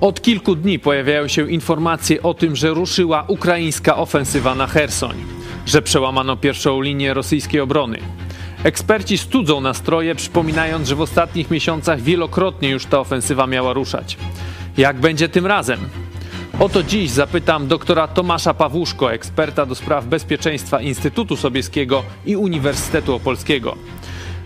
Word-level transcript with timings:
Od 0.00 0.22
kilku 0.22 0.56
dni 0.56 0.78
pojawiają 0.78 1.28
się 1.28 1.50
informacje 1.50 2.22
o 2.22 2.34
tym, 2.34 2.56
że 2.56 2.70
ruszyła 2.70 3.24
ukraińska 3.28 3.96
ofensywa 3.96 4.54
na 4.54 4.66
Hersoń, 4.66 5.16
że 5.66 5.82
przełamano 5.82 6.36
pierwszą 6.36 6.80
linię 6.80 7.14
rosyjskiej 7.14 7.60
obrony. 7.60 7.98
Eksperci 8.64 9.18
studzą 9.18 9.60
nastroje, 9.60 10.14
przypominając, 10.14 10.88
że 10.88 10.96
w 10.96 11.00
ostatnich 11.00 11.50
miesiącach 11.50 12.00
wielokrotnie 12.00 12.70
już 12.70 12.86
ta 12.86 13.00
ofensywa 13.00 13.46
miała 13.46 13.72
ruszać. 13.72 14.16
Jak 14.76 15.00
będzie 15.00 15.28
tym 15.28 15.46
razem? 15.46 15.80
Oto 16.60 16.82
dziś 16.82 17.10
zapytam 17.10 17.68
doktora 17.68 18.08
Tomasza 18.08 18.54
Pawłuszko, 18.54 19.12
eksperta 19.12 19.66
do 19.66 19.74
spraw 19.74 20.06
bezpieczeństwa 20.06 20.80
Instytutu 20.80 21.36
Sobieskiego 21.36 22.02
i 22.26 22.36
Uniwersytetu 22.36 23.14
Opolskiego. 23.14 23.76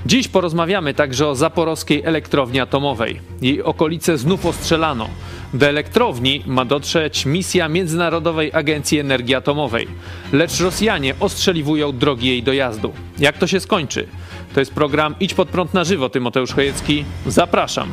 Dziś 0.07 0.29
porozmawiamy 0.29 0.95
także 0.95 1.29
o 1.29 1.35
zaporowskiej 1.35 2.03
elektrowni 2.05 2.61
atomowej. 2.61 3.21
Jej 3.43 3.63
okolice 3.63 4.19
znów 4.19 4.47
ostrzelano. 4.47 5.09
Do 5.55 5.67
elektrowni 5.67 6.43
ma 6.47 6.65
dotrzeć 6.65 7.27
misja 7.27 7.69
Międzynarodowej 7.69 8.51
Agencji 8.53 8.99
Energii 8.99 9.35
Atomowej, 9.35 9.89
lecz 10.33 10.61
Rosjanie 10.61 11.15
ostrzeliwują 11.21 11.93
drogi 11.93 12.29
jej 12.29 12.43
dojazdu. 12.43 12.93
Jak 13.19 13.39
to 13.39 13.47
się 13.47 13.61
skończy? 13.61 14.07
To 14.55 14.61
jest 14.61 14.73
program 14.73 15.15
Idź 15.21 15.35
pod 15.35 15.49
prąd 15.49 15.75
na 15.75 15.85
żywo. 15.85 16.09
Tymoteusz 16.09 16.53
Chojecki. 16.53 17.05
Zapraszam. 17.27 17.93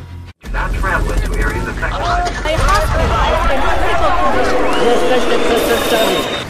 Przestępcami. 5.48 6.41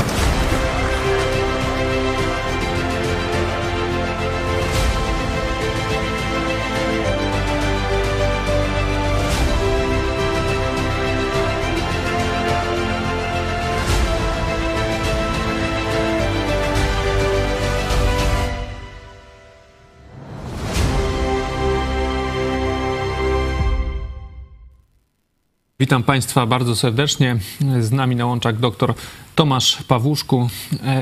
Witam 25.81 26.03
Państwa 26.03 26.45
bardzo 26.45 26.75
serdecznie. 26.75 27.37
Z 27.79 27.91
nami 27.91 28.15
na 28.15 28.25
łączach 28.25 28.59
dr 28.59 28.93
Tomasz 29.35 29.83
Pawłuszku, 29.87 30.49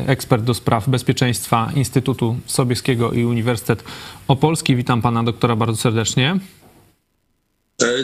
ekspert 0.07 0.43
do 0.43 0.53
spraw 0.53 0.89
bezpieczeństwa 0.89 1.71
Instytutu 1.75 2.35
Sobieskiego 2.45 3.11
i 3.11 3.25
Uniwersytet 3.25 3.83
Opolski. 4.27 4.75
Witam 4.75 5.01
Pana 5.01 5.23
doktora 5.23 5.55
bardzo 5.55 5.77
serdecznie. 5.77 6.39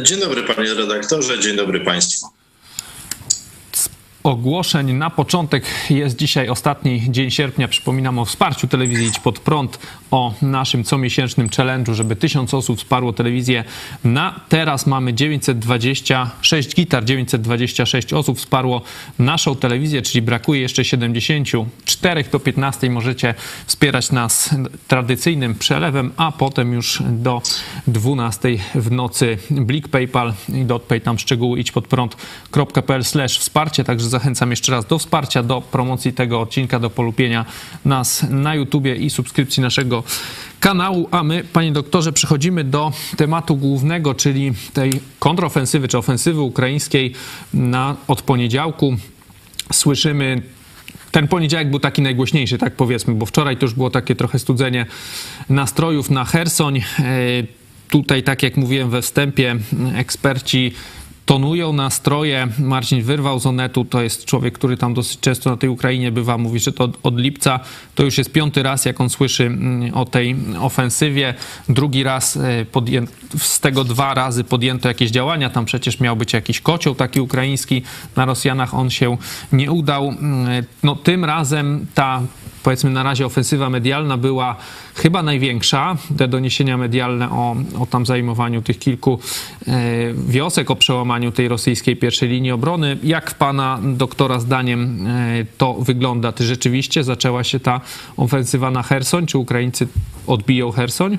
Dzień 0.03 0.19
dobry 0.19 0.43
Panie 0.43 0.73
redaktorze, 0.73 1.39
dzień 1.39 1.55
dobry 1.55 1.79
Państwu 1.79 2.34
ogłoszeń. 4.25 4.93
Na 4.93 5.09
początek 5.09 5.65
jest 5.89 6.15
dzisiaj 6.15 6.49
ostatni 6.49 7.01
dzień 7.09 7.31
sierpnia. 7.31 7.67
Przypominam 7.67 8.19
o 8.19 8.25
wsparciu 8.25 8.67
telewizji 8.67 9.07
Idź 9.07 9.19
Pod 9.19 9.39
Prąd, 9.39 9.79
o 10.11 10.33
naszym 10.41 10.83
comiesięcznym 10.83 11.49
challenge'u, 11.49 11.93
żeby 11.93 12.15
tysiąc 12.15 12.53
osób 12.53 12.77
wsparło 12.77 13.13
telewizję. 13.13 13.63
Na 14.03 14.39
teraz 14.49 14.87
mamy 14.87 15.13
926 15.13 16.75
gitar, 16.75 17.05
926 17.05 18.13
osób 18.13 18.37
wsparło 18.37 18.81
naszą 19.19 19.55
telewizję, 19.55 20.01
czyli 20.01 20.21
brakuje 20.21 20.61
jeszcze 20.61 20.85
74 20.85 22.23
do 22.31 22.39
15 22.39 22.89
możecie 22.89 23.33
wspierać 23.65 24.11
nas 24.11 24.55
tradycyjnym 24.87 25.55
przelewem, 25.55 26.11
a 26.17 26.31
potem 26.31 26.73
już 26.73 27.03
do 27.07 27.41
12 27.87 28.49
w 28.75 28.91
nocy 28.91 29.37
Blik 29.51 29.87
PayPal 29.87 30.33
i 30.49 30.65
dotpay 30.65 31.01
tam 31.01 31.19
szczegóły 31.19 31.59
idź 31.59 31.71
pod 31.71 31.87
prąd.pl 31.87 33.03
wsparcie, 33.27 33.83
także 33.83 34.14
zachęcam 34.15 34.49
jeszcze 34.49 34.71
raz 34.71 34.85
do 34.85 34.99
wsparcia, 34.99 35.43
do 35.43 35.61
promocji 35.61 36.13
tego 36.13 36.41
odcinka, 36.41 36.79
do 36.79 36.89
polubienia 36.89 37.45
nas 37.85 38.25
na 38.29 38.55
YouTubie 38.55 38.95
i 38.95 39.09
subskrypcji 39.09 39.61
naszego 39.61 40.03
kanału. 40.59 41.07
A 41.11 41.23
my, 41.23 41.43
panie 41.43 41.71
doktorze, 41.71 42.13
przechodzimy 42.13 42.63
do 42.63 42.91
tematu 43.17 43.55
głównego, 43.55 44.13
czyli 44.13 44.53
tej 44.73 44.91
kontrofensywy 45.19 45.87
czy 45.87 45.97
ofensywy 45.97 46.41
ukraińskiej 46.41 47.13
na, 47.53 47.95
od 48.07 48.21
poniedziałku. 48.21 48.97
Słyszymy 49.73 50.41
ten 51.11 51.27
poniedziałek 51.27 51.69
był 51.69 51.79
taki 51.79 52.01
najgłośniejszy, 52.01 52.57
tak 52.57 52.75
powiedzmy, 52.75 53.13
bo 53.13 53.25
wczoraj 53.25 53.57
to 53.57 53.65
już 53.65 53.73
było 53.73 53.89
takie 53.89 54.15
trochę 54.15 54.39
studzenie 54.39 54.85
nastrojów 55.49 56.09
na 56.09 56.25
Hersoń. 56.25 56.77
E, 56.77 56.83
tutaj, 57.89 58.23
tak 58.23 58.43
jak 58.43 58.57
mówiłem 58.57 58.89
we 58.89 59.01
wstępie, 59.01 59.55
eksperci 59.95 60.71
tonują 61.25 61.73
nastroje. 61.73 62.47
Marcin 62.59 63.01
wyrwał 63.01 63.39
z 63.39 63.45
Onetu, 63.45 63.85
to 63.85 64.01
jest 64.01 64.25
człowiek, 64.25 64.53
który 64.53 64.77
tam 64.77 64.93
dosyć 64.93 65.19
często 65.19 65.49
na 65.49 65.57
tej 65.57 65.69
Ukrainie 65.69 66.11
bywa, 66.11 66.37
mówi, 66.37 66.59
że 66.59 66.71
to 66.71 66.89
od, 67.03 67.19
lipca 67.19 67.59
to 67.95 68.03
już 68.03 68.17
jest 68.17 68.31
piąty 68.31 68.63
raz, 68.63 68.85
jak 68.85 69.01
on 69.01 69.09
słyszy 69.09 69.45
mm, 69.45 69.93
o 69.93 70.05
tej 70.05 70.35
ofensywie. 70.59 71.33
Drugi 71.69 72.03
raz 72.03 72.37
e, 72.37 72.65
podję... 72.71 73.05
z 73.37 73.59
tego 73.59 73.83
dwa 73.83 74.13
razy 74.13 74.43
podjęto 74.43 74.87
jakieś 74.87 75.11
działania. 75.11 75.49
Tam 75.49 75.65
przecież 75.65 75.99
miał 75.99 76.15
być 76.15 76.33
jakiś 76.33 76.61
kocioł 76.61 76.95
taki 76.95 77.21
ukraiński. 77.21 77.81
Na 78.15 78.25
Rosjanach 78.25 78.73
on 78.73 78.89
się 78.89 79.17
nie 79.51 79.71
udał. 79.71 80.07
Mm, 80.07 80.65
no 80.83 80.95
tym 80.95 81.25
razem 81.25 81.85
ta 81.93 82.21
powiedzmy 82.65 82.89
na 82.89 83.03
razie 83.03 83.25
ofensywa 83.25 83.69
medialna 83.69 84.17
była 84.17 84.55
chyba 84.95 85.23
największa. 85.23 85.97
Te 86.17 86.27
doniesienia 86.27 86.77
medialne 86.77 87.29
o, 87.31 87.55
o 87.79 87.85
tam 87.85 88.05
zajmowaniu 88.05 88.61
tych 88.61 88.79
kilku 88.79 89.19
e, 89.67 89.71
wiosek, 90.27 90.71
o 90.71 90.75
przełamaniu 90.75 91.31
tej 91.31 91.47
rosyjskiej 91.47 91.95
pierwszej 91.95 92.29
linii 92.29 92.51
obrony. 92.51 92.97
Jak 93.03 93.33
pana 93.33 93.79
doktora 93.83 94.39
zdaniem 94.39 95.07
e, 95.07 95.45
to 95.57 95.73
wygląda? 95.73 96.33
Czy 96.33 96.43
rzeczywiście 96.43 97.03
zaczęła 97.03 97.43
się 97.43 97.59
ta 97.59 97.81
ofensywa 98.17 98.71
na 98.71 98.83
Hersoń? 98.83 99.25
Czy 99.25 99.37
Ukraińcy 99.37 99.87
odbiją 100.27 100.71
Hersoń? 100.71 101.17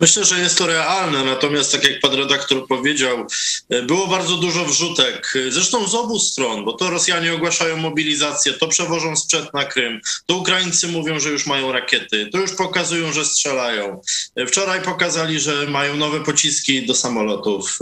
Myślę, 0.00 0.24
że 0.24 0.40
jest 0.40 0.58
to 0.58 0.66
realne, 0.66 1.24
natomiast 1.24 1.72
tak 1.72 1.84
jak 1.84 2.00
pan 2.00 2.14
redaktor 2.14 2.66
powiedział, 2.66 3.26
e, 3.68 3.82
było 3.82 4.06
bardzo 4.06 4.36
dużo 4.36 4.64
wrzutek, 4.64 5.34
e, 5.36 5.50
zresztą 5.50 5.88
z 5.88 5.94
obu 5.94 6.18
stron, 6.18 6.64
bo 6.64 6.72
to 6.72 6.90
Rosjanie 6.90 7.34
ogłaszają 7.34 7.76
mobilizację, 7.76 8.52
to 8.52 8.68
przewożą 8.68 9.16
sprzęt 9.16 9.54
na 9.54 9.64
Krym, 9.64 10.00
to 10.26 10.36
Ukraińcy 10.36 10.88
mówią, 10.88 11.20
że 11.20 11.30
już 11.30 11.46
mają 11.46 11.72
rakiety, 11.72 12.28
to 12.32 12.38
już 12.38 12.52
pokazują, 12.52 13.12
że 13.12 13.24
strzelają. 13.24 14.00
E, 14.36 14.46
wczoraj 14.46 14.82
pokazali, 14.82 15.40
że 15.40 15.66
mają 15.66 15.96
nowe 15.96 16.24
pociski 16.24 16.86
do 16.86 16.94
samolotów. 16.94 17.78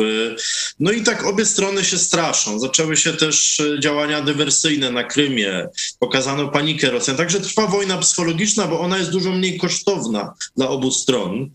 No 0.80 0.92
i 0.92 1.02
tak 1.02 1.26
obie 1.26 1.46
strony 1.46 1.84
się 1.84 1.98
straszą. 1.98 2.60
Zaczęły 2.60 2.96
się 2.96 3.12
też 3.12 3.62
działania 3.80 4.20
dywersyjne 4.20 4.90
na 4.90 5.04
Krymie, 5.04 5.68
pokazano 5.98 6.48
panikę 6.48 6.90
Rosjan. 6.90 7.16
Także 7.16 7.40
trwa 7.40 7.66
wojna 7.66 7.98
psychologiczna, 7.98 8.66
bo 8.66 8.80
ona 8.80 8.98
jest 8.98 9.10
dużo 9.10 9.30
mniej 9.30 9.58
kosztowna 9.58 10.34
dla 10.56 10.68
obu 10.68 10.90
stron. 10.90 11.50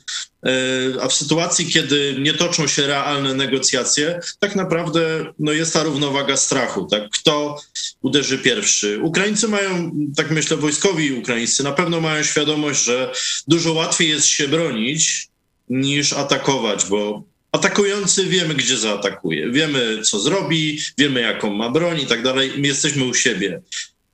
E, 0.45 1.01
a 1.01 1.07
w 1.07 1.13
sytuacji, 1.13 1.65
kiedy 1.65 2.15
nie 2.19 2.33
toczą 2.33 2.67
się 2.67 2.87
realne 2.87 3.33
negocjacje, 3.33 4.19
tak 4.39 4.55
naprawdę 4.55 5.33
no, 5.39 5.51
jest 5.51 5.73
ta 5.73 5.83
równowaga 5.83 6.37
strachu. 6.37 6.85
Tak? 6.85 7.09
Kto 7.09 7.61
uderzy 8.01 8.37
pierwszy? 8.37 8.99
Ukraińcy 9.01 9.47
mają, 9.47 9.91
tak 10.15 10.31
myślę, 10.31 10.57
wojskowi 10.57 11.13
ukraińscy 11.13 11.63
na 11.63 11.71
pewno 11.71 12.01
mają 12.01 12.23
świadomość, 12.23 12.83
że 12.83 13.11
dużo 13.47 13.73
łatwiej 13.73 14.09
jest 14.09 14.27
się 14.27 14.47
bronić 14.47 15.27
niż 15.69 16.13
atakować, 16.13 16.85
bo 16.85 17.23
atakujący 17.51 18.25
wiemy, 18.25 18.55
gdzie 18.55 18.77
zaatakuje, 18.77 19.51
wiemy, 19.51 20.01
co 20.01 20.19
zrobi, 20.19 20.79
wiemy, 20.97 21.21
jaką 21.21 21.53
ma 21.53 21.69
broń 21.69 21.99
i 22.01 22.05
tak 22.05 22.23
dalej. 22.23 22.51
My 22.57 22.67
jesteśmy 22.67 23.05
u 23.05 23.13
siebie. 23.13 23.61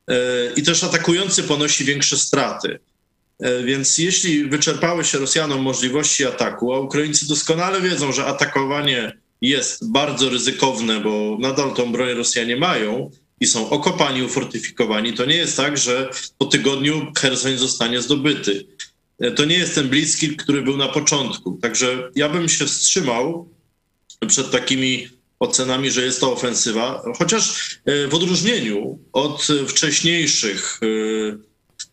E, 0.08 0.16
I 0.56 0.64
też 0.64 0.84
atakujący 0.84 1.44
ponosi 1.44 1.86
większe 1.86 2.18
straty. 2.18 2.80
E, 3.40 3.64
więc 3.64 3.98
jeśli 3.98 4.50
wyczerpały 4.50 5.04
się 5.04 5.18
Rosjanom 5.18 5.62
możliwości 5.62 6.26
ataku, 6.26 6.74
a 6.74 6.80
Ukraińcy 6.80 7.28
doskonale 7.28 7.82
wiedzą, 7.82 8.12
że 8.12 8.26
atakowanie 8.26 9.18
jest 9.42 9.92
bardzo 9.92 10.30
ryzykowne, 10.30 11.00
bo 11.00 11.38
nadal 11.40 11.74
tą 11.74 11.92
broń 11.92 12.14
Rosjanie 12.14 12.56
mają 12.56 13.12
i 13.40 13.46
są 13.46 13.70
okopani, 13.70 14.24
ufortyfikowani, 14.24 15.14
to 15.14 15.26
nie 15.26 15.36
jest 15.36 15.58
tak, 15.58 15.78
że 15.78 16.10
po 16.38 16.46
tygodniu 16.46 17.12
Hersoń 17.18 17.58
zostanie 17.58 18.02
zdobyty. 18.02 18.66
E, 19.20 19.32
to 19.32 19.46
nie 19.46 19.58
jest 19.58 19.76
ten 19.76 19.90
bliski, 19.90 20.38
który 20.38 20.62
był 20.62 20.78
na 20.78 20.88
początku. 20.88 21.60
Także 21.62 22.12
ja 22.16 22.30
bym 22.30 22.50
się 22.50 22.66
wstrzymał 22.66 23.50
przed 24.28 24.52
takimi 24.52 25.08
ocenami, 25.40 25.92
że 25.92 26.02
jest 26.02 26.20
to 26.20 26.34
ofensywa, 26.34 27.04
chociaż 27.18 27.72
e, 27.86 28.08
w 28.08 28.14
odróżnieniu 28.14 29.00
od 29.14 29.48
wcześniejszych 29.68 30.80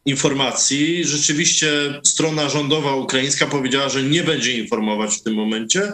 informacji. 0.07 1.05
Rzeczywiście 1.05 2.01
strona 2.05 2.49
rządowa 2.49 2.95
ukraińska 2.95 3.47
powiedziała, 3.47 3.89
że 3.89 4.03
nie 4.03 4.23
będzie 4.23 4.59
informować 4.59 5.17
w 5.17 5.23
tym 5.23 5.35
momencie, 5.35 5.93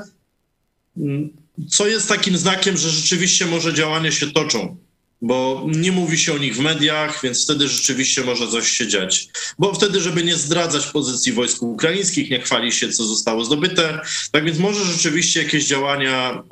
co 1.70 1.86
jest 1.86 2.08
takim 2.08 2.36
znakiem, 2.36 2.76
że 2.76 2.90
rzeczywiście 2.90 3.46
może 3.46 3.74
działania 3.74 4.12
się 4.12 4.30
toczą 4.30 4.76
bo 5.22 5.66
nie 5.66 5.92
mówi 5.92 6.18
się 6.18 6.32
o 6.32 6.38
nich 6.38 6.56
w 6.56 6.60
mediach, 6.60 7.22
więc 7.22 7.44
wtedy 7.44 7.68
rzeczywiście 7.68 8.24
może 8.24 8.48
coś 8.48 8.68
się 8.68 8.88
dziać. 8.88 9.28
Bo 9.58 9.74
wtedy, 9.74 10.00
żeby 10.00 10.24
nie 10.24 10.36
zdradzać 10.36 10.86
pozycji 10.86 11.32
wojsk 11.32 11.62
ukraińskich, 11.62 12.30
nie 12.30 12.40
chwali 12.40 12.72
się, 12.72 12.88
co 12.88 13.04
zostało 13.04 13.44
zdobyte. 13.44 14.00
Tak 14.32 14.44
więc 14.44 14.58
może 14.58 14.84
rzeczywiście 14.84 15.42
jakieś 15.42 15.66
działania 15.66 16.42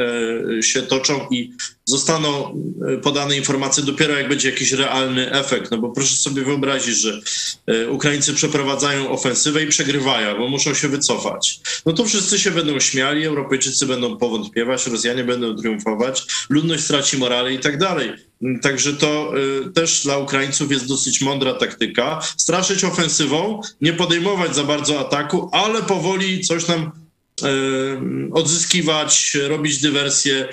e, 0.58 0.62
się 0.62 0.82
toczą 0.82 1.26
i 1.30 1.52
zostaną 1.88 2.54
e, 2.88 2.96
podane 2.96 3.36
informacje 3.36 3.82
dopiero 3.82 4.16
jak 4.16 4.28
będzie 4.28 4.50
jakiś 4.50 4.72
realny 4.72 5.32
efekt. 5.32 5.70
No 5.70 5.78
bo 5.78 5.90
proszę 5.90 6.16
sobie 6.16 6.42
wyobrazić, 6.42 6.96
że 6.96 7.20
e, 7.66 7.90
Ukraińcy 7.90 8.34
przeprowadzają 8.34 9.10
ofensywę 9.10 9.62
i 9.62 9.66
przegrywają, 9.66 10.38
bo 10.38 10.48
muszą 10.48 10.74
się 10.74 10.88
wycofać. 10.88 11.60
No 11.86 11.92
to 11.92 12.04
wszyscy 12.04 12.38
się 12.38 12.50
będą 12.50 12.80
śmiali, 12.80 13.24
Europejczycy 13.24 13.86
będą 13.86 14.16
powątpiewać, 14.16 14.86
Rosjanie 14.86 15.24
będą 15.24 15.56
triumfować, 15.56 16.26
ludność 16.50 16.84
straci 16.84 17.18
morale 17.18 17.54
i 17.54 17.58
tak 17.58 17.78
dalej. 17.78 18.12
Także 18.62 18.92
to 18.92 19.32
y, 19.66 19.72
też 19.72 20.02
dla 20.04 20.18
Ukraińców 20.18 20.72
jest 20.72 20.86
dosyć 20.86 21.20
mądra 21.20 21.54
taktyka. 21.54 22.20
Straszyć 22.36 22.84
ofensywą, 22.84 23.60
nie 23.80 23.92
podejmować 23.92 24.54
za 24.54 24.64
bardzo 24.64 25.00
ataku, 25.00 25.50
ale 25.52 25.82
powoli 25.82 26.44
coś 26.44 26.64
tam 26.64 26.90
y, 27.42 28.32
odzyskiwać, 28.32 29.36
robić 29.48 29.78
dywersję, 29.78 30.48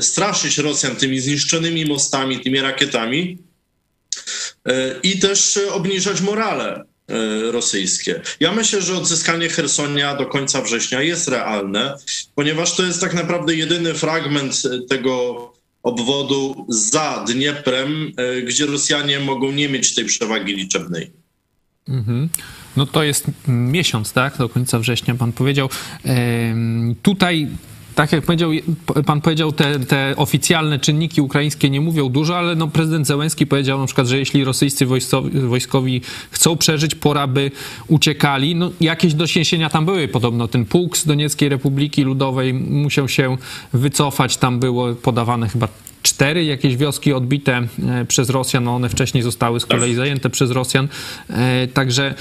straszyć 0.00 0.58
Rosjan 0.58 0.96
tymi 0.96 1.20
zniszczonymi 1.20 1.84
mostami, 1.84 2.40
tymi 2.40 2.60
rakietami 2.60 3.38
i 5.02 5.18
też 5.18 5.58
obniżać 5.70 6.20
morale 6.20 6.84
rosyjskie. 7.50 8.20
Ja 8.40 8.52
myślę, 8.52 8.82
że 8.82 8.96
odzyskanie 8.96 9.48
Hersonia 9.48 10.16
do 10.16 10.26
końca 10.26 10.62
września 10.62 11.02
jest 11.02 11.28
realne, 11.28 11.96
ponieważ 12.34 12.76
to 12.76 12.82
jest 12.82 13.00
tak 13.00 13.14
naprawdę 13.14 13.54
jedyny 13.54 13.94
fragment 13.94 14.62
tego 14.88 15.52
obwodu 15.82 16.66
za 16.68 17.24
Dnieprem, 17.28 18.12
e, 18.16 18.42
gdzie 18.42 18.66
Rosjanie 18.66 19.20
mogą 19.20 19.52
nie 19.52 19.68
mieć 19.68 19.94
tej 19.94 20.04
przewagi 20.04 20.54
liczebnej. 20.54 21.10
Mhm. 21.88 22.28
No 22.76 22.86
to 22.86 23.02
jest 23.02 23.24
miesiąc, 23.48 24.12
tak? 24.12 24.38
Do 24.38 24.48
końca 24.48 24.78
września 24.78 25.14
pan 25.14 25.32
powiedział. 25.32 25.68
Tutaj 27.02 27.48
tak 27.96 28.12
jak 28.12 28.24
powiedział, 28.24 28.50
pan 29.06 29.20
powiedział, 29.20 29.52
te, 29.52 29.80
te, 29.80 30.14
oficjalne 30.16 30.78
czynniki 30.78 31.20
ukraińskie 31.20 31.70
nie 31.70 31.80
mówią 31.80 32.08
dużo, 32.08 32.38
ale 32.38 32.54
no 32.54 32.68
prezydent 32.68 33.06
Zełenski 33.06 33.46
powiedział 33.46 33.78
na 33.78 33.86
przykład, 33.86 34.06
że 34.06 34.18
jeśli 34.18 34.44
rosyjscy 34.44 34.86
wojskowi, 34.86 35.40
wojskowi 35.40 36.00
chcą 36.30 36.56
przeżyć, 36.56 36.94
pora 36.94 37.26
by 37.26 37.50
uciekali. 37.88 38.54
No, 38.54 38.70
jakieś 38.80 39.14
dosięsienia 39.14 39.70
tam 39.70 39.84
były 39.84 40.08
podobno. 40.08 40.48
Ten 40.48 40.64
pułk 40.64 40.96
z 40.96 41.06
Donieckiej 41.06 41.48
Republiki 41.48 42.02
Ludowej 42.02 42.54
musiał 42.54 43.08
się 43.08 43.36
wycofać. 43.72 44.36
Tam 44.36 44.60
było 44.60 44.94
podawane 44.94 45.48
chyba 45.48 45.68
cztery 46.02 46.44
jakieś 46.44 46.76
wioski 46.76 47.12
odbite 47.12 47.56
e, 47.88 48.04
przez 48.04 48.30
Rosjan, 48.30 48.64
no 48.64 48.74
one 48.74 48.88
wcześniej 48.88 49.22
zostały 49.22 49.60
z 49.60 49.66
kolei 49.66 49.94
zajęte 49.94 50.30
przez 50.30 50.50
Rosjan. 50.50 50.88
E, 51.30 51.66
także 51.66 52.14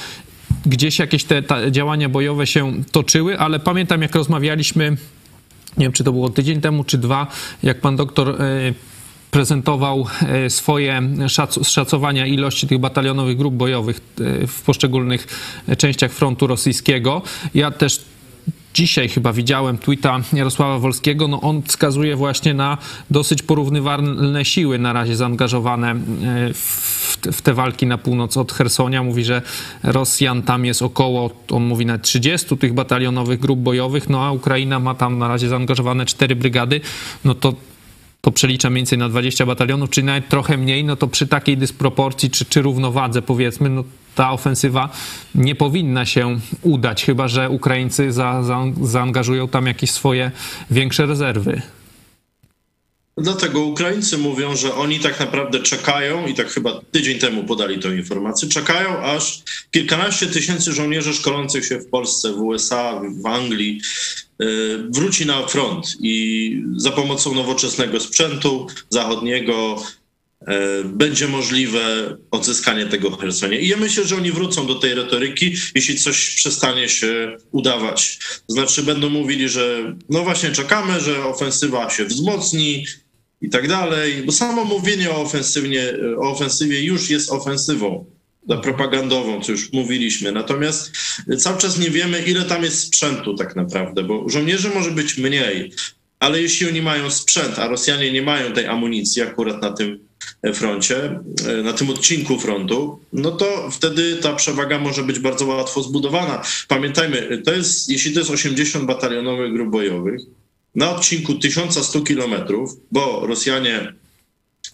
gdzieś 0.66 1.00
jakieś 1.00 1.24
te 1.24 1.44
działania 1.72 2.10
bojowe 2.10 2.48
się 2.48 2.74
toczyły, 2.92 3.39
ale 3.39 3.60
pamiętam 3.60 4.01
jak 4.01 4.16
rozmawialiśmy 4.16 4.98
nie 5.77 5.86
wiem, 5.86 5.92
czy 5.92 6.04
to 6.04 6.12
było 6.12 6.30
tydzień 6.30 6.62
temu, 6.62 6.83
czy 6.83 6.98
dwa, 6.98 7.27
jak 7.63 7.81
pan 7.81 7.95
doktor 7.95 8.42
e, 8.42 8.74
prezentował 9.31 10.07
e, 10.22 10.50
swoje 10.50 11.01
szacowania 11.63 12.25
ilości 12.25 12.68
tych 12.68 12.80
batalionowych 12.80 13.38
grup 13.38 13.54
bojowych 13.54 13.98
e, 13.98 14.48
w 14.48 14.62
poszczególnych 14.62 15.27
częściach 15.77 16.12
frontu 16.12 16.48
rosyjskiego. 16.48 17.22
Ja 17.54 17.72
też 17.72 18.06
dzisiaj 18.75 19.10
chyba 19.10 19.33
widziałem 19.33 19.77
tweeta 19.77 20.19
Jarosława 20.33 20.80
Wolskiego, 20.80 21.27
no 21.27 21.42
on 21.42 21.62
wskazuje 21.62 22.16
właśnie 22.16 22.54
na 22.54 22.77
dosyć 23.12 23.42
porównywalne 23.42 24.45
siły 24.45 24.80
na 24.80 24.94
razie 24.94 25.16
zaangażowane 25.16 25.95
w, 26.54 27.18
w 27.31 27.42
te 27.42 27.54
walki 27.54 27.86
na 27.88 27.98
północ 27.98 28.38
od 28.38 28.51
Hersonia. 28.51 29.04
Mówi, 29.04 29.24
że 29.24 29.42
Rosjan 29.83 30.44
tam 30.44 30.66
jest 30.66 30.81
około, 30.81 31.30
on 31.51 31.63
mówi 31.63 31.86
na 31.86 31.98
30 31.98 32.57
tych 32.57 32.74
batalionowych 32.74 33.39
grup 33.39 33.60
bojowych, 33.60 34.10
no 34.10 34.25
a 34.25 34.31
Ukraina 34.31 34.80
ma 34.80 34.95
tam 34.95 35.18
na 35.18 35.27
razie 35.27 35.50
zaangażowane 35.50 36.06
cztery 36.06 36.36
brygady, 36.36 36.81
no 37.25 37.36
to 37.36 37.54
to 38.25 38.31
przelicza 38.31 38.69
mniej 38.69 38.80
więcej 38.80 38.98
na 38.98 39.10
20 39.10 39.45
batalionów, 39.45 39.89
czy 39.89 40.04
nawet 40.04 40.30
trochę 40.30 40.57
mniej, 40.57 40.83
no 40.83 40.95
to 40.95 41.07
przy 41.07 41.27
takiej 41.27 41.57
dysproporcji 41.57 42.30
czy, 42.30 42.45
czy 42.45 42.62
równowadze 42.62 43.22
powiedzmy, 43.22 43.69
no 43.69 43.83
ta 44.16 44.31
ofensywa 44.31 44.89
nie 45.36 45.56
powinna 45.56 46.06
się 46.06 46.39
udać, 46.62 47.06
chyba 47.06 47.27
że 47.27 47.50
Ukraińcy 47.50 48.12
za, 48.12 48.44
za, 48.44 48.63
zaangażują 48.81 49.48
tam 49.48 49.66
jakieś 49.66 49.92
swoje 49.92 50.31
większe 50.72 51.06
rezerwy. 51.06 51.62
Dlatego 53.17 53.62
Ukraińcy 53.62 54.17
mówią, 54.17 54.56
że 54.56 54.75
oni 54.75 55.00
tak 55.00 55.19
naprawdę 55.19 55.59
czekają, 55.59 56.27
i 56.27 56.33
tak 56.33 56.50
chyba 56.50 56.81
tydzień 56.91 57.19
temu 57.19 57.44
podali 57.44 57.79
tę 57.79 57.95
informację, 57.95 58.50
czekają 58.50 59.03
aż 59.03 59.44
kilkanaście 59.71 60.27
tysięcy 60.27 60.73
żołnierzy 60.73 61.13
szkolących 61.13 61.65
się 61.65 61.79
w 61.79 61.89
Polsce, 61.89 62.33
w 62.33 62.41
USA, 62.41 63.01
w 63.21 63.25
Anglii 63.25 63.81
y, 64.41 64.45
wróci 64.89 65.25
na 65.25 65.47
front 65.47 65.95
i 66.01 66.63
za 66.75 66.91
pomocą 66.91 67.35
nowoczesnego 67.35 68.00
sprzętu 68.00 68.67
zachodniego 68.89 69.83
y, 70.41 70.45
będzie 70.83 71.27
możliwe 71.27 72.17
odzyskanie 72.31 72.85
tego 72.85 73.12
Hersonia. 73.17 73.59
I 73.59 73.67
ja 73.67 73.77
myślę, 73.77 74.03
że 74.03 74.15
oni 74.15 74.31
wrócą 74.31 74.67
do 74.67 74.75
tej 74.75 74.94
retoryki, 74.94 75.56
jeśli 75.75 76.00
coś 76.00 76.35
przestanie 76.35 76.89
się 76.89 77.38
udawać. 77.51 78.19
Znaczy 78.47 78.83
będą 78.83 79.09
mówili, 79.09 79.50
że 79.50 79.95
no 80.09 80.23
właśnie 80.23 80.51
czekamy, 80.51 81.00
że 81.00 81.25
ofensywa 81.25 81.89
się 81.89 82.06
wzmocni, 82.06 82.85
i 83.42 83.50
tak 83.50 83.68
dalej, 83.68 84.24
bo 84.26 84.32
samo 84.32 84.66
mówienie 84.66 85.12
o, 85.12 85.22
ofensywnie, 85.22 85.84
o 86.18 86.32
ofensywie 86.32 86.84
już 86.84 87.10
jest 87.10 87.32
ofensywą 87.32 88.06
propagandową, 88.64 89.42
co 89.42 89.52
już 89.52 89.74
mówiliśmy. 89.74 90.32
Natomiast 90.32 90.92
cały 91.38 91.58
czas 91.58 91.80
nie 91.80 91.90
wiemy, 91.90 92.22
ile 92.22 92.44
tam 92.44 92.64
jest 92.64 92.80
sprzętu 92.80 93.36
tak 93.36 93.56
naprawdę, 93.56 94.04
bo 94.04 94.30
żołnierzy 94.30 94.70
może 94.70 94.92
być 94.92 95.18
mniej, 95.18 95.72
ale 96.20 96.42
jeśli 96.42 96.68
oni 96.68 96.82
mają 96.82 97.12
sprzęt, 97.12 97.60
a 97.60 97.68
Rosjanie 97.68 98.12
nie 98.12 98.22
mają 98.22 98.54
tej 98.54 98.68
amunicji 98.68 99.22
akurat 99.22 99.62
na 99.62 99.74
tym 99.74 100.00
froncie, 100.54 101.20
na 101.64 101.74
tym 101.74 101.90
odcinku 101.90 102.40
frontu, 102.40 103.00
no 103.14 103.32
to 103.32 103.70
wtedy 103.72 104.16
ta 104.16 104.34
przewaga 104.34 104.80
może 104.80 105.04
być 105.04 105.20
bardzo 105.20 105.46
łatwo 105.46 105.84
zbudowana. 105.84 106.44
Pamiętajmy, 106.68 107.42
to 107.46 107.54
jest, 107.54 107.90
jeśli 107.90 108.14
to 108.14 108.20
jest 108.20 108.32
80 108.32 108.86
batalionowych 108.86 109.54
grup 109.54 109.70
bojowych, 109.70 110.22
na 110.75 110.95
odcinku 110.95 111.33
1100 111.33 112.01
kilometrów, 112.01 112.72
bo 112.92 113.27
Rosjanie 113.27 113.94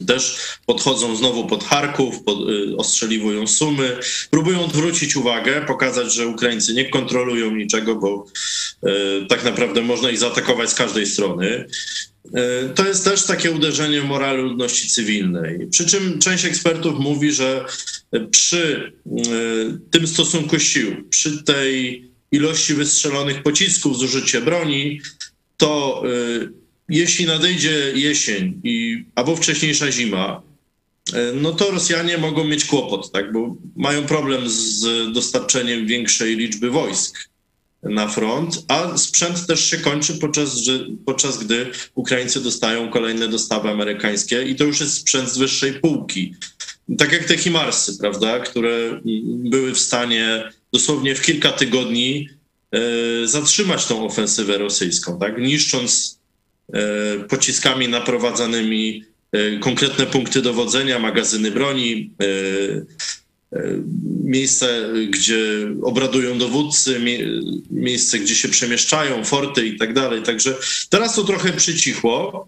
też 0.08 0.38
podchodzą 0.66 1.16
znowu 1.16 1.48
pod 1.48 1.64
Charków, 1.64 2.24
pod, 2.24 2.50
y, 2.50 2.78
ostrzeliwują 2.78 3.48
Sumy, 3.48 3.98
próbują 4.32 4.66
odwrócić 4.66 5.16
uwagę, 5.16 5.62
pokazać, 5.68 6.14
że 6.14 6.28
Ukraińcy 6.28 6.74
nie 6.74 6.90
kontrolują 6.90 7.56
niczego, 7.56 7.96
bo 7.96 8.26
y, 9.24 9.26
tak 9.26 9.44
naprawdę 9.44 9.82
można 9.82 10.10
ich 10.10 10.18
zaatakować 10.20 10.70
z 10.70 10.76
każdej 10.76 11.06
strony. 11.06 11.68
Y, 12.26 12.70
to 12.76 12.88
jest 12.88 13.04
też 13.04 13.24
takie 13.24 13.52
uderzenie 13.52 14.02
w 14.02 14.06
morale 14.06 14.42
ludności 14.42 14.90
cywilnej. 14.90 15.68
Przy 15.72 15.86
czym 15.86 16.20
część 16.20 16.46
ekspertów 16.46 17.00
mówi, 17.00 17.32
że 17.32 17.66
przy 18.32 18.94
y, 19.06 19.80
tym 19.92 20.08
stosunku 20.08 20.60
sił, 20.60 21.10
przy 21.10 21.44
tej 21.44 22.04
ilości 22.32 22.74
wystrzelonych 22.74 23.44
pocisków, 23.44 23.98
zużycie 23.98 24.42
broni, 24.42 25.02
to 25.62 26.04
y, 26.06 26.52
jeśli 26.90 27.26
nadejdzie 27.26 27.92
jesień 27.96 28.62
i, 28.64 29.06
albo 29.16 29.36
wcześniejsza 29.36 29.92
zima, 29.92 30.42
y, 31.10 31.14
no 31.34 31.54
to 31.54 31.72
Rosjanie 31.72 32.18
mogą 32.18 32.44
mieć 32.44 32.66
kłopot, 32.66 33.12
tak, 33.12 33.34
bo 33.34 33.56
mają 33.76 34.04
problem 34.04 34.50
z 34.50 34.84
dostarczeniem 35.14 35.88
większej 35.88 36.38
liczby 36.38 36.70
wojsk 36.70 37.30
na 37.84 38.08
front, 38.08 38.64
a 38.68 38.98
sprzęt 38.98 39.48
też 39.48 39.70
się 39.70 39.78
kończy 39.78 40.14
podczas, 40.14 40.62
podczas 41.06 41.44
gdy 41.44 41.72
Ukraińcy 41.96 42.44
dostają 42.44 42.90
kolejne 42.90 43.28
dostawy 43.28 43.70
amerykańskie 43.70 44.44
i 44.44 44.56
to 44.56 44.64
już 44.64 44.80
jest 44.80 44.94
sprzęt 44.94 45.30
z 45.30 45.38
wyższej 45.38 45.74
półki. 45.74 46.36
Tak 46.98 47.12
jak 47.12 47.24
te 47.24 47.38
Himarsy, 47.38 47.98
prawda, 47.98 48.40
które 48.40 49.02
były 49.26 49.74
w 49.74 49.80
stanie 49.80 50.50
dosłownie 50.74 51.16
w 51.16 51.22
kilka 51.22 51.52
tygodni 51.52 52.30
zatrzymać 53.26 53.86
tą 53.86 54.06
ofensywę 54.06 54.58
rosyjską, 54.58 55.20
tak? 55.20 55.38
niszcząc 55.38 56.20
e, 56.74 56.80
pociskami 57.30 57.88
naprowadzanymi 57.88 59.04
e, 59.32 59.60
konkretne 59.60 60.06
punkty 60.06 60.42
dowodzenia, 60.42 61.00
magazyny 61.00 61.52
broni, 61.52 62.12
miejsce, 64.24 64.90
gdzie 65.10 65.40
obradują 65.84 66.38
dowódcy, 66.38 67.02
miejsce, 67.72 68.20
gdzie 68.20 68.36
się 68.36 68.50
przemieszczają, 68.50 69.26
forty 69.26 69.68
i 69.68 69.78
tak 69.78 69.94
dalej. 69.94 70.24
Także 70.24 70.56
teraz 70.90 71.16
to 71.16 71.24
trochę 71.24 71.54
przycichło. 71.54 72.48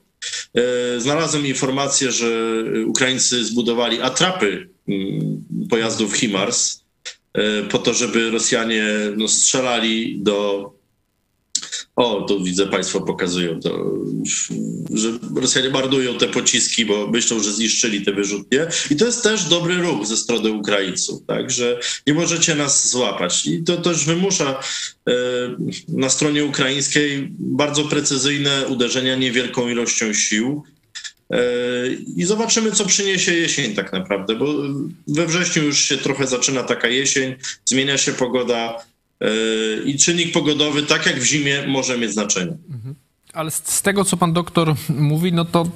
Znalazłem 0.97 1.47
informację, 1.47 2.11
że 2.11 2.63
Ukraińcy 2.85 3.45
zbudowali 3.45 4.01
atrapy 4.01 4.69
mm, 4.87 5.43
pojazdów 5.69 6.13
HIMARS, 6.13 6.82
E, 6.82 6.82
po 7.69 7.77
to, 7.77 7.93
żeby 7.93 8.31
Rosjanie 8.31 8.85
no, 9.17 9.27
strzelali 9.27 10.19
do 10.19 10.69
O, 11.95 12.21
tu 12.21 12.43
widzę, 12.43 12.67
Państwo 12.67 13.01
pokazują 13.01 13.59
to, 13.59 13.93
że 14.93 15.09
Rosjanie 15.35 15.69
marnują 15.69 16.17
te 16.17 16.27
pociski, 16.27 16.85
bo 16.85 17.07
myślą, 17.07 17.39
że 17.39 17.53
zniszczyli 17.53 18.05
te 18.05 18.11
wyrzutnie. 18.11 18.67
I 18.91 18.95
to 18.95 19.05
jest 19.05 19.23
też 19.23 19.43
dobry 19.43 19.75
ruch 19.75 20.05
ze 20.05 20.17
strony 20.17 20.51
Ukraińców, 20.51 21.25
tak, 21.27 21.51
że 21.51 21.79
nie 22.07 22.13
możecie 22.13 22.55
nas 22.55 22.89
złapać. 22.89 23.45
I 23.45 23.63
to 23.63 23.77
też 23.77 24.05
wymusza 24.05 24.59
e, 25.09 25.13
na 25.87 26.09
stronie 26.09 26.45
ukraińskiej 26.45 27.27
bardzo 27.39 27.83
precyzyjne 27.83 28.67
uderzenia 28.67 29.15
niewielką 29.15 29.69
ilością 29.69 30.13
sił. 30.13 30.63
E, 31.31 31.37
I 32.15 32.23
zobaczymy, 32.23 32.71
co 32.71 32.85
przyniesie 32.85 33.33
jesień 33.33 33.75
tak 33.75 33.93
naprawdę, 33.93 34.35
bo 34.35 34.45
we 35.07 35.25
wrześniu 35.25 35.63
już 35.63 35.79
się 35.79 35.97
trochę 35.97 36.27
zaczyna 36.27 36.63
taka 36.63 36.87
jesień, 36.87 37.35
zmienia 37.65 37.97
się 37.97 38.11
pogoda 38.11 38.83
e, 39.21 39.27
i 39.85 39.97
czynnik 39.97 40.33
pogodowy, 40.33 40.83
tak 40.83 41.05
jak 41.05 41.19
w 41.19 41.23
zimie, 41.23 41.63
może 41.67 41.97
mieć 41.97 42.11
znaczenie. 42.11 42.57
Ale 43.33 43.51
z, 43.51 43.61
z 43.65 43.81
tego, 43.81 44.05
co 44.05 44.17
pan 44.17 44.33
doktor 44.33 44.75
mówi, 44.89 45.33
no 45.33 45.45
to 45.45 45.67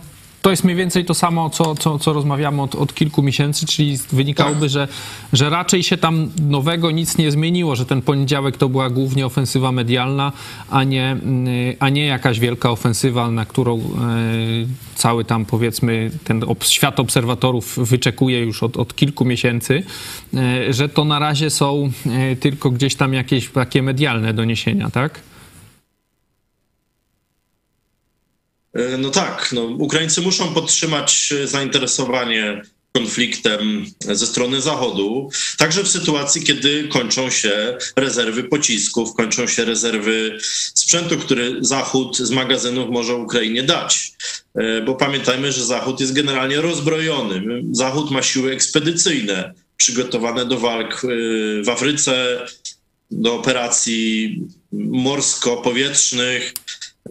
to 0.48 0.52
jest 0.52 0.64
mniej 0.64 0.76
więcej 0.76 1.06
to 1.06 1.14
samo, 1.14 1.50
co, 1.50 1.76
co, 1.76 2.00
co 2.00 2.14
rozmawiamy 2.14 2.62
od, 2.62 2.76
od 2.76 2.94
kilku 2.94 3.24
miesięcy, 3.24 3.66
czyli 3.66 3.98
wynikałoby, 4.12 4.70
że, 4.70 4.88
że 5.34 5.50
raczej 5.50 5.84
się 5.84 5.98
tam 5.98 6.30
nowego 6.40 6.92
nic 6.92 7.18
nie 7.18 7.32
zmieniło, 7.32 7.76
że 7.76 7.86
ten 7.86 8.02
poniedziałek 8.02 8.58
to 8.58 8.70
była 8.70 8.90
głównie 8.90 9.26
ofensywa 9.26 9.72
medialna, 9.72 10.32
a 10.70 10.84
nie, 10.84 11.12
mm, 11.12 11.48
a 11.80 11.90
nie 11.90 12.06
jakaś 12.06 12.40
wielka 12.40 12.72
ofensywa, 12.72 13.32
na 13.32 13.46
którą 13.46 13.78
e, 13.78 13.82
cały 14.96 15.26
tam 15.26 15.46
powiedzmy 15.46 16.12
ten 16.24 16.44
świat 16.62 17.00
obserwatorów 17.00 17.80
wyczekuje 17.90 18.40
już 18.40 18.64
od, 18.64 18.78
od 18.78 18.96
kilku 18.96 19.26
miesięcy, 19.26 19.84
e, 20.34 20.74
że 20.74 20.90
to 20.90 21.06
na 21.06 21.20
razie 21.20 21.50
są 21.50 21.92
e, 22.06 22.36
tylko 22.36 22.72
gdzieś 22.72 22.96
tam 22.96 23.14
jakieś 23.14 23.50
takie 23.50 23.84
medialne 23.84 24.34
doniesienia, 24.34 24.90
tak? 24.90 25.20
E, 25.20 25.38
No 28.98 29.10
tak, 29.10 29.50
no, 29.52 29.62
Ukraińcy 29.64 30.22
muszą 30.22 30.54
podtrzymać 30.54 31.34
e, 31.44 31.48
zainteresowanie 31.48 32.62
konfliktem 32.94 33.86
ze 34.00 34.28
strony 34.28 34.62
Zachodu, 34.62 35.30
także 35.58 35.84
w 35.84 35.88
sytuacji, 35.88 36.44
kiedy 36.44 36.88
kończą 36.88 37.30
się 37.30 37.78
rezerwy 37.96 38.44
pocisków, 38.44 39.14
kończą 39.14 39.48
się 39.48 39.66
rezerwy 39.66 40.38
sprzętu, 40.74 41.18
który 41.18 41.58
Zachód 41.62 42.18
z 42.18 42.32
magazynów 42.32 42.90
może 42.90 43.16
Ukrainie 43.16 43.64
dać. 43.64 44.12
E, 44.56 44.82
Bo 44.82 44.96
pamiętajmy, 44.96 45.52
że 45.52 45.66
Zachód 45.66 46.00
jest 46.00 46.14
generalnie 46.14 46.62
rozbrojony. 46.62 47.62
Zachód 47.72 48.12
ma 48.12 48.24
siły 48.24 48.52
ekspedycyjne 48.52 49.54
przygotowane 49.78 50.46
do 50.46 50.60
walk 50.60 50.94
e, 51.04 51.08
w 51.64 51.70
Afryce, 51.70 52.46
do 53.12 53.36
operacji 53.36 54.42
morsko-powietrznych. 54.72 56.54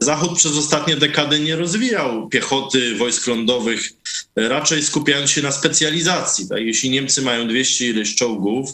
Zachód 0.00 0.38
przez 0.38 0.56
ostatnie 0.56 0.96
dekady 0.96 1.40
nie 1.40 1.56
rozwijał 1.56 2.28
piechoty, 2.28 2.94
wojsk 2.94 3.26
lądowych, 3.26 3.92
raczej 4.36 4.82
skupiając 4.82 5.30
się 5.30 5.42
na 5.42 5.52
specjalizacji. 5.52 6.48
Tak? 6.48 6.58
Jeśli 6.60 6.90
Niemcy 6.90 7.22
mają 7.22 7.48
200 7.48 7.88
ileś 7.88 8.14
czołgów, 8.14 8.70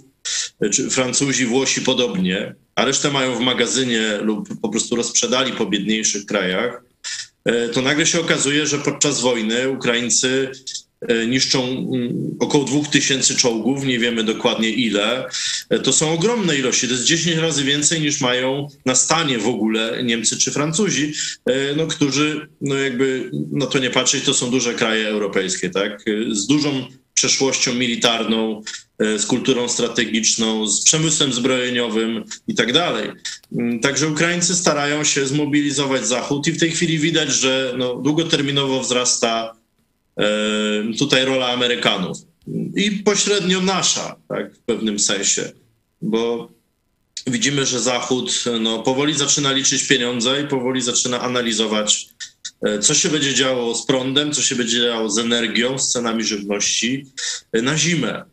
czy 0.73 0.91
Francuzi, 0.91 1.47
Włosi 1.47 1.81
podobnie, 1.81 2.55
a 2.75 2.85
resztę 2.85 3.11
mają 3.11 3.35
w 3.35 3.41
magazynie 3.41 4.19
lub 4.23 4.61
po 4.61 4.69
prostu 4.69 4.97
rozprzedali 4.97 5.53
po 5.53 5.67
biedniejszych 5.67 6.27
krajach, 6.27 6.83
e, 7.45 7.69
to 7.69 7.83
nagle 7.83 8.07
się 8.07 8.21
okazuje, 8.21 8.67
że 8.67 8.79
podczas 8.79 9.21
wojny 9.21 9.71
Ukraińcy 9.71 10.51
niszczą 11.29 11.65
mm, 11.65 12.37
około 12.41 12.65
2000 12.65 13.35
czołgów, 13.35 13.85
nie 13.85 13.99
wiemy 13.99 14.25
dokładnie 14.25 14.71
ile. 14.71 15.27
E, 15.71 15.79
To 15.79 15.93
są 15.93 16.13
ogromne 16.13 16.57
ilości, 16.57 16.87
to 16.87 16.93
jest 16.93 17.05
10 17.05 17.37
razy 17.37 17.65
więcej 17.65 18.01
niż 18.01 18.21
mają 18.21 18.69
na 18.87 18.95
stanie 18.95 19.39
w 19.39 19.49
ogóle 19.49 20.03
Niemcy 20.05 20.39
czy 20.39 20.51
Francuzi, 20.51 21.13
e, 21.47 21.77
no, 21.77 21.87
którzy, 21.87 22.49
no 22.61 22.75
jakby 22.75 23.31
na 23.53 23.67
to 23.67 23.79
nie 23.79 23.91
patrzeć, 23.91 24.25
to 24.25 24.35
są 24.35 24.51
duże 24.51 24.75
kraje 24.75 25.09
europejskie, 25.09 25.71
tak, 25.71 26.03
E, 26.07 26.35
z 26.35 26.47
dużą 26.47 26.87
przeszłością 27.15 27.75
militarną, 27.75 28.63
e, 28.99 29.19
z 29.19 29.27
kulturą 29.27 29.69
strategiczną, 29.69 30.67
z 30.67 30.85
przemysłem 30.85 31.33
zbrojeniowym 31.33 32.25
i 32.49 32.55
tak 32.55 32.73
dalej. 32.73 33.11
Mm, 33.53 33.81
Także 33.81 34.09
Ukraińcy 34.09 34.55
starają 34.55 35.05
się 35.05 35.27
zmobilizować 35.27 36.07
Zachód 36.07 36.47
i 36.47 36.53
w 36.53 36.61
tej 36.61 36.71
chwili 36.71 36.99
widać, 36.99 37.33
że 37.33 37.75
no, 37.79 37.95
długoterminowo 37.95 38.81
wzrasta 38.81 39.53
e, 39.55 39.62
tutaj 40.99 41.25
rola 41.25 41.49
Amerykanów 41.49 42.19
i 42.77 42.91
pośrednio 42.91 43.61
nasza, 43.61 44.17
tak, 44.29 44.55
w 44.55 44.59
pewnym 44.59 44.99
sensie, 44.99 45.53
bo 46.03 46.53
widzimy, 47.27 47.67
że 47.67 47.81
Zachód 47.81 48.45
no, 48.61 48.83
powoli 48.83 49.15
zaczyna 49.15 49.53
liczyć 49.53 49.89
pieniądze 49.89 50.43
i 50.43 50.49
powoli 50.49 50.83
zaczyna 50.83 51.21
analizować, 51.21 52.09
e, 52.63 52.79
co 52.79 52.95
się 52.95 53.09
będzie 53.09 53.35
działo 53.35 53.75
z 53.75 53.87
prądem, 53.87 54.33
co 54.33 54.43
się 54.43 54.57
będzie 54.57 54.81
działo 54.81 55.11
z 55.11 55.19
energią, 55.19 55.79
z 55.79 55.93
cenami 55.93 56.25
żywności 56.25 57.07
e, 57.53 57.63
na 57.63 57.79
zimę. 57.79 58.25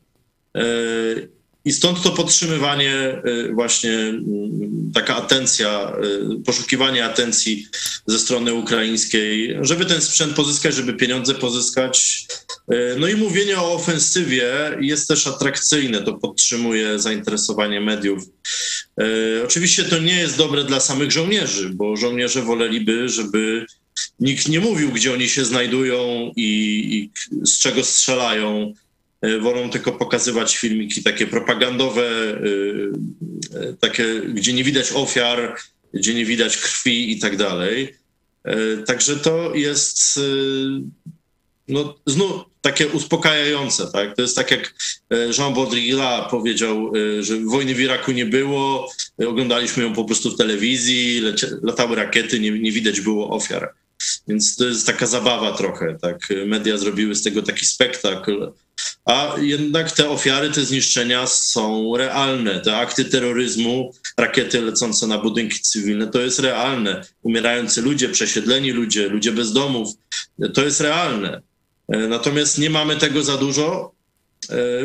I 1.69 1.73
stąd 1.73 2.01
to 2.01 2.11
podtrzymywanie, 2.11 2.93
e, 2.93 3.53
właśnie 3.53 3.91
mm, 3.91 4.91
taka 4.93 5.15
atencja, 5.15 5.69
e, 5.69 6.43
poszukiwanie 6.45 7.05
atencji 7.05 7.67
ze 8.07 8.19
strony 8.19 8.53
ukraińskiej, 8.53 9.57
żeby 9.61 9.85
ten 9.85 10.01
sprzęt 10.01 10.33
pozyskać, 10.33 10.75
żeby 10.75 10.93
pieniądze 10.93 11.35
pozyskać. 11.35 12.25
No 12.97 13.07
i 13.07 13.15
mówienie 13.15 13.59
o 13.59 13.73
ofensywie 13.73 14.51
jest 14.81 15.07
też 15.07 15.27
atrakcyjne, 15.27 16.03
to 16.03 16.13
podtrzymuje 16.13 16.99
zainteresowanie 16.99 17.81
mediów. 17.81 18.23
Oczywiście 19.45 19.83
to 19.83 19.99
nie 19.99 20.19
jest 20.19 20.37
dobre 20.37 20.63
dla 20.63 20.79
samych 20.79 21.11
żołnierzy, 21.11 21.69
bo 21.69 21.95
żołnierze 21.95 22.41
woleliby, 22.41 23.09
żeby 23.09 23.65
nikt 24.19 24.47
nie 24.47 24.59
mówił, 24.59 24.91
gdzie 24.91 25.13
oni 25.13 25.29
się 25.29 25.45
znajdują 25.45 26.31
i, 26.35 26.49
i 26.91 27.11
z 27.45 27.59
czego 27.59 27.83
strzelają. 27.83 28.73
E, 29.21 29.39
Wolą 29.39 29.69
tylko 29.69 29.91
pokazywać 29.91 30.57
filmiki 30.57 31.03
takie 31.03 31.27
propagandowe, 31.27 32.03
e, 32.03 32.39
e, 33.59 33.73
takie, 33.73 34.21
gdzie 34.21 34.53
nie 34.53 34.63
widać 34.63 34.91
ofiar, 34.91 35.55
gdzie 35.93 36.13
nie 36.13 36.25
widać 36.25 36.57
krwi 36.57 37.11
i 37.11 37.19
tak 37.19 37.37
dalej. 37.37 37.99
Także 38.85 39.15
to 39.15 39.55
jest 39.55 40.19
no, 41.67 41.95
znów 42.05 42.31
takie 42.61 42.87
uspokajające, 42.87 43.91
tak? 43.91 44.15
To 44.15 44.21
jest 44.21 44.35
tak 44.35 44.51
jak 44.51 44.73
Jean 45.37 45.53
Baudrillard 45.53 46.29
powiedział, 46.29 46.91
że 47.19 47.39
wojny 47.39 47.75
w 47.75 47.79
Iraku 47.79 48.11
nie 48.11 48.25
było, 48.25 48.91
oglądaliśmy 49.27 49.83
ją 49.83 49.93
po 49.93 50.05
prostu 50.05 50.31
w 50.31 50.37
telewizji, 50.37 51.21
latały 51.61 51.95
rakiety, 51.95 52.39
nie, 52.39 52.51
nie 52.51 52.71
widać 52.71 53.01
było 53.01 53.29
ofiar. 53.29 53.73
Więc 54.27 54.55
to 54.55 54.65
jest 54.65 54.85
taka 54.85 55.05
zabawa 55.05 55.51
trochę, 55.57 55.97
tak? 56.01 56.27
Media 56.45 56.77
zrobiły 56.77 57.15
z 57.15 57.23
tego 57.23 57.41
taki 57.41 57.65
spektakl. 57.65 58.51
A 59.09 59.35
jednak 59.41 59.91
te 59.91 60.09
ofiary, 60.09 60.49
te 60.49 60.65
zniszczenia 60.65 61.27
są 61.27 61.97
realne. 61.97 62.59
Te 62.59 62.77
akty 62.77 63.05
terroryzmu, 63.05 63.93
rakiety 64.17 64.61
lecące 64.61 65.07
na 65.07 65.17
budynki 65.17 65.59
cywilne, 65.59 66.07
to 66.07 66.21
jest 66.21 66.39
realne. 66.39 67.05
Umierający 67.21 67.81
ludzie, 67.81 68.09
przesiedleni 68.09 68.71
ludzie, 68.71 69.09
ludzie 69.09 69.31
bez 69.31 69.53
domów, 69.53 69.89
to 70.53 70.63
jest 70.63 70.81
realne. 70.81 71.41
E, 71.87 71.97
Natomiast 71.97 72.57
nie 72.57 72.69
mamy 72.69 72.95
tego 72.95 73.23
za 73.23 73.37
dużo. 73.37 73.91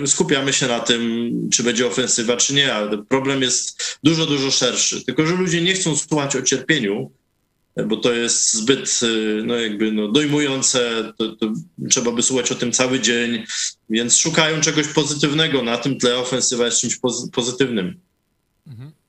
E, 0.02 0.07
Skupiamy 0.07 0.52
się 0.52 0.66
na 0.66 0.81
tym, 0.81 1.31
czy 1.52 1.62
będzie 1.62 1.87
ofensywa, 1.87 2.37
czy 2.37 2.54
nie, 2.54 2.75
ale 2.75 3.04
problem 3.04 3.43
jest 3.43 3.99
dużo, 4.04 4.26
dużo 4.26 4.50
szerszy. 4.50 5.04
Tylko, 5.04 5.26
że 5.26 5.37
ludzie 5.37 5.62
nie 5.62 5.75
chcą 5.75 5.97
słuchać 5.97 6.37
o 6.37 6.43
cierpieniu, 6.43 7.12
bo 7.87 7.97
to 7.97 8.12
jest 8.12 8.54
zbyt 8.54 9.00
e, 9.02 9.43
no 9.43 9.54
jakby 9.54 9.93
no, 9.93 10.09
dojmujące, 10.09 11.12
to, 11.19 11.37
to 11.37 11.52
trzeba 11.90 12.12
by 12.12 12.23
słuchać 12.23 12.52
o 12.52 12.54
tym 12.54 12.73
cały 12.73 13.00
dzień, 13.00 13.45
więc 13.90 14.16
szukają 14.16 14.61
czegoś 14.61 14.88
pozytywnego. 14.88 15.62
Na 15.62 15.76
tym 15.76 15.99
tle 15.99 16.19
ofensywa 16.19 16.64
jest 16.64 16.81
czymś 16.81 17.00
pozy- 17.00 17.31
pozytywnym. 17.33 18.00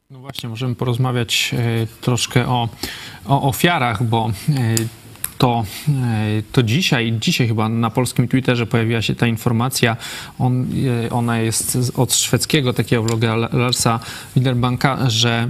No 0.09 0.19
właśnie, 0.19 0.49
możemy 0.49 0.75
porozmawiać 0.75 1.51
e, 1.53 1.87
troszkę 2.01 2.47
o, 2.47 2.69
o 3.25 3.49
ofiarach, 3.49 4.03
bo 4.03 4.31
e, 4.49 4.75
to, 5.37 5.65
to 6.51 6.63
dzisiaj, 6.63 7.13
dzisiaj 7.19 7.47
chyba 7.47 7.69
na 7.69 7.89
polskim 7.89 8.27
Twitterze 8.27 8.65
pojawiła 8.65 9.01
się 9.01 9.15
ta 9.15 9.27
informacja, 9.27 9.97
on, 10.39 10.67
ona 11.11 11.39
jest 11.39 11.77
od 11.95 12.13
szwedzkiego 12.13 12.73
takiego 12.73 13.03
vloga 13.03 13.35
Larsa 13.35 13.99
Widerbanka, 14.35 15.09
że 15.09 15.49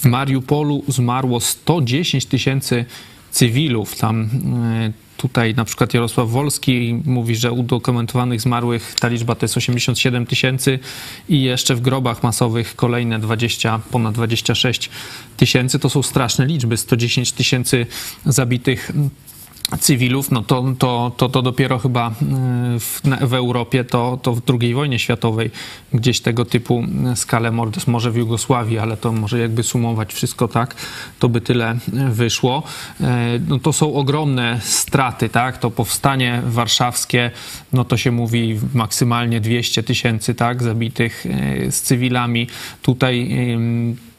w 0.00 0.04
Mariupolu 0.04 0.84
zmarło 0.88 1.40
110 1.40 2.26
tysięcy 2.26 2.84
cywilów. 3.30 3.96
Tam 3.96 4.22
e, 4.22 4.92
tutaj 5.16 5.54
na 5.54 5.64
przykład 5.64 5.94
Jarosław 5.94 6.30
Wolski 6.30 7.02
mówi, 7.04 7.36
że 7.36 7.52
udokumentowanych 7.52 8.40
zmarłych 8.40 8.94
ta 9.00 9.08
liczba 9.08 9.34
to 9.34 9.44
jest 9.44 9.56
87 9.56 10.26
tysięcy 10.26 10.78
i 11.28 11.42
jeszcze 11.42 11.74
w 11.74 11.80
grobach 11.80 12.22
masowych 12.22 12.76
kolejne 12.76 13.18
20, 13.18 13.80
ponad 13.90 14.14
26 14.14 14.90
tysięcy. 15.36 15.78
To 15.78 15.90
są 15.90 16.02
straszne 16.02 16.46
liczby. 16.46 16.76
110 16.76 17.32
tysięcy 17.32 17.86
zabitych 18.26 18.92
cywilów, 19.80 20.30
no 20.30 20.42
to, 20.42 20.64
to, 20.78 21.12
to, 21.16 21.28
to 21.28 21.42
dopiero 21.42 21.78
chyba 21.78 22.10
w, 22.80 23.00
w 23.20 23.34
Europie, 23.34 23.84
to, 23.84 24.18
to 24.22 24.34
w 24.34 24.42
II 24.60 24.74
wojnie 24.74 24.98
światowej 24.98 25.50
gdzieś 25.92 26.20
tego 26.20 26.44
typu 26.44 26.84
skalę 27.14 27.50
morderstw, 27.50 27.88
może 27.88 28.10
w 28.10 28.16
Jugosławii, 28.16 28.78
ale 28.78 28.96
to 28.96 29.12
może 29.12 29.38
jakby 29.38 29.62
sumować 29.62 30.14
wszystko 30.14 30.48
tak, 30.48 30.74
to 31.18 31.28
by 31.28 31.40
tyle 31.40 31.78
wyszło. 32.10 32.62
No 33.48 33.58
to 33.58 33.72
są 33.72 33.94
ogromne 33.94 34.60
straty, 34.62 35.28
tak, 35.28 35.58
to 35.58 35.70
powstanie 35.70 36.42
warszawskie, 36.46 37.30
no 37.72 37.84
to 37.84 37.96
się 37.96 38.10
mówi 38.10 38.60
maksymalnie 38.74 39.40
200 39.40 39.82
tysięcy, 39.82 40.34
tak, 40.34 40.62
zabitych 40.62 41.26
z 41.70 41.80
cywilami. 41.80 42.46
Tutaj 42.82 43.28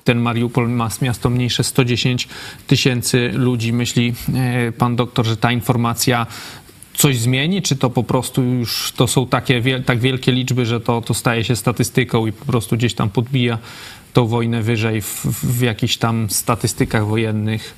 ten 0.05 0.19
Mariupol 0.19 0.69
ma 0.69 0.89
miasto 1.01 1.29
mniejsze 1.29 1.63
110 1.63 2.27
tysięcy 2.67 3.29
ludzi. 3.33 3.73
Myśli 3.73 4.13
e, 4.33 4.71
pan 4.71 4.95
doktor, 4.95 5.25
że 5.25 5.37
ta 5.37 5.51
informacja 5.51 6.27
coś 6.97 7.17
zmieni, 7.17 7.61
czy 7.61 7.75
to 7.75 7.89
po 7.89 8.03
prostu 8.03 8.43
już 8.43 8.93
to 8.95 9.07
są 9.07 9.27
takie 9.27 9.83
tak 9.85 9.99
wielkie 9.99 10.31
liczby, 10.31 10.65
że 10.65 10.81
to, 10.81 11.01
to 11.01 11.13
staje 11.13 11.43
się 11.43 11.55
statystyką 11.55 12.27
i 12.27 12.31
po 12.31 12.45
prostu 12.45 12.77
gdzieś 12.77 12.93
tam 12.93 13.09
podbija 13.09 13.57
tą 14.13 14.27
wojnę 14.27 14.61
wyżej 14.61 15.01
w, 15.01 15.25
w 15.25 15.61
jakichś 15.61 15.97
tam 15.97 16.29
statystykach 16.29 17.07
wojennych? 17.07 17.73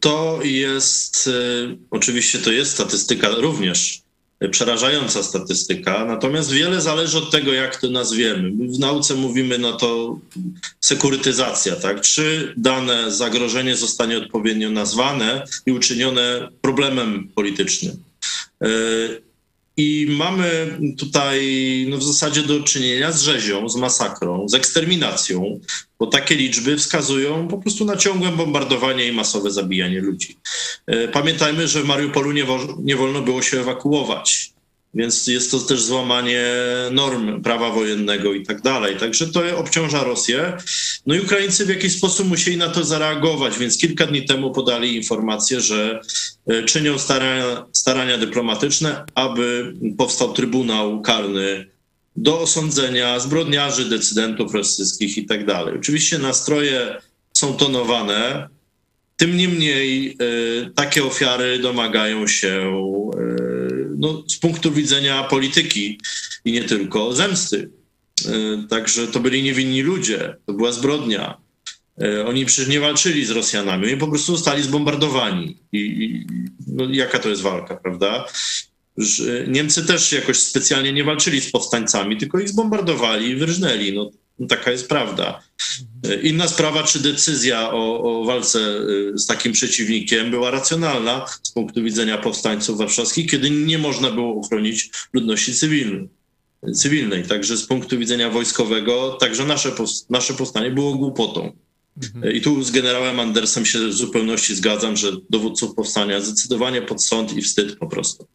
To 0.00 0.40
jest, 0.44 1.28
e, 1.28 1.76
oczywiście 1.90 2.38
to 2.38 2.52
jest 2.52 2.72
statystyka 2.72 3.28
również, 3.28 4.02
przerażająca 4.50 5.22
statystyka, 5.22 6.04
natomiast 6.04 6.50
wiele 6.50 6.80
zależy 6.80 7.18
od 7.18 7.30
tego, 7.30 7.52
jak 7.52 7.80
to 7.80 7.90
nazwiemy. 7.90 8.50
W 8.50 8.78
nauce 8.78 9.14
mówimy 9.14 9.58
no 9.58 9.72
to 9.72 10.18
sekurytyzacja, 10.80 11.76
tak? 11.76 12.00
Czy 12.00 12.54
dane 12.56 13.12
zagrożenie 13.12 13.76
zostanie 13.76 14.18
odpowiednio 14.18 14.70
nazwane 14.70 15.44
i 15.66 15.72
uczynione 15.72 16.48
problemem 16.60 17.28
politycznym. 17.34 17.96
I 19.76 20.06
mamy 20.10 20.78
tutaj 20.98 21.40
no 21.90 21.96
w 21.98 22.02
zasadzie 22.04 22.42
do 22.42 22.60
czynienia 22.62 23.12
z 23.12 23.22
rzezią, 23.22 23.68
z 23.68 23.76
masakrą, 23.76 24.48
z 24.48 24.54
eksterminacją, 24.54 25.60
bo 25.98 26.06
takie 26.06 26.34
liczby 26.34 26.76
wskazują 26.76 27.48
po 27.48 27.58
prostu 27.58 27.84
na 27.84 27.96
ciągłe 27.96 28.28
bombardowanie 28.32 29.06
i 29.06 29.12
masowe 29.12 29.50
zabijanie 29.50 30.00
ludzi. 30.00 30.36
E, 30.86 31.08
pamiętajmy, 31.08 31.68
że 31.68 31.82
w 31.82 31.86
Mariupolu 31.86 32.32
nie, 32.32 32.44
wo- 32.44 32.76
nie 32.82 32.96
wolno 32.96 33.20
było 33.22 33.42
się 33.42 33.60
ewakuować, 33.60 34.52
więc 34.96 35.26
jest 35.26 35.50
to 35.50 35.58
też 35.58 35.82
złamanie 35.82 36.44
norm 36.90 37.42
prawa 37.42 37.70
wojennego 37.70 38.34
i 38.34 38.46
tak 38.46 38.62
dalej. 38.62 38.96
Także 38.96 39.26
to 39.26 39.58
obciąża 39.58 40.04
Rosję. 40.04 40.56
No 41.06 41.14
i 41.14 41.20
Ukraińcy 41.20 41.66
w 41.66 41.68
jakiś 41.68 41.96
sposób 41.96 42.28
musieli 42.28 42.56
na 42.56 42.68
to 42.68 42.84
zareagować, 42.84 43.58
więc 43.58 43.78
kilka 43.78 44.06
dni 44.06 44.24
temu 44.24 44.52
podali 44.52 44.96
informację, 44.96 45.60
że 45.60 46.00
e, 46.46 46.62
czynią 46.62 46.98
starania, 46.98 47.66
starania 47.72 48.18
dyplomatyczne, 48.18 49.04
aby 49.14 49.74
powstał 49.98 50.32
Trybunał 50.32 51.02
Karny 51.02 51.66
do 52.16 52.40
osądzenia 52.40 53.20
zbrodniarzy, 53.20 53.84
decydentów 53.84 54.54
rosyjskich 54.54 55.18
i 55.18 55.26
tak 55.26 55.46
dalej. 55.46 55.74
Oczywiście 55.78 56.18
nastroje 56.18 56.96
są 57.32 57.54
tonowane, 57.54 58.48
tym 59.16 59.36
niemniej 59.36 60.16
y, 60.22 60.70
takie 60.74 61.04
ofiary 61.04 61.58
domagają 61.58 62.26
się 62.26 62.80
y, 63.18 63.88
no, 63.98 64.24
z 64.28 64.36
punktu 64.36 64.72
widzenia 64.72 65.24
polityki 65.24 66.00
i 66.44 66.52
nie 66.52 66.64
tylko 66.64 67.12
zemsty. 67.12 67.70
Y, 68.26 68.68
także 68.68 69.06
to 69.06 69.20
byli 69.20 69.42
niewinni 69.42 69.82
ludzie, 69.82 70.36
to 70.46 70.52
była 70.52 70.72
zbrodnia. 70.72 71.46
Oni 72.26 72.46
przecież 72.46 72.68
nie 72.68 72.80
walczyli 72.80 73.24
z 73.24 73.30
Rosjanami, 73.30 73.86
oni 73.86 73.96
po 73.96 74.08
prostu 74.08 74.36
zostali 74.36 74.62
zbombardowani. 74.62 75.58
I, 75.72 75.78
i 75.78 76.26
no, 76.66 76.88
jaka 76.90 77.18
to 77.18 77.28
jest 77.28 77.42
walka, 77.42 77.76
prawda? 77.76 78.26
Niemcy 79.48 79.86
też 79.86 80.12
jakoś 80.12 80.38
specjalnie 80.38 80.92
nie 80.92 81.04
walczyli 81.04 81.40
z 81.40 81.50
powstańcami, 81.50 82.16
tylko 82.16 82.40
ich 82.40 82.48
zbombardowali 82.48 83.28
i 83.28 83.36
wyrżnęli. 83.36 83.92
No, 83.92 84.10
taka 84.48 84.70
jest 84.70 84.88
prawda. 84.88 85.42
Inna 86.22 86.48
sprawa, 86.48 86.82
czy 86.82 87.00
decyzja 87.00 87.70
o, 87.72 88.02
o, 88.02 88.24
walce 88.24 88.58
y, 88.58 89.18
z 89.18 89.26
takim 89.26 89.52
przeciwnikiem 89.52 90.30
była 90.30 90.50
racjonalna 90.50 91.26
z 91.42 91.50
punktu 91.50 91.82
widzenia 91.82 92.18
powstańców 92.18 92.78
warszawskich, 92.78 93.30
kiedy 93.30 93.50
nie 93.50 93.78
można 93.78 94.10
było 94.10 94.40
ochronić 94.40 94.90
ludności 95.12 95.54
cywilnej. 95.54 96.08
cywilnej. 96.74 97.22
Także 97.22 97.56
z 97.56 97.66
punktu 97.66 97.98
widzenia 97.98 98.30
wojskowego, 98.30 99.16
także 99.20 99.44
nasze, 99.44 99.72
nasze 100.10 100.34
powstanie 100.34 100.70
było 100.70 100.94
głupotą. 100.94 101.52
Mhm. 102.02 102.34
I 102.34 102.40
tu 102.40 102.62
z 102.62 102.70
generałem 102.70 103.20
Andersem 103.20 103.66
się 103.66 103.78
w 103.78 103.92
zupełności 103.92 104.54
zgadzam, 104.54 104.96
że 104.96 105.12
dowódców 105.30 105.74
powstania 105.74 106.20
zdecydowanie 106.20 106.82
pod 106.82 107.04
sąd 107.04 107.32
i 107.36 107.42
wstyd 107.42 107.76
po 107.78 107.86
prostu 107.86 108.26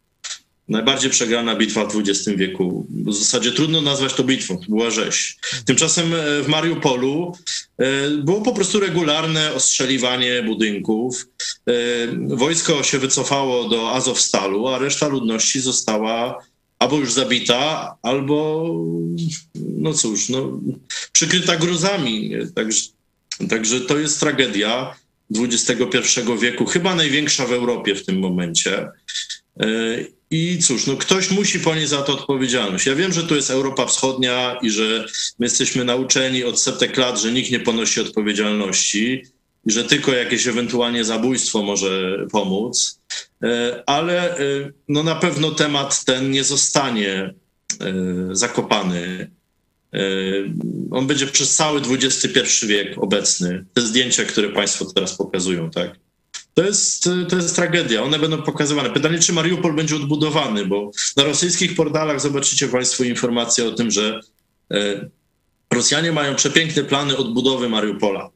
najbardziej 0.72 1.12
przegrana 1.12 1.56
bitwa 1.56 1.86
w 1.86 1.98
XX 1.98 2.38
wieku. 2.38 2.88
W 2.90 3.14
zasadzie 3.14 3.52
trudno 3.52 3.82
nazwać 3.82 4.14
to 4.14 4.24
bitwą, 4.24 4.58
to 4.58 4.66
była 4.70 4.92
rzeź. 4.92 5.38
Tymczasem 5.66 6.14
e, 6.14 6.42
w 6.42 6.48
Mariupolu 6.48 7.36
e, 7.78 8.10
było 8.10 8.42
po 8.42 8.54
prostu 8.54 8.80
regularne 8.80 9.54
ostrzeliwanie 9.54 10.44
budynków. 10.44 11.28
E, 11.68 11.74
wojsko 12.28 12.84
się 12.84 13.00
wycofało 13.00 13.70
do 13.70 13.92
Azowstalu, 13.92 14.68
a 14.68 14.78
reszta 14.78 15.08
ludności 15.08 15.62
została 15.62 16.46
albo 16.80 16.98
już 16.98 17.14
zabita, 17.14 17.96
albo, 18.02 18.66
no 19.56 19.94
cóż, 19.94 20.30
no, 20.30 20.60
przykryta 21.12 21.56
gruzami. 21.56 22.32
Także, 22.56 22.82
także 23.50 23.82
to 23.82 24.00
jest 24.00 24.20
tragedia 24.20 24.96
XXI 25.36 26.22
wieku, 26.42 26.66
chyba 26.66 26.96
największa 26.96 27.46
w 27.46 27.52
Europie 27.52 27.96
w 27.96 28.06
tym 28.06 28.20
momencie. 28.20 28.88
I 30.32 30.60
cóż, 30.60 30.88
no 30.88 30.98
ktoś 30.98 31.32
musi 31.32 31.60
ponieść 31.60 31.90
za 31.90 32.02
to 32.02 32.14
odpowiedzialność. 32.14 32.86
Ja 32.86 32.96
wiem, 32.96 33.14
że 33.14 33.24
to 33.24 33.36
jest 33.36 33.50
Europa 33.50 33.86
Wschodnia 33.86 34.60
i 34.62 34.70
że 34.70 35.06
my 35.40 35.46
jesteśmy 35.46 35.86
nauczeni 35.86 36.44
od 36.44 36.62
setek 36.62 36.98
lat, 36.98 37.22
że 37.22 37.32
nikt 37.32 37.52
nie 37.52 37.60
ponosi 37.60 38.02
odpowiedzialności 38.02 39.24
i 39.66 39.72
że 39.72 39.84
tylko 39.84 40.14
jakieś 40.14 40.48
ewentualnie 40.48 41.06
zabójstwo 41.06 41.64
może 41.64 42.18
pomóc, 42.32 43.00
e, 43.44 43.84
ale 43.86 44.38
e, 44.38 44.72
no 44.88 45.04
na 45.04 45.16
pewno 45.16 45.52
temat 45.52 46.06
ten 46.06 46.32
nie 46.32 46.44
zostanie 46.44 47.34
e, 47.82 47.94
zakopany. 48.32 49.32
On 50.92 51.08
będzie 51.08 51.28
przez 51.28 51.56
cały 51.56 51.82
XXI 51.82 52.68
wiek 52.68 53.04
obecny. 53.04 53.66
Te 53.74 53.82
zdjęcia, 53.82 54.26
które 54.26 54.50
Państwo 54.50 54.86
teraz 54.86 55.18
pokazują, 55.18 55.70
tak? 55.70 56.00
To 56.54 56.64
jest, 56.64 57.10
to 57.30 57.36
jest 57.36 57.56
tragedia. 57.56 58.04
One 58.04 58.20
będą 58.20 58.42
pokazywane. 58.42 58.90
Pytanie, 58.90 59.20
czy 59.20 59.34
Mariupol 59.34 59.74
będzie 59.74 59.96
odbudowany, 59.96 60.66
bo 60.66 60.92
na 61.18 61.24
rosyjskich 61.24 61.76
portalach 61.76 62.22
zobaczycie 62.22 62.68
Państwo 62.68 63.04
informacje 63.04 63.68
o 63.68 63.72
tym, 63.72 63.92
że 63.92 64.20
e, 64.72 65.10
Rosjanie 65.74 66.12
mają 66.12 66.36
przepiękne 66.36 66.84
plany 66.84 67.18
odbudowy 67.18 67.70
Mariupola. 67.70 68.30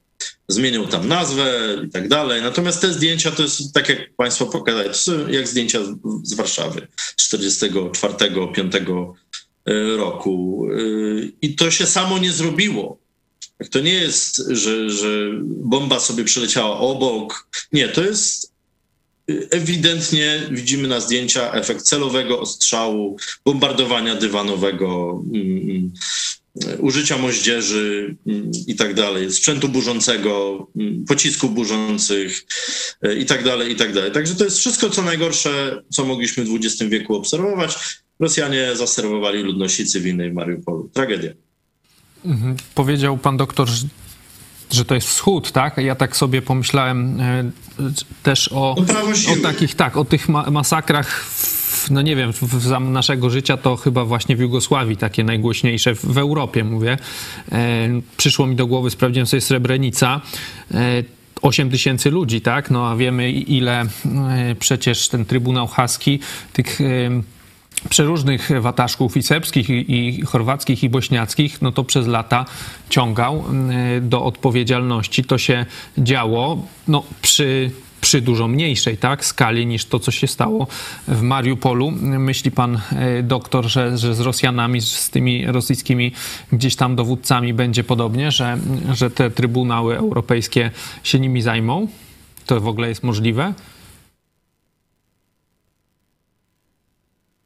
Zmienią 0.47 0.87
tam 0.87 1.07
nazwę 1.07 1.77
i 1.87 1.89
tak 1.89 2.07
dalej. 2.07 2.41
Natomiast 2.41 2.81
te 2.81 2.93
zdjęcia 2.93 3.31
to 3.31 3.43
jest, 3.43 3.73
tak 3.73 3.89
jak 3.89 4.15
Państwo 4.15 4.45
pokazali, 4.45 4.89
jak 5.29 5.47
zdjęcia 5.47 5.79
z 6.23 6.33
Warszawy 6.33 6.87
z 7.17 7.27
44, 7.27 8.13
5 8.53 8.73
roku. 9.97 10.67
E, 10.71 10.75
I 11.41 11.55
to 11.55 11.71
się 11.71 11.85
samo 11.85 12.17
nie 12.17 12.31
zrobiło. 12.31 13.04
To 13.71 13.79
nie 13.79 13.93
jest, 13.93 14.43
że, 14.49 14.89
że 14.89 15.29
bomba 15.45 15.99
sobie 15.99 16.23
przeleciała 16.23 16.79
obok. 16.79 17.47
Nie, 17.71 17.87
to 17.87 18.03
jest 18.03 18.55
ewidentnie 19.27 20.41
widzimy 20.51 20.87
na 20.87 20.99
zdjęcia 20.99 21.53
efekt 21.53 21.81
celowego 21.81 22.39
ostrzału, 22.39 23.17
bombardowania 23.45 24.15
dywanowego, 24.15 25.23
um, 25.33 25.93
użycia 26.79 27.17
moździerzy 27.17 28.15
um, 28.25 28.51
i 28.67 28.75
tak 28.75 28.93
dalej, 28.93 29.31
sprzętu 29.31 29.69
burzącego, 29.69 30.67
um, 30.75 31.05
pocisków 31.07 31.53
burzących 31.53 32.45
e, 33.01 33.15
i 33.15 33.25
tak 33.25 33.43
dalej, 33.43 33.71
i 33.71 33.75
tak 33.75 33.93
dalej. 33.93 34.11
Także 34.11 34.35
to 34.35 34.43
jest 34.43 34.57
wszystko, 34.57 34.89
co 34.89 35.01
najgorsze, 35.01 35.81
co 35.89 36.05
mogliśmy 36.05 36.45
w 36.45 36.55
XX 36.55 36.83
wieku 36.83 37.15
obserwować. 37.15 37.75
Rosjanie 38.19 38.75
zaserwowali 38.75 39.43
ludności 39.43 39.85
cywilnej 39.85 40.31
w 40.31 40.33
Mariupolu. 40.33 40.89
Tragedia. 40.93 41.44
Mhm. 42.25 42.55
Powiedział 42.75 43.17
pan 43.17 43.37
doktor, 43.37 43.67
że 44.71 44.85
to 44.85 44.95
jest 44.95 45.07
wschód, 45.07 45.51
tak? 45.51 45.77
Ja 45.77 45.95
tak 45.95 46.17
sobie 46.17 46.41
pomyślałem 46.41 47.19
e, 47.21 47.51
też 48.23 48.49
o, 48.53 48.75
o 49.31 49.43
takich, 49.43 49.75
tak, 49.75 49.97
o 49.97 50.05
tych 50.05 50.29
masakrach 50.29 51.23
w, 51.23 51.91
no 51.91 52.01
nie 52.01 52.15
wiem, 52.15 52.31
za 52.59 52.79
naszego 52.79 53.29
życia 53.29 53.57
to 53.57 53.75
chyba 53.75 54.05
właśnie 54.05 54.35
w 54.35 54.39
Jugosławii 54.39 54.97
takie 54.97 55.23
najgłośniejsze, 55.23 55.95
w, 55.95 56.17
Europie 56.17 56.63
mówię. 56.63 56.97
E, 57.51 57.89
przyszło 58.17 58.47
mi 58.47 58.55
do 58.55 58.67
głowy, 58.67 58.89
sprawdziłem 58.89 59.27
sobie 59.27 59.41
Srebrenica. 59.41 60.21
8 61.41 61.67
e, 61.67 61.71
tysięcy 61.71 62.11
ludzi, 62.11 62.41
tak? 62.41 62.71
No 62.71 62.87
a 62.87 62.95
wiemy 62.95 63.31
ile 63.31 63.85
przecież 64.59 65.09
ten 65.09 65.25
Trybunał 65.25 65.67
Haski 65.67 66.19
tych 66.53 66.79
przeróżnych 67.89 68.49
wataszków 68.61 69.17
i 69.17 69.23
serbskich, 69.23 69.69
i, 69.69 70.21
chorwackich, 70.21 70.83
i 70.83 70.89
bośniackich, 70.89 71.61
no 71.61 71.71
to 71.71 71.83
przez 71.83 72.07
lata 72.07 72.45
ciągał 72.89 73.43
do 74.01 74.23
odpowiedzialności. 74.23 75.23
To 75.23 75.37
się 75.37 75.65
działo 75.97 76.65
no, 76.87 77.03
przy 77.21 77.71
przy 78.05 78.21
dużo 78.21 78.47
mniejszej 78.47 78.97
tak, 78.97 79.25
skali 79.25 79.65
niż 79.65 79.85
to, 79.85 79.99
co 79.99 80.11
się 80.11 80.27
stało 80.27 80.67
w 81.07 81.21
Mariupolu. 81.21 81.91
Myśli 82.01 82.51
pan 82.51 82.79
e, 82.91 83.23
doktor, 83.23 83.65
że, 83.65 83.97
że 83.97 84.15
z 84.15 84.19
Rosjanami, 84.19 84.81
z 84.81 85.09
tymi 85.09 85.45
rosyjskimi 85.45 86.11
gdzieś 86.51 86.75
tam 86.75 86.95
dowódcami 86.95 87.53
będzie 87.53 87.83
podobnie, 87.83 88.31
że, 88.31 88.57
że 88.93 89.09
te 89.09 89.31
trybunały 89.31 89.97
europejskie 89.97 90.71
się 91.03 91.19
nimi 91.19 91.41
zajmą? 91.41 91.87
To 92.45 92.61
w 92.61 92.67
ogóle 92.67 92.89
jest 92.89 93.03
możliwe? 93.03 93.53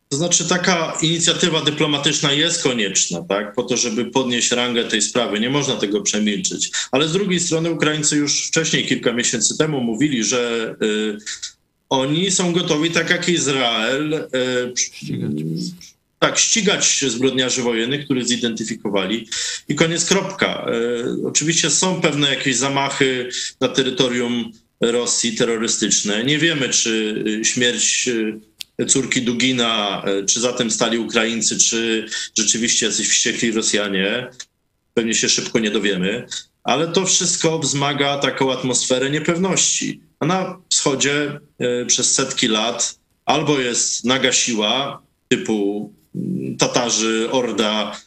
To 0.09 0.17
znaczy, 0.17 0.47
taka 0.47 0.97
inicjatywa 1.01 1.61
dyplomatyczna 1.61 2.33
jest 2.33 2.63
konieczna, 2.63 3.23
tak, 3.29 3.55
po 3.55 3.63
to, 3.63 3.77
żeby 3.77 4.05
podnieść 4.05 4.51
rangę 4.51 4.83
tej 4.85 5.01
sprawy. 5.01 5.39
Nie 5.39 5.49
można 5.49 5.75
tego 5.75 6.01
przemilczyć. 6.01 6.71
Ale 6.91 7.07
z 7.07 7.13
drugiej 7.13 7.39
strony, 7.39 7.71
Ukraińcy 7.71 8.17
już 8.17 8.47
wcześniej, 8.47 8.85
kilka 8.87 9.13
miesięcy 9.13 9.57
temu, 9.57 9.81
mówili, 9.81 10.23
że 10.23 10.75
y, 10.83 11.17
oni 11.89 12.31
są 12.31 12.53
gotowi, 12.53 12.91
tak 12.91 13.09
jak 13.09 13.29
Izrael, 13.29 14.13
y, 14.13 14.27
Ścigać. 14.77 15.31
tak, 16.19 16.39
ścigać 16.39 17.05
zbrodniarzy 17.07 17.61
wojennych, 17.61 18.05
których 18.05 18.27
zidentyfikowali. 18.27 19.27
I 19.67 19.75
koniec, 19.75 20.05
kropka. 20.05 20.65
Y, 21.21 21.27
oczywiście 21.27 21.69
są 21.69 22.01
pewne 22.01 22.29
jakieś 22.29 22.55
zamachy 22.55 23.29
na 23.61 23.67
terytorium 23.67 24.51
Rosji 24.81 25.35
terrorystyczne. 25.35 26.23
Nie 26.23 26.37
wiemy, 26.37 26.69
czy 26.69 27.23
y, 27.41 27.45
śmierć 27.45 28.07
y, 28.07 28.39
córki 28.85 29.21
Dugina, 29.21 30.03
y, 30.21 30.25
czy 30.25 30.39
za 30.39 30.53
tym 30.53 30.71
stali 30.71 30.97
Ukraińcy, 30.97 31.57
czy 31.57 32.05
rzeczywiście 32.37 32.85
jacyś 32.85 33.09
wściekli 33.09 33.51
Rosjanie. 33.51 34.27
Pewnie 34.93 35.13
się 35.13 35.29
szybko 35.29 35.59
nie 35.59 35.71
dowiemy. 35.71 36.27
Ale 36.63 36.87
to 36.87 37.05
wszystko 37.05 37.59
wzmaga 37.59 38.17
taką 38.17 38.53
atmosferę 38.53 39.09
niepewności. 39.09 40.01
A 40.19 40.25
na 40.25 40.61
wschodzie 40.69 41.39
y, 41.81 41.85
przez 41.85 42.13
setki 42.13 42.47
lat 42.47 42.99
albo 43.25 43.59
jest 43.59 44.05
naga 44.05 44.31
siła 44.31 45.01
typu 45.27 45.93
mm, 46.15 46.57
Tatarzy, 46.57 47.27
Orda, 47.31 47.99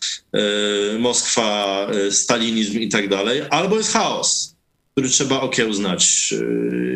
y, 0.95 0.99
Moskwa, 0.99 1.89
stalinizm 2.11 2.79
i 2.79 2.89
tak 2.89 3.09
dalej, 3.09 3.43
albo 3.51 3.77
jest 3.77 3.93
chaos, 3.93 4.57
który 4.93 5.09
trzeba 5.09 5.41
okiełznać. 5.41 6.35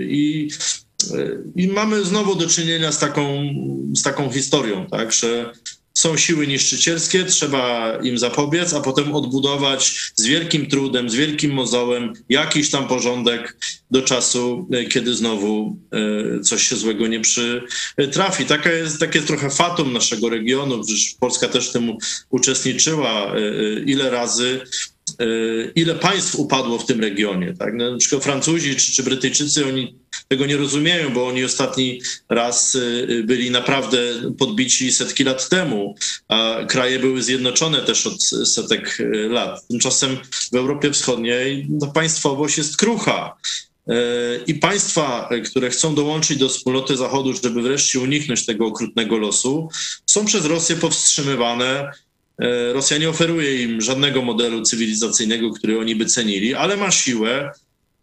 I, 0.00 0.48
I 1.56 1.68
mamy 1.68 2.04
znowu 2.04 2.35
do 2.35 2.46
czynienia 2.46 2.92
z 2.92 2.98
taką, 2.98 3.48
z 3.96 4.02
taką 4.02 4.30
historią, 4.30 4.87
tak, 4.90 5.12
że 5.12 5.52
są 5.96 6.16
siły 6.16 6.46
niszczycielskie, 6.46 7.24
trzeba 7.24 7.92
im 8.02 8.18
zapobiec, 8.18 8.74
a 8.74 8.80
potem 8.80 9.14
odbudować 9.14 10.12
z 10.14 10.26
wielkim 10.26 10.66
trudem, 10.66 11.11
z 11.11 11.14
wielkim 11.14 11.52
mozołem 11.52 12.12
jakiś 12.28 12.70
tam 12.70 12.88
porządek 12.88 13.56
do 13.90 14.02
czasu, 14.02 14.68
y, 14.74 14.85
kiedy 14.85 15.14
znowu 15.14 15.78
y, 16.37 16.40
coś 16.40 16.68
się 16.68 16.76
złego 16.76 17.06
nie 17.06 17.20
przytrafi. 17.20 18.44
Taka 18.44 18.72
jest, 18.72 19.00
takie 19.00 19.18
jest 19.18 19.28
trochę 19.28 19.50
fatum 19.50 19.92
naszego 19.92 20.28
regionu, 20.28 20.82
Polska 21.20 21.48
też 21.48 21.68
w 21.68 21.72
tym 21.72 21.96
uczestniczyła. 22.30 23.35
Ile 23.87 24.11
razy 24.11 24.61
ile 25.74 25.94
państw 25.94 26.35
upadło 26.35 26.78
w 26.78 26.87
tym 26.87 27.00
regionie. 27.00 27.54
Tak? 27.59 27.74
No, 27.74 27.90
Na 27.90 27.98
przykład 27.98 28.24
Francuzi 28.24 28.76
czy, 28.76 28.92
czy 28.92 29.02
Brytyjczycy, 29.02 29.66
oni 29.66 29.98
tego 30.28 30.46
nie 30.46 30.56
rozumieją, 30.56 31.12
bo 31.12 31.26
oni 31.26 31.44
ostatni 31.44 32.00
raz 32.28 32.74
y, 32.74 33.22
byli 33.24 33.50
naprawdę 33.50 33.98
podbici 34.38 34.92
setki 34.92 35.24
lat 35.24 35.48
temu, 35.48 35.94
a 36.28 36.56
kraje 36.68 36.98
były 36.98 37.22
zjednoczone 37.22 37.82
też 37.82 38.06
od 38.06 38.22
setek 38.24 39.00
y, 39.00 39.28
lat. 39.28 39.66
Tymczasem 39.68 40.16
w 40.52 40.56
Europie 40.56 40.90
Wschodniej 40.90 41.66
no, 41.70 41.86
państwowość 41.86 42.58
jest 42.58 42.76
krucha. 42.76 43.36
Y, 43.90 43.92
I 44.46 44.54
państwa, 44.54 45.28
y, 45.32 45.40
które 45.40 45.70
chcą 45.70 45.94
dołączyć 45.94 46.38
do 46.38 46.48
wspólnoty 46.48 46.96
Zachodu, 46.96 47.32
żeby 47.32 47.62
wreszcie 47.62 48.00
uniknąć 48.00 48.46
tego 48.46 48.66
okrutnego 48.66 49.18
losu, 49.18 49.68
są 50.06 50.24
przez 50.24 50.44
Rosję 50.44 50.76
powstrzymywane. 50.76 51.90
Y, 52.42 52.72
Rosja 52.72 52.98
nie 52.98 53.10
oferuje 53.10 53.62
im 53.62 53.80
żadnego 53.80 54.22
modelu 54.22 54.62
cywilizacyjnego, 54.62 55.50
który 55.50 55.80
oni 55.80 55.96
by 55.96 56.06
cenili, 56.06 56.54
ale 56.54 56.76
ma 56.76 56.90
siłę 56.90 57.52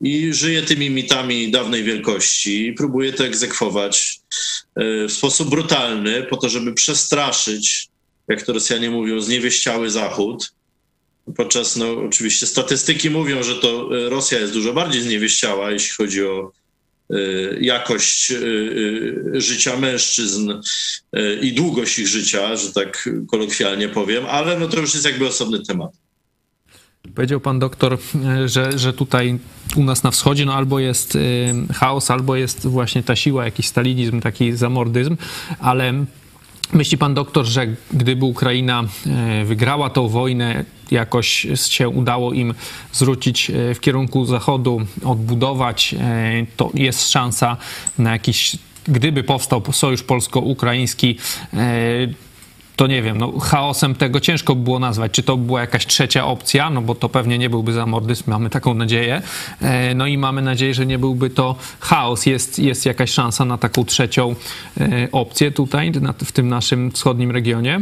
i 0.04 0.34
żyje 0.34 0.62
tymi 0.62 0.90
mitami 0.90 1.52
dawnej 1.52 1.84
wielkości 1.84 2.68
i 2.68 2.74
próbuje 2.74 3.14
to 3.14 3.26
egzekwować 3.26 4.20
y, 4.82 5.08
w 5.08 5.12
sposób 5.14 5.50
brutalny, 5.50 6.24
po 6.24 6.38
to, 6.38 6.50
żeby 6.50 6.74
przestraszyć, 6.74 7.88
jak 8.28 8.42
to 8.42 8.54
Rosjanie 8.54 8.90
mówią, 8.90 9.22
zniewieściały 9.22 9.90
Zachód. 9.90 10.54
Podczas, 11.36 11.76
no 11.76 11.92
oczywiście 11.92 12.48
statystyki 12.48 13.10
mówią, 13.10 13.44
że 13.44 13.56
to 13.56 13.98
y, 13.98 14.10
Rosja 14.10 14.40
jest 14.40 14.54
dużo 14.54 14.74
bardziej 14.74 15.02
zniewieściała, 15.02 15.72
jeśli 15.72 15.96
chodzi 15.96 16.26
o 16.26 16.52
y, 17.12 17.58
jakość 17.62 18.34
życia 19.34 19.78
mężczyzn 19.78 20.54
i 21.42 21.54
długość 21.54 22.00
ich 22.00 22.08
życia, 22.08 22.56
że 22.56 22.74
tak 22.74 23.10
kolokwialnie 23.28 23.90
powiem, 23.90 24.26
ale 24.26 24.60
no 24.60 24.68
to 24.68 24.80
już 24.80 24.94
jest 24.94 25.06
jakby 25.06 25.28
osobny 25.28 25.66
temat. 25.66 26.03
Powiedział 27.16 27.40
pan 27.40 27.60
doktor, 27.60 27.98
e, 28.26 28.50
że, 28.50 28.80
że 28.80 28.94
tutaj 28.94 29.40
u 29.76 29.84
nas 29.84 30.04
na 30.04 30.12
wschodzie 30.12 30.46
no 30.46 30.54
albo 30.54 30.80
jest 30.80 31.16
e, 31.16 31.20
chaos, 31.74 32.12
albo 32.12 32.36
jest 32.36 32.68
właśnie 32.68 33.04
ta 33.04 33.16
siła, 33.16 33.46
jakiś 33.46 33.68
stalinizm, 33.68 34.22
taki 34.22 34.54
zamordyzm, 34.54 35.18
ale 35.60 35.94
myśli 36.74 36.98
pan 36.98 37.14
doktor, 37.14 37.46
że 37.46 37.68
gdyby 37.94 38.26
Ukraina 38.26 38.84
e, 39.06 39.46
wygrała 39.46 39.90
tą 39.90 40.08
wojnę, 40.08 40.66
jakoś 40.92 41.48
się 41.56 41.90
udało 41.90 42.34
im 42.34 42.54
zwrócić 42.92 43.52
w 43.76 43.80
kierunku 43.80 44.26
zachodu, 44.26 44.82
odbudować, 45.04 45.96
to 46.58 46.72
jest 46.74 47.12
szansa 47.12 47.58
na 47.98 48.12
jakiś, 48.12 48.58
gdyby 48.88 49.24
powstał 49.24 49.64
sojusz 49.72 50.04
polsko-ukraiński, 50.04 51.18
to 52.76 52.88
nie 52.88 53.02
wiem, 53.02 53.18
no 53.18 53.40
chaosem 53.40 53.96
tego 53.96 54.20
ciężko 54.20 54.56
by 54.56 54.64
było 54.64 54.80
nazwać. 54.80 55.12
Czy 55.12 55.24
to 55.24 55.38
była 55.38 55.62
jakaś 55.62 55.88
trzecia 55.88 56.26
opcja, 56.26 56.70
no 56.70 56.82
bo 56.82 56.96
to 56.96 57.10
pewnie 57.10 57.38
nie 57.38 57.50
byłby 57.50 57.74
zamordyzm, 57.74 58.24
mamy 58.28 58.50
taką 58.50 58.74
nadzieję. 58.74 59.22
E, 59.62 59.96
No 59.96 60.08
i 60.08 60.18
mamy 60.18 60.42
nadzieję, 60.42 60.74
że 60.74 60.86
nie 60.86 61.00
byłby 61.00 61.30
to 61.30 61.56
chaos. 61.80 62.26
Jest, 62.26 62.60
jest 62.60 62.86
jakaś 62.86 63.12
szansa 63.12 63.46
na 63.46 63.58
taką 63.58 63.86
trzecią 63.86 64.36
e, 64.80 65.08
opcję 65.12 65.52
tutaj, 65.52 65.92
w 66.26 66.32
tym 66.32 66.50
naszym 66.50 66.92
wschodnim 66.92 67.32
regionie. 67.32 67.82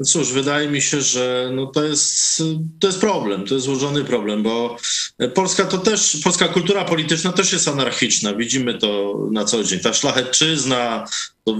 No 0.00 0.06
cóż, 0.06 0.32
wydaje 0.32 0.68
mi 0.68 0.82
się, 0.82 1.02
że 1.02 1.50
no 1.52 1.66
to, 1.66 1.84
jest, 1.84 2.42
to 2.80 2.86
jest 2.86 3.00
problem, 3.00 3.46
to 3.46 3.54
jest 3.54 3.66
złożony 3.66 4.04
problem, 4.04 4.42
bo 4.42 4.76
Polska 5.34 5.64
to 5.64 5.78
też, 5.78 6.16
polska 6.24 6.48
kultura 6.48 6.84
polityczna 6.84 7.32
też 7.32 7.52
jest 7.52 7.68
anarchiczna. 7.68 8.34
Widzimy 8.34 8.78
to 8.78 9.20
na 9.32 9.44
co 9.44 9.64
dzień. 9.64 9.80
Ta 9.80 9.92
szlachecczyzna, 9.92 11.06
to 11.44 11.56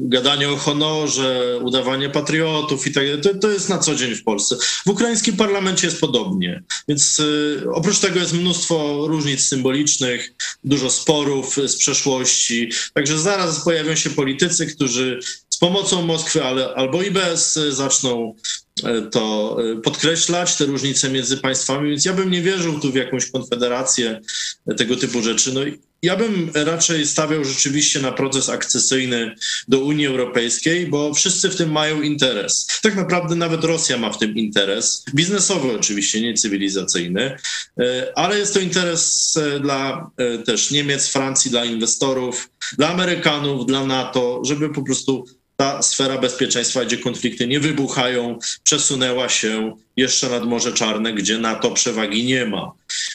gadanie 0.00 0.50
o 0.50 0.56
honorze, 0.56 1.58
udawanie 1.62 2.10
patriotów 2.10 2.86
i 2.86 2.92
tak 2.92 3.06
dalej, 3.06 3.20
to, 3.20 3.34
to 3.34 3.50
jest 3.50 3.68
na 3.68 3.78
co 3.78 3.94
dzień 3.94 4.14
w 4.14 4.24
Polsce. 4.24 4.56
W 4.86 4.90
ukraińskim 4.90 5.36
parlamencie 5.36 5.86
jest 5.86 6.00
podobnie. 6.00 6.62
Więc 6.88 7.20
y, 7.20 7.64
oprócz 7.72 7.98
tego 7.98 8.20
jest 8.20 8.32
mnóstwo 8.32 9.06
różnic 9.06 9.48
symbolicznych, 9.48 10.32
dużo 10.64 10.90
sporów 10.90 11.56
z 11.66 11.76
przeszłości. 11.76 12.70
Także 12.94 13.18
zaraz 13.18 13.64
pojawią 13.64 13.94
się 13.94 14.10
politycy, 14.10 14.66
którzy 14.66 15.20
pomocą 15.62 16.02
Moskwy, 16.02 16.44
ale 16.44 16.74
albo 16.74 17.02
i 17.02 17.10
bez, 17.10 17.56
y, 17.56 17.72
zaczną 17.72 18.34
y, 18.78 19.10
to 19.10 19.56
y, 19.72 19.76
podkreślać, 19.76 20.56
te 20.56 20.64
różnice 20.64 21.10
między 21.10 21.36
państwami, 21.36 21.90
więc 21.90 22.04
ja 22.04 22.12
bym 22.12 22.30
nie 22.30 22.42
wierzył 22.42 22.80
tu 22.80 22.92
w 22.92 22.94
jakąś 22.94 23.30
konfederację, 23.30 24.20
tego 24.76 24.96
typu 24.96 25.22
rzeczy. 25.22 25.52
No, 25.52 25.60
ja 26.02 26.16
bym 26.16 26.50
raczej 26.54 27.06
stawiał 27.06 27.44
rzeczywiście 27.44 28.00
na 28.00 28.12
proces 28.12 28.48
akcesyjny 28.48 29.34
do 29.68 29.78
Unii 29.78 30.06
Europejskiej, 30.06 30.86
bo 30.86 31.14
wszyscy 31.14 31.50
w 31.50 31.56
tym 31.56 31.72
mają 31.72 32.02
interes. 32.02 32.66
Tak 32.82 32.96
naprawdę 32.96 33.34
nawet 33.34 33.64
Rosja 33.64 33.98
ma 33.98 34.12
w 34.12 34.18
tym 34.18 34.36
interes, 34.36 35.04
biznesowy 35.14 35.72
oczywiście, 35.78 36.20
nie 36.20 36.34
cywilizacyjny, 36.34 37.36
ale 38.14 38.38
jest 38.38 38.54
to 38.54 38.60
interes 38.60 39.34
dla 39.60 40.10
też 40.46 40.70
Niemiec, 40.70 41.08
Francji, 41.08 41.50
dla 41.50 41.64
inwestorów, 41.64 42.50
dla 42.78 42.88
Amerykanów, 42.88 43.66
dla 43.66 43.86
NATO, 43.86 44.42
żeby 44.44 44.70
po 44.70 44.82
prostu 44.82 45.24
ta 45.62 45.82
sfera 45.82 46.18
bezpieczeństwa, 46.18 46.84
gdzie 46.84 46.98
konflikty 46.98 47.46
nie 47.46 47.60
wybuchają, 47.60 48.38
przesunęła 48.64 49.28
się 49.28 49.76
jeszcze 49.96 50.28
nad 50.28 50.44
Morze 50.44 50.72
Czarne, 50.72 51.12
gdzie 51.12 51.38
NATO 51.38 51.70
przewagi 51.70 52.24
nie 52.24 52.46
ma. 52.46 52.72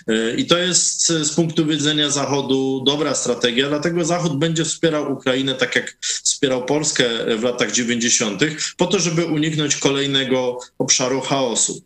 Y, 0.10 0.36
I 0.38 0.46
to 0.46 0.58
jest 0.58 1.10
y, 1.10 1.26
z 1.26 1.32
punktu 1.32 1.66
widzenia 1.66 2.10
Zachodu 2.10 2.84
dobra 2.86 3.16
strategia, 3.16 3.70
dlatego 3.70 4.06
Zachód 4.06 4.40
będzie 4.40 4.66
wspierał 4.66 5.14
Ukrainę 5.14 5.56
tak 5.56 5.76
jak 5.76 5.98
wspierał 6.02 6.66
Polskę 6.66 7.38
w 7.38 7.44
latach 7.44 7.72
90., 7.72 8.42
po 8.78 8.86
to, 8.86 9.00
żeby 9.00 9.26
uniknąć 9.26 9.76
kolejnego 9.76 10.60
obszaru 10.78 11.22
chaosu. 11.22 11.82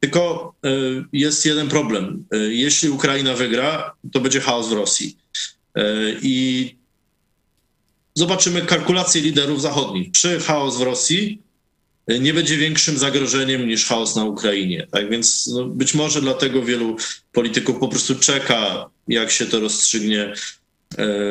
Tylko 0.00 0.54
jest 1.12 1.46
jeden 1.46 1.68
problem. 1.68 2.24
Jeśli 2.48 2.90
Ukraina 2.90 3.34
wygra, 3.34 3.94
to 4.12 4.20
będzie 4.20 4.40
chaos 4.40 4.68
w 4.68 4.72
Rosji. 4.72 5.16
I 6.22 6.76
zobaczymy 8.14 8.62
kalkulacje 8.62 9.20
liderów 9.22 9.62
zachodnich. 9.62 10.12
Czy 10.12 10.40
chaos 10.40 10.78
w 10.78 10.82
Rosji 10.82 11.42
nie 12.20 12.34
będzie 12.34 12.56
większym 12.56 12.98
zagrożeniem 12.98 13.68
niż 13.68 13.86
chaos 13.86 14.16
na 14.16 14.24
Ukrainie. 14.24 14.86
Tak 14.90 15.10
więc 15.10 15.46
no, 15.46 15.64
być 15.64 15.94
może 15.94 16.20
dlatego 16.20 16.62
wielu 16.62 16.96
polityków 17.32 17.78
po 17.78 17.88
prostu 17.88 18.14
czeka, 18.14 18.90
jak 19.08 19.30
się 19.30 19.46
to 19.46 19.60
rozstrzygnie 19.60 20.32
E, 20.32 20.63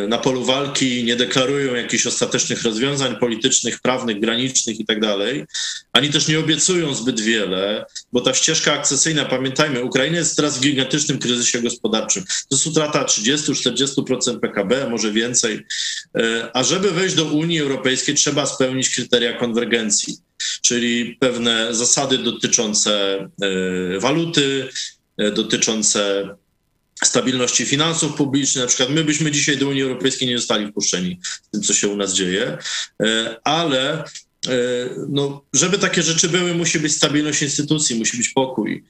na 0.08 0.18
polu 0.18 0.46
walki, 0.46 1.04
nie 1.04 1.16
deklarują 1.16 1.76
jakichś 1.76 2.08
ostatecznych 2.08 2.64
rozwiązań 2.64 3.16
politycznych, 3.16 3.80
prawnych, 3.80 4.20
granicznych 4.20 4.80
i 4.80 4.86
tak 4.86 5.00
ani 5.94 6.10
też 6.10 6.28
nie 6.28 6.40
obiecują 6.40 6.96
zbyt 6.96 7.22
wiele, 7.22 7.86
bo 8.12 8.22
ta 8.22 8.34
ścieżka 8.34 8.74
akcesyjna, 8.74 9.26
pamiętajmy, 9.26 9.84
Ukraina 9.84 10.18
jest 10.18 10.36
teraz 10.36 10.58
w 10.58 10.62
gigantycznym 10.62 11.20
kryzysie 11.20 11.62
gospodarczym. 11.62 12.24
To 12.24 12.56
jest 12.56 12.68
utrata 12.68 13.04
30-40% 13.04 14.40
PKB, 14.40 14.90
może 14.90 15.12
więcej. 15.12 15.60
E, 16.18 16.50
a 16.54 16.64
żeby 16.64 16.92
wejść 16.92 17.16
do 17.16 17.26
Unii 17.26 17.60
Europejskiej, 17.60 18.16
trzeba 18.16 18.46
spełnić 18.46 18.90
kryteria 18.90 19.34
konwergencji, 19.34 20.18
czyli 20.62 21.18
pewne 21.20 21.76
zasady 21.76 22.18
dotyczące 22.18 23.18
e, 23.96 24.00
waluty, 24.00 24.70
dotyczące 25.36 26.30
stabilności 27.04 27.66
finansów 27.66 28.14
publicznych. 28.14 28.64
Na 28.64 28.68
przykład 28.68 28.90
my 28.90 29.04
byśmy 29.04 29.32
dzisiaj 29.32 29.58
do 29.58 29.68
Unii 29.68 29.82
Europejskiej 29.82 30.28
nie 30.28 30.38
zostali 30.38 30.68
wpuszczeni 30.68 31.20
z 31.24 31.50
tym, 31.50 31.64
co 31.64 31.74
się 31.74 31.88
u 31.88 31.98
nas 31.98 32.14
dzieje, 32.14 32.58
e, 33.04 33.38
ale 33.44 34.04
no, 35.10 35.42
żeby 35.54 35.78
takie 35.78 36.04
rzeczy 36.04 36.30
były, 36.30 36.56
musi 36.56 36.80
być 36.80 36.94
stabilność 36.94 37.42
instytucji, 37.42 38.00
musi 38.00 38.18
być 38.18 38.30
pokój. 38.30 38.84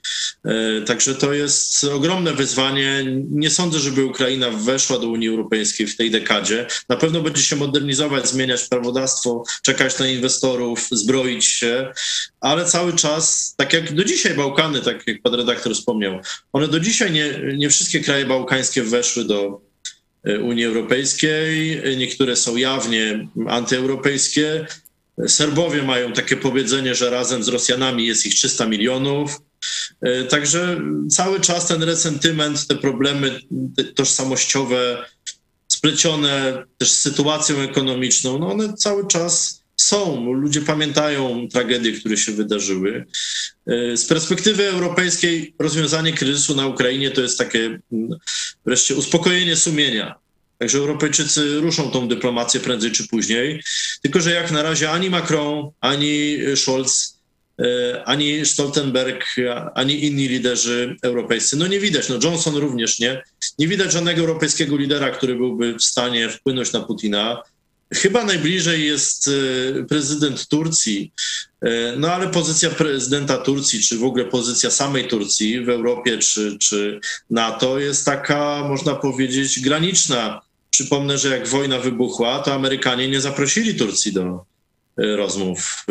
E, 0.46 0.82
także 0.82 1.16
to 1.16 1.34
jest 1.34 1.84
ogromne 1.84 2.34
wyzwanie. 2.34 3.06
Nie 3.32 3.50
sądzę, 3.50 3.80
żeby 3.80 4.06
Ukraina 4.06 4.50
weszła 4.50 5.00
do 5.00 5.08
Unii 5.08 5.30
Europejskiej 5.30 5.88
w 5.88 5.98
tej 5.98 6.12
dekadzie. 6.12 6.68
Na 6.90 6.96
pewno 6.96 7.22
będzie 7.22 7.42
się 7.42 7.56
modernizować, 7.56 8.30
zmieniać 8.30 8.64
prawodawstwo, 8.64 9.44
czekać 9.62 10.00
na 10.00 10.08
inwestorów, 10.08 10.88
zbroić 10.92 11.46
się, 11.46 11.94
ale 12.42 12.66
cały 12.66 12.94
czas, 12.94 13.56
tak 13.58 13.74
jak 13.74 13.94
do 13.94 14.04
dzisiaj 14.04 14.34
Bałkany, 14.34 14.82
tak 14.82 15.08
jak 15.08 15.22
pan 15.22 15.34
redaktor 15.34 15.74
wspomniał, 15.74 16.20
one 16.54 16.68
do 16.68 16.80
dzisiaj 16.80 17.12
nie, 17.12 17.40
nie 17.58 17.70
wszystkie 17.70 18.00
kraje 18.00 18.26
bałkańskie 18.26 18.84
weszły 18.84 19.26
do 19.26 19.62
e, 20.24 20.40
Unii 20.40 20.66
Europejskiej. 20.66 21.82
Niektóre 21.98 22.36
są 22.36 22.56
jawnie 22.56 23.28
antyeuropejskie. 23.48 24.66
Serbowie 25.28 25.84
mają 25.84 26.14
takie 26.14 26.38
powiedzenie, 26.38 26.96
że 26.96 27.10
razem 27.10 27.44
z 27.44 27.48
Rosjanami 27.48 28.06
jest 28.06 28.26
ich 28.26 28.36
300 28.36 28.66
milionów. 28.66 29.42
E, 30.02 30.24
także 30.24 30.82
cały 31.10 31.40
czas 31.40 31.68
ten 31.68 31.84
resentyment, 31.84 32.68
te 32.68 32.76
problemy 32.76 33.40
tożsamościowe, 33.96 35.06
splecione 35.68 36.64
też 36.78 36.92
z 36.92 37.00
sytuacją 37.00 37.60
ekonomiczną, 37.60 38.40
no 38.40 38.52
one 38.52 38.74
cały 38.74 39.08
czas 39.08 39.64
są. 39.76 40.34
Ludzie 40.34 40.62
pamiętają 40.62 41.48
tragedie, 41.52 41.92
które 41.92 42.18
się 42.18 42.32
wydarzyły. 42.32 43.06
E, 43.68 43.98
z 43.98 44.06
perspektywy 44.06 44.68
europejskiej 44.68 45.56
rozwiązanie 45.60 46.14
kryzysu 46.14 46.56
na 46.56 46.68
Ukrainie 46.68 47.12
to 47.12 47.22
jest 47.22 47.38
takie 47.38 47.80
mm, 47.92 48.10
wreszcie 48.66 48.96
uspokojenie 48.96 49.56
sumienia. 49.56 50.23
Także 50.60 50.78
Europejczycy 50.78 51.60
ruszą 51.60 51.92
tą 51.92 52.08
dyplomację 52.08 52.60
prędzej 52.60 52.92
czy 52.92 53.08
później. 53.08 53.64
Tylko, 54.02 54.22
że 54.22 54.32
jak 54.32 54.52
na 54.52 54.64
razie 54.64 54.92
ani 54.92 55.10
Macron, 55.10 55.70
ani 55.82 56.38
Scholz, 56.56 57.20
e, 57.60 58.04
ani 58.06 58.46
Stoltenberg, 58.46 59.26
ani 59.76 60.06
inni 60.06 60.28
liderzy 60.28 60.96
europejscy, 61.04 61.58
no 61.58 61.68
nie 61.68 61.80
widać, 61.80 62.10
no 62.10 62.20
Johnson 62.24 62.56
również 62.56 63.00
nie, 63.00 63.24
nie 63.60 63.68
widać 63.68 63.92
żadnego 63.92 64.22
europejskiego 64.22 64.78
lidera, 64.78 65.12
który 65.12 65.36
byłby 65.36 65.74
w 65.74 65.84
stanie 65.84 66.30
wpłynąć 66.30 66.74
na 66.74 66.80
Putina. 66.80 67.44
Chyba 67.94 68.24
najbliżej 68.24 68.86
jest 68.86 69.28
e, 69.28 69.84
prezydent 69.84 70.48
Turcji, 70.48 71.12
e, 71.62 71.96
no 71.98 72.12
ale 72.12 72.28
pozycja 72.28 72.70
prezydenta 72.70 73.38
Turcji, 73.38 73.82
czy 73.82 73.98
w 73.98 74.04
ogóle 74.04 74.26
pozycja 74.26 74.72
samej 74.72 75.08
Turcji 75.08 75.66
w 75.66 75.70
Europie 75.70 76.18
czy, 76.18 76.58
czy 76.58 77.00
NATO 77.30 77.80
jest 77.80 78.06
taka, 78.06 78.68
można 78.70 78.96
powiedzieć, 78.96 79.60
graniczna 79.60 80.42
Przypomnę, 80.70 81.18
że 81.18 81.30
jak 81.38 81.48
wojna 81.48 81.80
wybuchła, 81.80 82.40
to 82.40 82.54
Amerykanie 82.54 83.08
nie 83.08 83.22
zaprosili 83.22 83.76
Turcji 83.76 84.14
do 84.14 84.46
e, 84.98 85.16
rozmów 85.16 85.86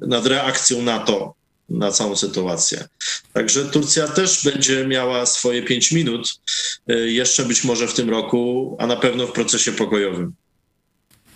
nad 0.00 0.26
reakcją 0.26 0.82
NATO 0.82 1.34
na 1.68 1.92
całą 1.92 2.16
sytuację. 2.16 2.88
Także 3.32 3.64
Turcja 3.64 4.08
też 4.08 4.44
będzie 4.44 4.86
miała 4.86 5.26
swoje 5.26 5.62
pięć 5.62 5.92
minut, 5.92 6.40
jeszcze 6.86 7.44
być 7.44 7.64
może 7.64 7.88
w 7.88 7.94
tym 7.94 8.10
roku, 8.10 8.76
a 8.78 8.86
na 8.86 8.96
pewno 8.96 9.26
w 9.26 9.32
procesie 9.32 9.72
pokojowym. 9.72 10.32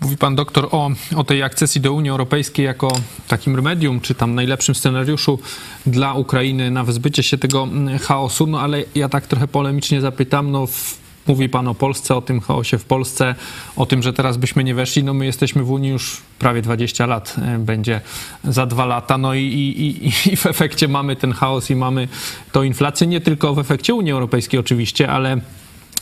Mówi 0.04 0.16
pan 0.16 0.34
doktor 0.34 0.68
o, 0.70 0.90
o 1.16 1.24
tej 1.24 1.42
akcesji 1.42 1.80
do 1.80 1.92
Unii 1.92 2.10
Europejskiej 2.10 2.66
jako 2.66 2.92
takim 3.28 3.56
remedium, 3.56 4.00
czy 4.00 4.14
tam 4.14 4.34
najlepszym 4.34 4.74
scenariuszu 4.74 5.38
dla 5.86 6.14
Ukrainy 6.14 6.70
na 6.70 6.84
wyzbycie 6.84 7.22
się 7.22 7.38
tego 7.38 7.68
chaosu, 8.02 8.46
no 8.46 8.60
ale 8.60 8.84
ja 8.94 9.08
tak 9.08 9.26
trochę 9.26 9.48
polemicznie 9.48 10.00
zapytam, 10.00 10.50
no 10.50 10.66
w 10.66 11.04
Mówi 11.26 11.48
pan 11.48 11.68
o 11.68 11.74
Polsce, 11.74 12.16
o 12.16 12.22
tym 12.22 12.40
chaosie 12.40 12.78
w 12.78 12.84
Polsce, 12.84 13.34
o 13.76 13.86
tym, 13.86 14.02
że 14.02 14.12
teraz 14.12 14.36
byśmy 14.36 14.64
nie 14.64 14.74
weszli. 14.74 15.04
No 15.04 15.14
my 15.14 15.26
jesteśmy 15.26 15.62
w 15.62 15.70
Unii 15.70 15.90
już 15.90 16.22
prawie 16.38 16.62
20 16.62 17.06
lat, 17.06 17.36
e, 17.42 17.58
będzie 17.58 18.00
za 18.44 18.66
dwa 18.66 18.86
lata. 18.86 19.18
No 19.18 19.34
i, 19.34 19.42
i, 19.42 20.06
i 20.32 20.36
w 20.36 20.46
efekcie 20.46 20.88
mamy 20.88 21.16
ten 21.16 21.32
chaos 21.32 21.70
i 21.70 21.76
mamy 21.76 22.08
tą 22.52 22.62
inflację, 22.62 23.06
nie 23.06 23.20
tylko 23.20 23.54
w 23.54 23.58
efekcie 23.58 23.94
Unii 23.94 24.12
Europejskiej 24.12 24.60
oczywiście, 24.60 25.08
ale 25.08 25.40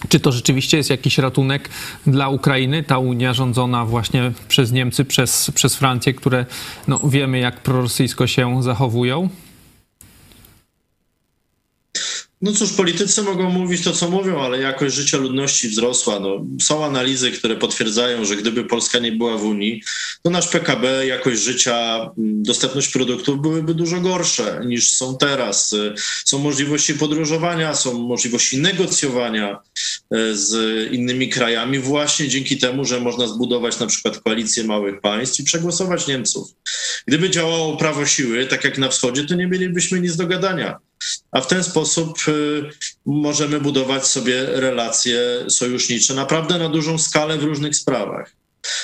czy 0.09 0.21
to 0.21 0.33
rzeczywiście 0.33 0.77
jest 0.77 0.91
jakiś 0.91 1.19
ratunek 1.19 1.69
dla 2.07 2.29
Ukrainy, 2.29 2.83
ta 2.83 2.99
Unia 2.99 3.35
rządzona 3.35 3.85
właśnie 3.85 4.33
przez 4.49 4.73
Niemcy, 4.73 5.05
przez, 5.05 5.51
przez 5.55 5.77
Francję, 5.77 6.15
które 6.15 6.47
no, 6.89 7.01
wiemy 7.05 7.39
jak 7.39 7.61
prorosyjsko 7.61 8.27
się 8.27 8.63
zachowują? 8.63 9.29
No 12.43 12.53
cóż, 12.53 12.73
politycy 12.73 13.23
mogą 13.23 13.51
mówić 13.51 13.85
to, 13.85 13.93
co 13.93 14.11
mówią, 14.11 14.41
ale 14.41 14.59
jakość 14.59 14.95
życia 14.95 15.17
ludności 15.17 15.69
wzrosła. 15.69 16.21
No, 16.21 16.47
są 16.63 16.85
analizy, 16.85 17.31
które 17.31 17.57
potwierdzają, 17.57 18.25
że 18.25 18.37
gdyby 18.37 18.65
Polska 18.65 18.99
nie 18.99 19.13
była 19.13 19.37
w 19.39 19.45
Unii, 19.45 19.83
to 20.23 20.31
nasz 20.31 20.49
PKB, 20.49 21.07
jakość 21.07 21.41
życia, 21.41 22.11
dostępność 22.17 22.89
produktów 22.89 23.43
byłyby 23.43 23.75
dużo 23.75 24.01
gorsze 24.01 24.61
niż 24.67 24.93
są 24.93 25.17
teraz. 25.17 25.75
Są 26.25 26.39
możliwości 26.39 26.95
podróżowania, 26.95 27.75
są 27.75 27.99
możliwości 27.99 28.59
negocjowania 28.59 29.59
e, 30.11 30.35
z 30.35 30.53
innymi 30.93 31.29
krajami 31.29 31.79
właśnie 31.79 32.29
dzięki 32.29 32.59
temu, 32.59 32.85
że 32.85 33.01
można 33.01 33.27
zbudować 33.27 33.79
na 33.79 33.87
przykład 33.87 34.19
koalicję 34.19 34.65
małych 34.65 35.01
państw 35.01 35.41
i 35.41 35.45
przegłosować 35.45 36.07
Niemców. 36.07 36.55
Gdyby 37.07 37.31
działało 37.31 37.77
prawo 37.77 38.07
siły, 38.07 38.47
tak 38.47 38.65
jak 38.65 38.79
na 38.79 38.89
wschodzie, 38.89 39.25
to 39.25 39.35
nie 39.35 39.47
mielibyśmy 39.47 40.01
nic 40.01 40.17
do 40.17 40.27
gadania 40.27 40.79
a 41.31 41.41
w 41.41 41.47
ten 41.47 41.65
sposób 41.65 42.19
y, 42.29 42.71
możemy 43.07 43.61
budować 43.61 44.07
sobie 44.07 44.47
relacje 44.47 45.21
sojusznicze 45.49 46.15
naprawdę 46.15 46.59
na 46.59 46.69
dużą 46.69 46.99
skalę 46.99 47.39
w 47.39 47.43
różnych 47.43 47.77
sprawach. 47.77 48.33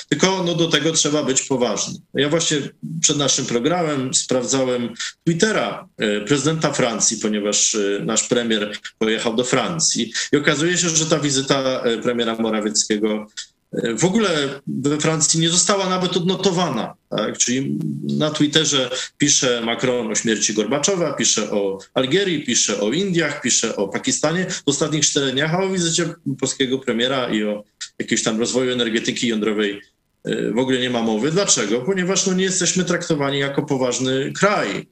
Tylko 0.09 0.43
no, 0.43 0.55
do 0.55 0.67
tego 0.67 0.91
trzeba 0.91 1.23
być 1.23 1.41
poważny. 1.41 1.93
Ja 2.13 2.29
właśnie 2.29 2.57
przed 3.01 3.17
naszym 3.17 3.45
programem 3.45 4.13
sprawdzałem 4.13 4.93
Twittera 5.25 5.87
y, 6.01 6.21
prezydenta 6.27 6.73
Francji, 6.73 7.17
ponieważ 7.17 7.73
y, 7.73 8.01
nasz 8.05 8.23
premier 8.27 8.77
pojechał 8.97 9.35
do 9.35 9.43
Francji 9.43 10.13
i 10.31 10.37
okazuje 10.37 10.77
się, 10.77 10.89
że 10.89 11.05
ta 11.05 11.19
wizyta 11.19 11.83
premiera 12.03 12.35
Morawieckiego 12.35 13.27
w 13.73 14.05
ogóle 14.05 14.61
we 14.67 14.97
Francji 14.97 15.39
nie 15.39 15.49
została 15.49 15.89
nawet 15.89 16.17
odnotowana. 16.17 16.93
Tak? 17.09 17.37
Czyli 17.37 17.79
na 18.03 18.29
Twitterze 18.29 18.89
pisze 19.17 19.61
Macron 19.61 20.11
o 20.11 20.15
śmierci 20.15 20.53
Gorbaczowa, 20.53 21.13
pisze 21.13 21.51
o 21.51 21.79
Algierii, 21.93 22.45
pisze 22.45 22.81
o 22.81 22.91
Indiach, 22.91 23.41
pisze 23.41 23.75
o 23.75 23.87
Pakistanie 23.87 24.45
w 24.49 24.63
ostatnich 24.65 25.05
czterech 25.05 25.33
dniach, 25.33 25.53
a 25.53 25.63
o 25.63 25.69
wizycie 25.69 26.13
polskiego 26.39 26.79
premiera 26.79 27.29
i 27.29 27.43
o 27.43 27.63
jakimś 27.99 28.23
tam 28.23 28.39
rozwoju 28.39 28.71
energetyki 28.71 29.27
jądrowej 29.27 29.81
E, 29.81 29.98
w 30.25 30.57
ogóle 30.57 30.79
nie 30.79 30.89
ma 30.89 31.01
mowy. 31.01 31.31
Dlaczego? 31.31 31.81
Ponieważ 31.81 32.27
no, 32.27 32.33
nie 32.33 32.43
jesteśmy 32.43 32.83
traktowani 32.83 33.39
jako 33.39 33.63
poważny 33.63 34.31
kraj. 34.33 34.87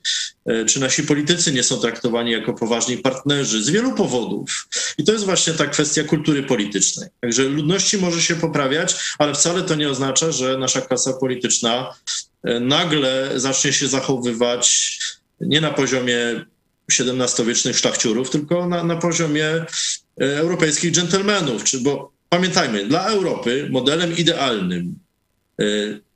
E, 0.45 0.65
czy 0.65 0.79
nasi 0.79 1.03
politycy 1.03 1.51
nie 1.51 1.63
są 1.63 1.77
traktowani 1.77 2.31
jako 2.31 2.53
poważni 2.53 2.97
partnerzy 2.97 3.63
z 3.63 3.69
wielu 3.69 3.93
powodów. 3.93 4.67
I 4.97 5.03
to 5.03 5.11
jest 5.11 5.25
właśnie 5.25 5.53
ta 5.53 5.65
kwestia 5.65 6.03
kultury 6.03 6.43
politycznej. 6.43 7.09
Także 7.21 7.43
ludności 7.43 7.97
może 7.97 8.21
się 8.21 8.35
poprawiać, 8.35 8.95
ale 9.17 9.33
wcale 9.33 9.61
to 9.61 9.75
nie 9.75 9.89
oznacza, 9.89 10.31
że 10.31 10.57
nasza 10.57 10.81
klasa 10.81 11.13
polityczna 11.13 11.93
e, 12.43 12.59
nagle 12.59 13.31
zacznie 13.35 13.73
się 13.73 13.87
zachowywać 13.87 14.97
nie 15.41 15.61
na 15.61 15.71
poziomie 15.71 16.45
XVII-wiecznych 16.99 17.77
szlachciurów, 17.77 18.29
tylko 18.29 18.67
na, 18.67 18.83
na 18.83 18.95
poziomie 18.95 19.65
europejskich 20.17 20.91
dżentelmenów. 20.91 21.63
Czy, 21.63 21.79
bo 21.79 22.11
pamiętajmy, 22.29 22.85
dla 22.85 23.05
Europy 23.05 23.67
modelem 23.71 24.17
idealnym 24.17 24.99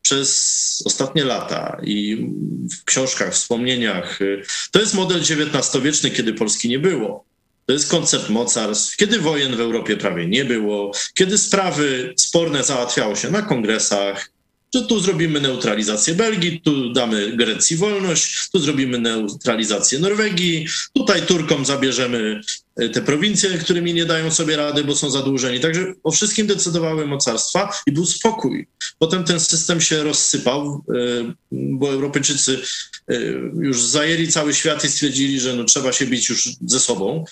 przez 0.02 0.84
ostatnie 0.86 1.24
lata 1.24 1.82
i 1.84 2.28
w 2.72 2.84
książkach, 2.86 3.34
wspomnieniach. 3.34 4.22
Y, 4.22 4.44
to 4.72 4.80
jest 4.80 4.94
model 4.94 5.20
XIX-wieczny, 5.20 6.12
kiedy 6.12 6.34
Polski 6.34 6.70
nie 6.70 6.80
było. 6.80 7.26
To 7.66 7.74
jest 7.74 7.92
koncept 7.92 8.30
mocarstw, 8.30 8.98
kiedy 8.98 9.20
wojen 9.20 9.56
w 9.56 9.60
Europie 9.60 9.98
prawie 9.98 10.28
nie 10.28 10.46
było, 10.46 10.92
kiedy 11.14 11.38
sprawy 11.38 12.14
sporne 12.18 12.64
załatwiało 12.64 13.16
się 13.16 13.32
na 13.32 13.42
kongresach, 13.42 14.32
że 14.76 14.82
tu 14.82 15.00
zrobimy 15.00 15.42
neutralizację 15.42 16.14
Belgii, 16.14 16.62
tu 16.62 16.94
damy 16.94 17.38
Grecji 17.38 17.78
wolność, 17.78 18.50
tu 18.50 18.60
zrobimy 18.60 19.00
neutralizację 19.00 20.00
Norwegii, 20.00 20.68
tutaj 20.94 21.22
Turkom 21.22 21.66
zabierzemy 21.66 22.42
te 22.76 23.02
prowincje, 23.02 23.50
którymi 23.50 23.94
nie 23.94 24.06
dają 24.06 24.32
sobie 24.32 24.58
rady, 24.58 24.84
bo 24.84 24.96
są 24.96 25.10
zadłużeni. 25.10 25.60
Także 25.60 25.94
o 26.04 26.12
wszystkim 26.12 26.48
decydowały 26.48 27.08
mocarstwa 27.08 27.74
i 27.88 27.92
był 27.92 28.06
spokój. 28.06 28.68
Potem 29.00 29.24
ten 29.24 29.40
system 29.40 29.82
się 29.82 30.04
rozsypał, 30.04 30.84
e, 30.90 31.34
bo 31.52 31.92
Europejczycy 31.92 32.62
e, 33.08 33.16
już 33.60 33.84
zajęli 33.84 34.28
cały 34.28 34.54
świat 34.54 34.84
i 34.84 34.90
stwierdzili, 34.90 35.40
że 35.40 35.56
no, 35.56 35.64
trzeba 35.64 35.94
się 35.94 36.06
bić 36.08 36.30
już 36.30 36.50
ze 36.66 36.80
sobą. 36.80 37.26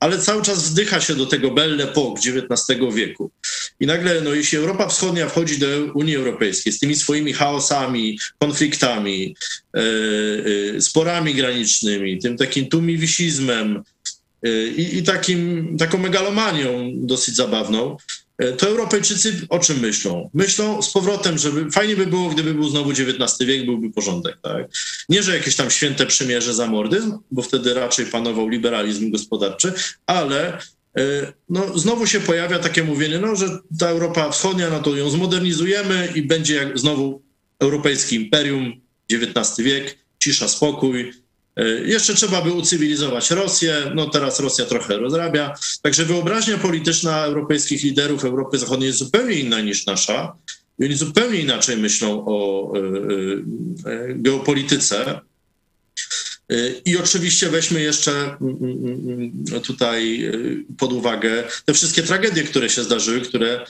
Ale 0.00 0.18
cały 0.18 0.42
czas 0.42 0.70
wdycha 0.70 1.00
się 1.00 1.14
do 1.14 1.26
tego 1.26 1.50
Belle 1.50 1.84
Époque 1.84 2.18
XIX 2.18 2.94
wieku. 2.94 3.30
I 3.80 3.86
nagle, 3.86 4.20
no, 4.20 4.34
jeśli 4.34 4.58
Europa 4.58 4.88
Wschodnia 4.88 5.28
wchodzi 5.28 5.58
do 5.58 5.66
Unii 5.94 6.16
Europejskiej 6.16 6.72
z 6.72 6.78
tymi 6.78 6.96
swoimi 6.96 7.32
chaosami, 7.32 8.18
konfliktami, 8.38 9.36
sporami 10.80 11.34
granicznymi, 11.34 12.18
tym 12.18 12.36
takim 12.36 12.66
tumiwisizmem, 12.66 13.82
i, 14.76 14.98
i 14.98 15.02
takim, 15.02 15.76
taką 15.78 15.98
megalomanią 15.98 16.92
dosyć 16.94 17.36
zabawną, 17.36 17.96
e, 18.38 18.52
to 18.52 18.68
Europejczycy 18.68 19.46
o 19.48 19.58
czym 19.58 19.80
myślą? 19.80 20.30
Myślą 20.34 20.82
z 20.82 20.90
powrotem, 20.90 21.38
żeby 21.38 21.70
fajnie 21.70 21.96
by 21.96 22.06
było, 22.06 22.28
gdyby 22.28 22.54
był 22.54 22.68
znowu 22.68 22.90
XIX 22.90 23.38
wiek, 23.40 23.64
byłby 23.64 23.90
porządek. 23.90 24.38
Tak? 24.42 24.66
Nie, 25.08 25.22
że 25.22 25.36
jakieś 25.36 25.56
tam 25.56 25.70
święte 25.70 26.06
przymierze 26.06 26.54
za 26.54 26.66
mordyzm, 26.66 27.18
bo 27.30 27.42
wtedy 27.42 27.74
raczej 27.74 28.06
panował 28.06 28.48
liberalizm 28.48 29.10
gospodarczy, 29.10 29.72
ale 30.06 30.58
e, 30.98 31.32
no, 31.48 31.78
znowu 31.78 32.06
się 32.06 32.20
pojawia 32.20 32.58
takie 32.58 32.84
mówienie, 32.84 33.18
no, 33.18 33.36
że 33.36 33.58
ta 33.78 33.88
Europa 33.88 34.30
Wschodnia, 34.30 34.70
no 34.70 34.80
to 34.80 34.96
ją 34.96 35.10
zmodernizujemy 35.10 36.08
i 36.14 36.22
będzie 36.22 36.54
jak 36.54 36.78
znowu 36.78 37.22
europejskie 37.60 38.16
imperium, 38.16 38.80
XIX 39.12 39.58
wiek, 39.58 39.98
cisza, 40.18 40.48
spokój, 40.48 41.23
jeszcze 41.84 42.14
trzeba 42.14 42.42
by 42.42 42.52
ucywilizować 42.52 43.30
Rosję, 43.30 43.92
no 43.94 44.10
teraz 44.10 44.40
Rosja 44.40 44.64
trochę 44.64 44.96
rozrabia. 44.96 45.54
Także 45.82 46.04
wyobraźnia 46.04 46.58
polityczna 46.58 47.24
europejskich 47.24 47.82
liderów 47.82 48.24
Europy 48.24 48.58
Zachodniej 48.58 48.86
jest 48.86 48.98
zupełnie 48.98 49.34
inna 49.34 49.60
niż 49.60 49.86
nasza. 49.86 50.36
I 50.78 50.84
oni 50.84 50.94
zupełnie 50.94 51.40
inaczej 51.40 51.76
myślą 51.76 52.24
o 52.26 52.72
e, 52.76 52.80
e, 53.90 54.14
geopolityce. 54.14 55.20
I 56.84 56.96
oczywiście 56.96 57.48
weźmy 57.48 57.82
jeszcze 57.82 58.12
mm, 58.12 58.56
mm, 58.60 59.44
mm, 59.48 59.62
tutaj 59.62 60.30
pod 60.78 60.92
uwagę 60.92 61.44
te 61.64 61.74
wszystkie 61.74 62.02
tragedie, 62.02 62.42
które 62.42 62.70
się 62.70 62.82
zdarzyły, 62.82 63.20
które 63.20 63.66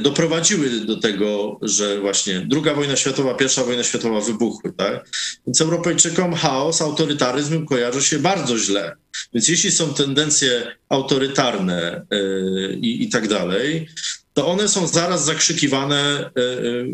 doprowadziły 0.00 0.70
do 0.70 0.96
tego, 0.96 1.58
że 1.62 2.00
właśnie 2.00 2.40
druga 2.40 2.74
wojna 2.74 2.96
światowa, 2.96 3.34
pierwsza 3.34 3.64
wojna 3.64 3.82
światowa 3.82 4.20
wybuchły. 4.20 4.72
Tak? 4.72 5.08
Więc 5.46 5.60
Europejczykom 5.60 6.34
chaos, 6.34 6.82
autorytaryzm 6.82 7.66
kojarzy 7.66 8.02
się 8.02 8.18
bardzo 8.18 8.58
źle. 8.58 8.96
Więc 9.34 9.48
jeśli 9.48 9.70
są 9.70 9.94
tendencje 9.94 10.76
autorytarne 10.88 12.06
yy, 12.10 12.78
i 12.82 13.08
tak 13.08 13.28
dalej, 13.28 13.88
to 14.34 14.46
one 14.46 14.68
są 14.68 14.86
zaraz 14.86 15.24
zakrzykiwane 15.24 16.30
yy, 16.36 16.88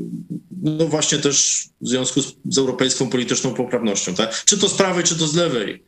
no 0.62 0.86
właśnie 0.86 1.18
też 1.18 1.64
w 1.80 1.88
związku 1.88 2.22
z, 2.22 2.34
z, 2.44 2.58
europejską 2.58 3.10
polityczną 3.10 3.54
poprawnością. 3.54 4.14
Tak? 4.14 4.44
Czy 4.44 4.58
to 4.58 4.68
z 4.68 4.74
prawej, 4.74 5.04
czy 5.04 5.18
to 5.18 5.26
z 5.26 5.34
lewej. 5.34 5.84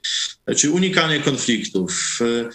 Czyli 0.56 0.72
unikanie 0.72 1.20
konfliktów, 1.20 2.18
E, 2.20 2.48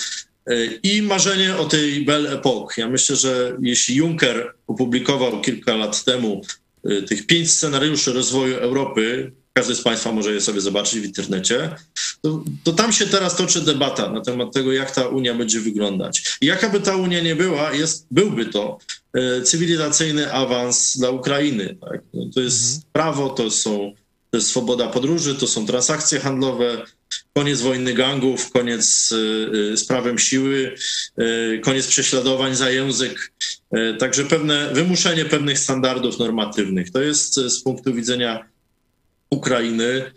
i 0.83 1.01
marzenie 1.01 1.57
o 1.57 1.65
tej 1.65 2.05
Belle 2.05 2.41
Époque. 2.41 2.77
Ja 2.77 2.89
myślę, 2.89 3.15
że 3.15 3.57
jeśli 3.61 3.95
Juncker 3.95 4.53
opublikował 4.67 5.41
kilka 5.41 5.75
lat 5.75 6.03
temu 6.03 6.41
e, 6.85 7.01
tych 7.01 7.27
pięć 7.27 7.51
scenariuszy 7.51 8.13
rozwoju 8.13 8.55
Europy, 8.55 9.31
każdy 9.53 9.75
z 9.75 9.81
Państwa 9.81 10.11
może 10.11 10.33
je 10.33 10.41
sobie 10.41 10.61
zobaczyć 10.61 10.99
w 10.99 11.05
internecie, 11.05 11.75
to, 12.21 12.43
to, 12.63 12.73
tam 12.73 12.91
się 12.91 13.07
teraz 13.07 13.35
toczy 13.35 13.61
debata 13.61 14.09
na 14.09 14.21
temat 14.21 14.53
tego, 14.53 14.73
jak 14.73 14.91
ta 14.91 15.07
Unia 15.07 15.33
będzie 15.35 15.59
wyglądać. 15.59 16.37
I 16.41 16.45
jaka 16.45 16.69
by 16.69 16.79
ta 16.79 16.95
Unia 16.95 17.21
nie 17.21 17.35
była, 17.35 17.73
jest, 17.73 18.07
byłby 18.11 18.45
to 18.45 18.77
e, 19.13 19.41
cywilizacyjny 19.41 20.33
awans 20.33 20.97
dla 20.97 21.09
Ukrainy. 21.09 21.77
Tak? 21.81 22.01
No, 22.13 22.25
to 22.35 22.41
jest 22.41 22.65
mhm. 22.65 22.83
prawo, 22.93 23.29
to, 23.29 23.51
są, 23.51 23.93
to 24.31 24.37
jest 24.37 24.47
swoboda 24.47 24.87
podróży, 24.87 25.35
to 25.35 25.47
są 25.47 25.65
transakcje 25.65 26.19
handlowe, 26.19 26.85
koniec 27.33 27.61
wojny 27.61 27.93
gangów, 27.93 28.51
koniec 28.51 29.11
y, 29.11 29.77
z 29.77 29.85
prawem 29.85 30.19
siły, 30.19 30.75
y, 31.19 31.59
koniec 31.63 31.87
prześladowań 31.87 32.55
za 32.55 32.69
język. 32.69 33.31
Y, 33.77 33.97
także 33.99 34.25
pewne 34.25 34.73
wymuszenie 34.73 35.25
pewnych 35.25 35.59
standardów 35.59 36.19
normatywnych. 36.19 36.91
To 36.91 37.01
jest 37.01 37.33
z 37.35 37.63
punktu 37.63 37.93
widzenia 37.93 38.45
Ukrainy 39.29 40.11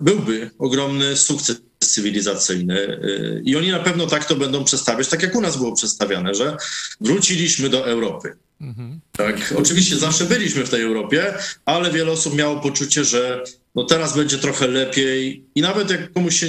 byłby 0.00 0.50
ogromny 0.58 1.16
sukces 1.16 1.56
cywilizacyjny 1.78 3.00
i 3.44 3.56
oni 3.56 3.70
na 3.70 3.78
pewno 3.78 4.06
tak 4.06 4.24
to 4.24 4.36
będą 4.36 4.64
przedstawiać, 4.64 5.08
tak 5.08 5.22
jak 5.22 5.34
u 5.34 5.40
nas 5.40 5.56
było 5.56 5.74
przedstawiane, 5.74 6.34
że 6.34 6.56
wróciliśmy 7.00 7.68
do 7.68 7.86
Europy. 7.86 8.36
Mhm. 8.60 9.00
Tak, 9.12 9.54
oczywiście 9.56 9.96
zawsze 9.96 10.24
byliśmy 10.24 10.64
w 10.64 10.70
tej 10.70 10.82
Europie, 10.82 11.34
ale 11.64 11.92
wiele 11.92 12.12
osób 12.12 12.34
miało 12.34 12.60
poczucie, 12.60 13.04
że 13.04 13.44
no 13.74 13.84
teraz 13.84 14.16
będzie 14.16 14.38
trochę 14.38 14.66
lepiej 14.66 15.44
i 15.54 15.60
nawet 15.60 15.90
jak 15.90 16.12
komuś 16.12 16.40
się 16.40 16.46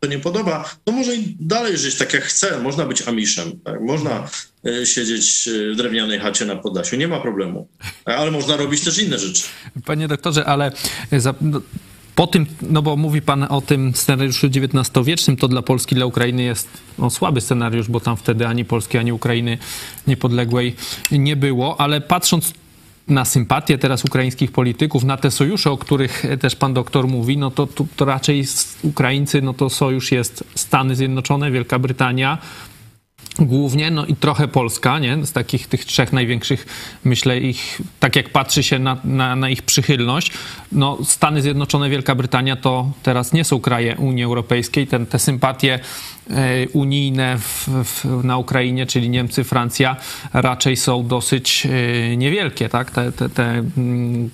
to 0.00 0.08
nie 0.08 0.18
podoba, 0.18 0.64
to 0.84 0.92
może 0.92 1.16
i 1.16 1.36
dalej 1.40 1.78
żyć 1.78 1.94
tak 1.94 2.14
jak 2.14 2.22
chce. 2.22 2.58
Można 2.58 2.86
być 2.86 3.02
amiszem, 3.02 3.60
tak? 3.64 3.80
można 3.80 4.28
y, 4.66 4.86
siedzieć 4.86 5.48
e, 5.48 5.72
w 5.72 5.76
drewnianej 5.76 6.18
chacie 6.18 6.44
na 6.44 6.56
Podlasiu, 6.56 6.96
nie 6.96 7.08
ma 7.08 7.20
problemu. 7.20 7.68
Ale 8.04 8.30
można 8.30 8.56
robić 8.56 8.84
też 8.84 8.98
inne 8.98 9.18
rzeczy. 9.18 9.42
Panie 9.84 10.08
doktorze, 10.08 10.44
ale 10.44 10.72
za, 11.12 11.34
no, 11.40 11.60
po 12.14 12.26
tym, 12.26 12.46
no 12.62 12.82
bo 12.82 12.96
mówi 12.96 13.22
pan 13.22 13.46
o 13.48 13.60
tym 13.60 13.94
scenariuszu 13.94 14.46
XIX-wiecznym, 14.46 15.36
to 15.36 15.48
dla 15.48 15.62
Polski, 15.62 15.94
dla 15.94 16.06
Ukrainy 16.06 16.42
jest 16.42 16.68
no, 16.98 17.10
słaby 17.10 17.40
scenariusz, 17.40 17.88
bo 17.88 18.00
tam 18.00 18.16
wtedy 18.16 18.46
ani 18.46 18.64
Polski, 18.64 18.98
ani 18.98 19.12
Ukrainy 19.12 19.58
niepodległej 20.06 20.76
nie 21.10 21.36
było, 21.36 21.80
ale 21.80 22.00
patrząc 22.00 22.52
na 23.08 23.24
sympatię 23.24 23.78
teraz 23.78 24.04
ukraińskich 24.04 24.52
polityków, 24.52 25.04
na 25.04 25.16
te 25.16 25.30
sojusze, 25.30 25.70
o 25.70 25.78
których 25.78 26.24
też 26.40 26.56
pan 26.56 26.74
doktor 26.74 27.08
mówi, 27.08 27.36
no 27.36 27.50
to, 27.50 27.66
to, 27.66 27.86
to 27.96 28.04
raczej 28.04 28.44
Ukraińcy, 28.82 29.42
no 29.42 29.54
to 29.54 29.70
sojusz 29.70 30.12
jest 30.12 30.44
Stany 30.54 30.96
Zjednoczone, 30.96 31.50
Wielka 31.50 31.78
Brytania, 31.78 32.38
głównie, 33.38 33.90
no 33.90 34.06
i 34.06 34.16
trochę 34.16 34.48
Polska, 34.48 34.98
nie? 34.98 35.26
Z 35.26 35.32
takich 35.32 35.66
tych 35.66 35.84
trzech 35.84 36.12
największych, 36.12 36.66
myślę, 37.04 37.40
ich, 37.40 37.80
tak 38.00 38.16
jak 38.16 38.30
patrzy 38.30 38.62
się 38.62 38.78
na, 38.78 38.96
na, 39.04 39.36
na, 39.36 39.50
ich 39.50 39.62
przychylność, 39.62 40.32
no 40.72 40.98
Stany 41.04 41.42
Zjednoczone, 41.42 41.90
Wielka 41.90 42.14
Brytania 42.14 42.56
to 42.56 42.92
teraz 43.02 43.32
nie 43.32 43.44
są 43.44 43.60
kraje 43.60 43.96
Unii 43.96 44.24
Europejskiej, 44.24 44.86
Ten, 44.86 45.06
te 45.06 45.18
sympatie 45.18 45.78
e, 46.30 46.68
unijne 46.68 47.38
w, 47.38 47.68
w, 47.84 48.24
na 48.24 48.38
Ukrainie, 48.38 48.86
czyli 48.86 49.10
Niemcy, 49.10 49.44
Francja, 49.44 49.96
raczej 50.32 50.76
są 50.76 51.06
dosyć 51.06 51.66
e, 51.66 52.16
niewielkie, 52.16 52.68
tak? 52.68 52.90
Te, 52.90 53.12
te, 53.12 53.28
te 53.28 53.44
mm, 53.76 54.30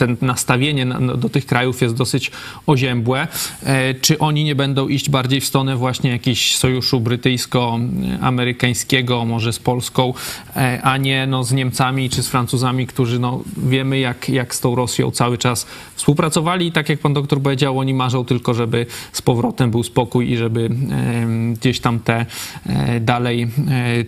ten 0.00 0.16
nastawienie 0.20 0.86
do 1.16 1.28
tych 1.28 1.46
krajów 1.46 1.82
jest 1.82 1.94
dosyć 1.94 2.30
oziębłe. 2.66 3.28
E, 3.62 3.94
czy 3.94 4.18
oni 4.18 4.44
nie 4.44 4.54
będą 4.54 4.88
iść 4.88 5.10
bardziej 5.10 5.40
w 5.40 5.46
stronę 5.46 5.76
właśnie 5.76 6.10
jakiegoś 6.10 6.56
sojuszu 6.56 7.00
brytyjsko-amerykańskiego, 7.00 9.26
może 9.26 9.52
z 9.52 9.58
Polską, 9.58 10.14
e, 10.56 10.80
a 10.82 10.96
nie 10.96 11.26
no, 11.26 11.44
z 11.44 11.52
Niemcami 11.52 12.10
czy 12.10 12.22
z 12.22 12.28
Francuzami, 12.28 12.86
którzy 12.86 13.18
no, 13.18 13.40
wiemy, 13.56 13.98
jak, 13.98 14.28
jak 14.28 14.54
z 14.54 14.60
tą 14.60 14.74
Rosją 14.74 15.10
cały 15.10 15.38
czas 15.38 15.66
współpracowali 15.94 16.66
i 16.66 16.72
tak 16.72 16.88
jak 16.88 16.98
pan 16.98 17.14
doktor 17.14 17.42
powiedział, 17.42 17.78
oni 17.78 17.94
marzą 17.94 18.24
tylko, 18.24 18.54
żeby 18.54 18.86
z 19.12 19.22
powrotem 19.22 19.70
był 19.70 19.82
spokój 19.82 20.30
i 20.30 20.36
żeby 20.36 20.70
gdzieś 21.52 21.80
tam 21.80 22.00
te 22.00 22.26
e, 22.66 23.00
dalej 23.00 23.48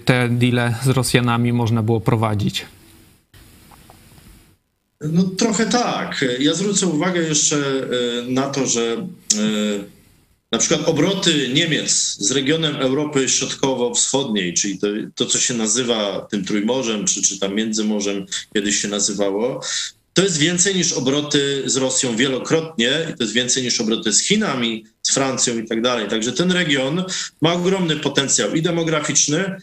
te 0.05 0.29
deale 0.29 0.75
z 0.83 0.89
Rosjanami 0.89 1.53
można 1.53 1.83
było 1.83 2.01
prowadzić. 2.01 2.67
No 5.03 5.23
trochę 5.25 5.67
tak. 5.67 6.25
Ja 6.39 6.55
zwrócę 6.55 6.87
uwagę 6.87 7.23
jeszcze 7.23 7.57
e, 7.57 8.31
na 8.31 8.51
to, 8.51 8.67
że 8.67 8.93
e, 8.93 9.85
na 10.53 10.59
przykład 10.59 10.89
obroty 10.89 11.49
Niemiec 11.55 12.17
z 12.19 12.31
regionem 12.31 12.77
Europy 12.77 13.29
Środkowo-Wschodniej, 13.29 14.55
czyli 14.55 14.79
to, 14.79 14.87
to, 15.15 15.27
co 15.27 15.39
się 15.39 15.55
nazywa 15.55 16.27
tym 16.31 16.45
Trójmorzem, 16.45 17.05
czy, 17.05 17.23
czy 17.23 17.39
tam 17.39 17.55
Międzymorzem 17.55 18.27
kiedyś 18.55 18.77
się 18.77 18.89
nazywało, 18.89 19.61
to 20.13 20.23
jest 20.23 20.39
więcej 20.39 20.75
niż 20.75 20.93
obroty 20.93 21.63
z 21.67 21.77
Rosją 21.77 22.17
wielokrotnie 22.17 22.91
i 23.11 23.17
to 23.17 23.25
jest 23.25 23.35
więcej 23.35 23.63
niż 23.63 23.81
obroty 23.81 24.13
z 24.13 24.23
Chinami, 24.23 24.85
z 25.03 25.15
Francją 25.15 25.59
i 25.59 25.69
tak 25.69 25.83
dalej. 25.83 26.09
Także 26.09 26.33
ten 26.33 26.53
region 26.53 27.05
ma 27.41 27.53
ogromny 27.53 27.97
potencjał 27.97 28.55
i 28.55 28.63
demograficzny, 28.63 29.57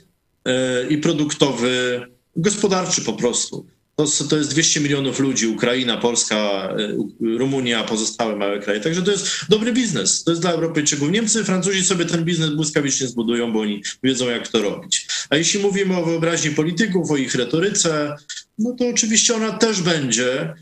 e, 0.45 0.87
i 0.89 0.97
produktowy, 0.97 2.01
gospodarczy 2.35 3.01
po 3.01 3.13
prostu. 3.13 3.65
To, 3.99 4.05
to 4.29 4.37
jest 4.37 4.49
200 4.49 4.79
milionów 4.79 5.19
ludzi, 5.19 5.47
Ukraina, 5.47 5.97
Polska, 5.97 6.69
y, 6.79 7.37
Rumunia, 7.37 7.83
pozostałe 7.83 8.35
małe 8.35 8.59
kraje. 8.59 8.79
Także 8.79 9.01
to 9.01 9.11
jest 9.11 9.27
dobry 9.49 9.73
biznes. 9.73 10.23
To 10.23 10.31
jest 10.31 10.41
dla 10.41 10.51
Europejczyków. 10.51 11.11
Niemcy, 11.11 11.43
Francuzi 11.43 11.83
sobie 11.83 12.05
ten 12.05 12.25
biznes 12.25 12.49
błyskawicznie 12.49 13.07
zbudują, 13.07 13.53
bo 13.53 13.59
oni 13.59 13.83
wiedzą, 14.03 14.29
jak 14.29 14.47
to 14.47 14.61
robić. 14.61 15.07
A 15.29 15.35
jeśli 15.35 15.59
mówimy 15.59 15.97
o 15.97 16.05
wyobraźni 16.05 16.51
polityków, 16.51 17.11
o 17.11 17.17
ich 17.17 17.35
retoryce, 17.35 18.15
no 18.57 18.75
to 18.79 18.87
oczywiście 18.87 19.35
ona 19.35 19.51
też 19.51 19.81
będzie 19.81 20.53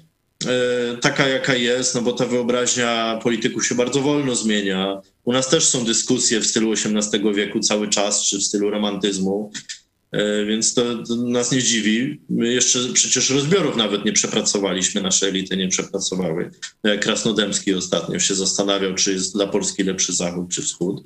taka, 1.01 1.27
jaka 1.27 1.55
jest, 1.55 1.95
no 1.95 2.01
bo 2.01 2.13
ta 2.13 2.25
wyobraźnia 2.25 3.19
polityków 3.23 3.67
się 3.67 3.75
bardzo 3.75 4.01
wolno 4.01 4.35
zmienia. 4.35 5.01
U 5.23 5.33
nas 5.33 5.49
też 5.49 5.65
są 5.65 5.85
dyskusje 5.85 6.39
w 6.39 6.47
stylu 6.47 6.73
XVIII 6.73 7.33
wieku 7.35 7.59
cały 7.59 7.87
czas, 7.87 8.23
czy 8.23 8.37
w 8.37 8.43
stylu 8.43 8.69
romantyzmu. 8.69 9.51
E, 10.11 10.45
więc 10.45 10.73
to, 10.73 11.03
to, 11.03 11.15
nas 11.15 11.51
nie 11.51 11.63
dziwi. 11.63 12.21
My 12.29 12.53
jeszcze 12.53 12.79
przecież 12.93 13.29
rozbiorów 13.29 13.75
nawet 13.75 14.05
nie 14.05 14.13
przepracowaliśmy, 14.13 15.01
nasze 15.01 15.27
elity 15.27 15.57
nie 15.57 15.67
przepracowały. 15.67 16.51
No 16.83 16.91
Krasnodębski 16.99 17.73
ostatnio 17.73 18.19
się 18.19 18.35
zastanawiał, 18.35 18.95
czy 18.95 19.13
jest 19.13 19.33
dla 19.33 19.47
Polski 19.47 19.83
lepszy 19.83 20.13
zachód 20.13 20.49
czy 20.49 20.61
wschód. 20.61 21.03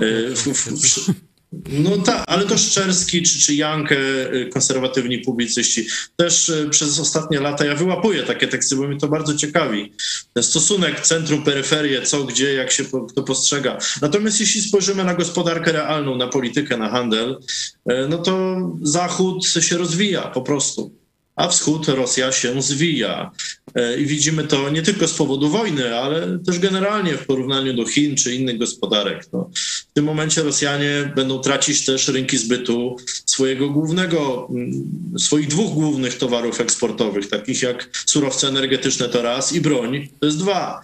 E, 0.00 0.30
w, 0.30 0.42
w, 0.42 0.68
w, 0.68 1.33
no 1.68 1.98
tak, 1.98 2.24
ale 2.26 2.44
to 2.44 2.58
Szczerski 2.58 3.22
czy, 3.22 3.38
czy 3.38 3.54
Jankę, 3.54 3.96
y, 4.34 4.50
konserwatywni 4.52 5.18
publicyści, 5.18 5.86
też 6.16 6.48
y, 6.48 6.68
przez 6.70 7.00
ostatnie 7.00 7.40
lata 7.40 7.64
ja 7.64 7.74
wyłapuję 7.74 8.22
takie 8.22 8.48
teksty, 8.48 8.76
bo 8.76 8.88
mnie 8.88 8.98
to 8.98 9.08
bardzo 9.08 9.34
ciekawi. 9.34 9.92
Ten 10.34 10.42
stosunek 10.42 11.00
centrum-peryferię, 11.00 12.02
co, 12.02 12.24
gdzie, 12.24 12.54
jak 12.54 12.70
się 12.70 12.84
to 13.14 13.22
postrzega. 13.22 13.78
Natomiast 14.02 14.40
jeśli 14.40 14.62
spojrzymy 14.62 15.04
na 15.04 15.14
gospodarkę 15.14 15.72
realną, 15.72 16.16
na 16.16 16.26
politykę, 16.26 16.76
na 16.76 16.88
handel, 16.88 17.40
y, 17.90 17.94
no 18.08 18.18
to 18.18 18.56
Zachód 18.82 19.46
się 19.46 19.78
rozwija 19.78 20.22
po 20.22 20.42
prostu 20.42 21.03
a 21.36 21.48
wschód 21.48 21.88
Rosja 21.88 22.32
się 22.32 22.62
zwija. 22.62 23.30
E, 23.74 24.00
I 24.00 24.06
widzimy 24.06 24.44
to 24.44 24.70
nie 24.70 24.82
tylko 24.82 25.08
z 25.08 25.14
powodu 25.14 25.48
wojny, 25.48 25.98
ale 25.98 26.38
też 26.46 26.58
generalnie 26.58 27.12
w 27.12 27.26
porównaniu 27.26 27.74
do 27.74 27.86
Chin 27.86 28.16
czy 28.16 28.34
innych 28.34 28.58
gospodarek. 28.58 29.28
No, 29.32 29.50
w 29.90 29.92
tym 29.92 30.04
momencie 30.04 30.42
Rosjanie 30.42 31.12
będą 31.16 31.38
tracić 31.38 31.84
też 31.84 32.08
rynki 32.08 32.38
zbytu 32.38 32.96
swojego 33.34 33.70
głównego, 33.70 34.48
mm, 34.50 35.18
swoich 35.18 35.48
dwóch 35.48 35.74
głównych 35.74 36.18
towarów 36.18 36.60
eksportowych, 36.60 37.28
takich 37.28 37.62
jak 37.62 37.90
surowce 38.06 38.48
energetyczne 38.48 39.08
to 39.08 39.22
raz 39.22 39.52
i 39.52 39.60
broń 39.60 40.08
to 40.20 40.26
jest 40.26 40.38
dwa. 40.38 40.80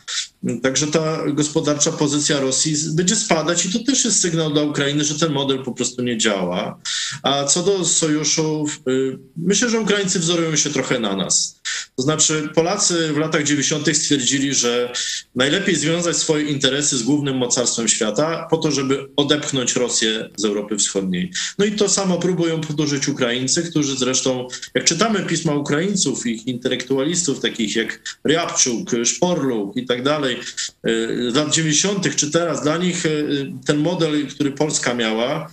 Także 0.62 0.86
ta 0.86 1.30
gospodarcza 1.32 1.92
pozycja 1.92 2.40
Rosji 2.40 2.74
będzie 2.92 3.16
spadać 3.16 3.66
i 3.66 3.72
to 3.72 3.78
też 3.78 4.04
jest 4.04 4.20
sygnał 4.20 4.52
dla 4.52 4.62
Ukrainy, 4.62 5.04
że 5.04 5.18
ten 5.18 5.32
model 5.32 5.64
po 5.64 5.72
prostu 5.72 6.02
nie 6.02 6.18
działa. 6.18 6.80
A 7.22 7.44
co 7.44 7.62
do 7.62 7.84
sojuszów, 7.84 8.80
y, 8.88 9.18
myślę, 9.36 9.70
że 9.70 9.80
Ukraińcy 9.80 10.18
wzorują 10.18 10.56
się 10.56 10.70
trochę 10.70 11.00
na 11.00 11.16
nas. 11.16 11.60
To 11.96 12.02
znaczy, 12.02 12.48
Polacy 12.54 13.12
w 13.12 13.16
latach 13.16 13.44
90. 13.44 13.94
stwierdzili, 13.96 14.54
że 14.54 14.92
najlepiej 15.34 15.76
związać 15.76 16.16
swoje 16.16 16.44
interesy 16.44 16.98
z 16.98 17.02
głównym 17.02 17.36
mocarstwem 17.36 17.88
świata 17.88 18.46
po 18.50 18.56
to, 18.56 18.70
żeby 18.70 19.08
odepchnąć 19.16 19.76
Rosję 19.76 20.30
z 20.36 20.44
Europy 20.44 20.76
Wschodniej. 20.76 21.30
No 21.58 21.64
i 21.64 21.72
to 21.72 21.88
samo 21.88 22.18
próbują 22.40 22.60
powtórzyć 22.60 23.08
Ukraińcy, 23.08 23.70
którzy 23.70 23.96
zresztą, 23.96 24.48
jak 24.74 24.84
czytamy 24.84 25.22
pisma 25.26 25.54
Ukraińców, 25.54 26.26
ich 26.26 26.46
intelektualistów, 26.46 27.40
takich 27.40 27.76
jak 27.76 28.18
Ryabczuk, 28.24 28.90
Szporluk 29.04 29.76
i 29.76 29.86
tak 29.86 30.02
dalej, 30.02 30.36
z 31.30 31.34
lat 31.34 31.54
90. 31.54 32.16
czy 32.16 32.30
teraz, 32.30 32.62
dla 32.62 32.76
nich 32.76 33.06
y, 33.06 33.52
ten 33.66 33.76
model, 33.76 34.26
który 34.26 34.52
Polska 34.52 34.94
miała, 34.94 35.50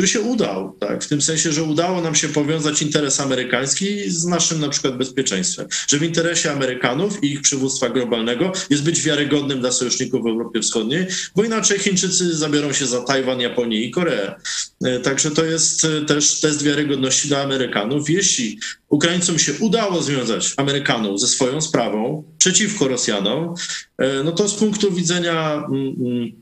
który 0.00 0.08
się 0.08 0.20
udał, 0.20 0.76
tak? 0.78 1.04
w 1.04 1.08
tym 1.08 1.22
sensie, 1.22 1.52
że 1.52 1.62
udało 1.62 2.00
nam 2.00 2.14
się 2.14 2.28
powiązać 2.28 2.82
interes 2.82 3.20
amerykański 3.20 4.10
z 4.10 4.24
naszym 4.24 4.60
na 4.60 4.68
przykład 4.68 4.96
bezpieczeństwem, 4.96 5.66
że 5.88 5.98
w 5.98 6.02
interesie 6.02 6.52
Amerykanów 6.52 7.24
i 7.24 7.32
ich 7.32 7.40
przywództwa 7.40 7.88
globalnego 7.88 8.52
jest 8.70 8.82
być 8.82 9.02
wiarygodnym 9.02 9.60
dla 9.60 9.72
sojuszników 9.72 10.22
w 10.22 10.26
Europie 10.26 10.60
Wschodniej, 10.60 11.06
bo 11.36 11.44
inaczej 11.44 11.78
Chińczycy 11.78 12.36
zabiorą 12.36 12.72
się 12.72 12.86
za 12.86 13.00
Tajwan, 13.00 13.40
Japonię 13.40 13.82
i 13.82 13.90
Koreę. 13.90 14.34
E, 14.84 15.00
także 15.00 15.30
to 15.30 15.44
jest 15.44 15.84
e, 15.84 16.04
też 16.04 16.40
test 16.40 16.62
wiarygodności 16.62 17.28
dla 17.28 17.42
Amerykanów. 17.42 18.10
Jeśli 18.10 18.58
Ukraińcom 18.88 19.38
się 19.38 19.52
udało 19.52 20.02
związać 20.02 20.54
Amerykanów 20.56 21.20
ze 21.20 21.26
swoją 21.26 21.60
sprawą 21.60 22.24
przeciwko 22.38 22.88
Rosjanom, 22.88 23.54
e, 23.98 24.24
no 24.24 24.32
to 24.32 24.48
z 24.48 24.54
punktu 24.54 24.92
widzenia 24.92 25.52
mm, 25.54 25.96
mm, 26.00 26.39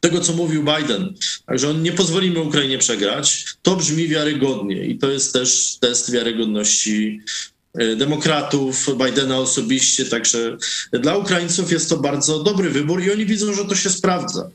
tego, 0.00 0.20
co 0.20 0.32
mówił 0.32 0.64
Biden, 0.64 1.14
że 1.48 1.68
on 1.68 1.82
nie 1.82 1.92
pozwolimy 1.92 2.40
Ukrainie 2.40 2.78
przegrać, 2.78 3.44
to 3.62 3.76
brzmi 3.76 4.08
wiarygodnie 4.08 4.86
i 4.86 4.98
to 4.98 5.10
jest 5.10 5.32
też 5.32 5.76
test 5.80 6.10
wiarygodności 6.12 7.20
e, 7.74 7.96
demokratów, 7.96 8.86
Bidena 9.04 9.38
osobiście, 9.38 10.04
także 10.04 10.56
dla 10.92 11.16
Ukraińców 11.16 11.72
jest 11.72 11.88
to 11.88 11.96
bardzo 11.96 12.42
dobry 12.42 12.70
wybór 12.70 13.02
i 13.02 13.12
oni 13.12 13.26
widzą, 13.26 13.54
że 13.54 13.64
to 13.64 13.74
się 13.74 13.90
sprawdza. 13.90 14.50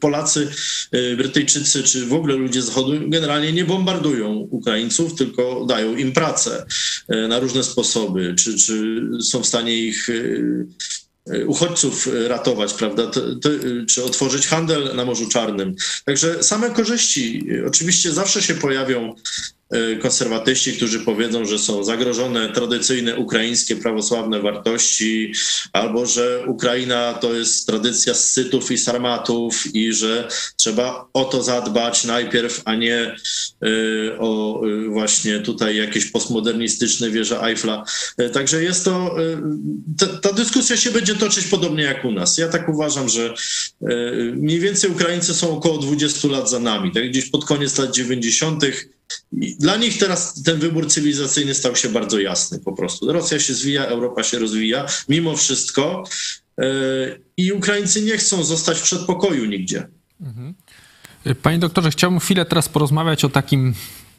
Polacy, 0.00 0.48
e, 0.92 1.16
Brytyjczycy 1.16 1.82
czy 1.82 2.06
w 2.06 2.12
ogóle 2.12 2.34
ludzie 2.34 2.62
z 2.62 2.66
Zachodu 2.66 2.92
generalnie 3.06 3.52
nie 3.52 3.64
bombardują 3.64 4.32
Ukraińców, 4.32 5.14
tylko 5.14 5.64
dają 5.68 5.96
im 5.96 6.12
pracę 6.12 6.66
e, 7.08 7.28
na 7.28 7.38
różne 7.38 7.64
sposoby, 7.64 8.34
czy, 8.38 8.58
czy 8.58 9.02
są 9.22 9.42
w 9.42 9.46
stanie 9.46 9.74
ich 9.74 10.08
uchodźców 11.46 12.08
e, 12.08 12.28
ratować, 12.28 12.74
prawda, 12.74 13.06
to, 13.06 13.20
to, 13.34 13.50
e, 13.50 13.86
czy 13.86 14.04
otworzyć 14.04 14.46
handel 14.46 14.96
na 14.96 15.04
Morzu 15.04 15.28
Czarnym. 15.28 15.74
Także 16.04 16.42
same 16.42 16.70
korzyści 16.70 17.46
oczywiście 17.66 18.12
zawsze 18.12 18.42
się 18.42 18.54
pojawią 18.54 19.14
E, 19.14 19.59
konserwatyści, 20.02 20.72
którzy 20.72 21.00
powiedzą, 21.00 21.44
że 21.44 21.58
są 21.58 21.84
zagrożone 21.84 22.48
tradycyjne 22.48 23.16
ukraińskie 23.16 23.76
prawosławne 23.76 24.40
wartości, 24.40 25.32
albo 25.72 26.06
że 26.06 26.44
Ukraina 26.46 27.14
to 27.14 27.34
jest 27.34 27.66
tradycja 27.66 28.14
scytów 28.14 28.70
i 28.70 28.78
sarmatów 28.78 29.74
i 29.74 29.92
że 29.92 30.28
trzeba 30.56 31.08
o 31.12 31.24
to 31.24 31.42
zadbać 31.42 32.04
najpierw, 32.04 32.62
a 32.64 32.74
nie 32.74 32.96
e, 32.96 33.16
o 34.18 34.62
e, 34.66 34.88
właśnie 34.88 35.40
tutaj 35.40 35.76
jakieś 35.76 36.10
postmodernistyczne 36.10 37.10
wieże 37.10 37.42
Eiffla. 37.42 37.84
Także 38.32 38.62
jest 38.62 38.84
to, 38.84 39.16
ta, 39.98 40.06
ta 40.06 40.32
dyskusja 40.32 40.76
się 40.76 40.90
będzie 40.90 41.14
toczyć 41.14 41.46
podobnie 41.46 41.82
jak 41.84 42.04
u 42.04 42.12
nas. 42.12 42.38
Ja 42.38 42.48
tak 42.48 42.68
uważam, 42.68 43.08
że 43.08 43.34
mniej 44.34 44.60
więcej 44.60 44.90
Ukraińcy 44.90 45.34
są 45.34 45.56
około 45.56 45.78
20 45.78 46.28
lat 46.28 46.50
za 46.50 46.58
nami, 46.58 46.92
tak 46.92 47.10
gdzieś 47.10 47.30
pod 47.30 47.44
koniec 47.44 47.78
lat 47.78 47.94
90 47.94 48.64
dla 49.32 49.76
nich 49.76 49.98
teraz 49.98 50.42
ten 50.42 50.58
wybór 50.58 50.88
cywilizacyjny 50.88 51.54
stał 51.54 51.76
się 51.76 51.88
bardzo 51.88 52.20
jasny 52.20 52.58
po 52.58 52.72
prostu. 52.72 53.12
Rosja 53.12 53.40
się 53.40 53.54
zwija, 53.54 53.86
Europa 53.86 54.22
się 54.22 54.38
rozwija, 54.38 54.86
mimo 55.08 55.36
wszystko. 55.36 56.04
E, 56.58 56.64
I 57.36 57.52
Ukraińcy 57.52 58.02
nie 58.02 58.18
chcą 58.18 58.44
zostać 58.44 58.78
w 58.78 58.82
przedpokoju 58.82 59.44
nigdzie. 59.44 59.88
Mhm. 60.20 60.54
Panie 61.42 61.58
doktorze, 61.58 61.90
chciałbym 61.90 62.20
chwilę 62.20 62.44
teraz 62.44 62.68
porozmawiać 62.68 63.24
o 63.24 63.28
takim 63.28 63.74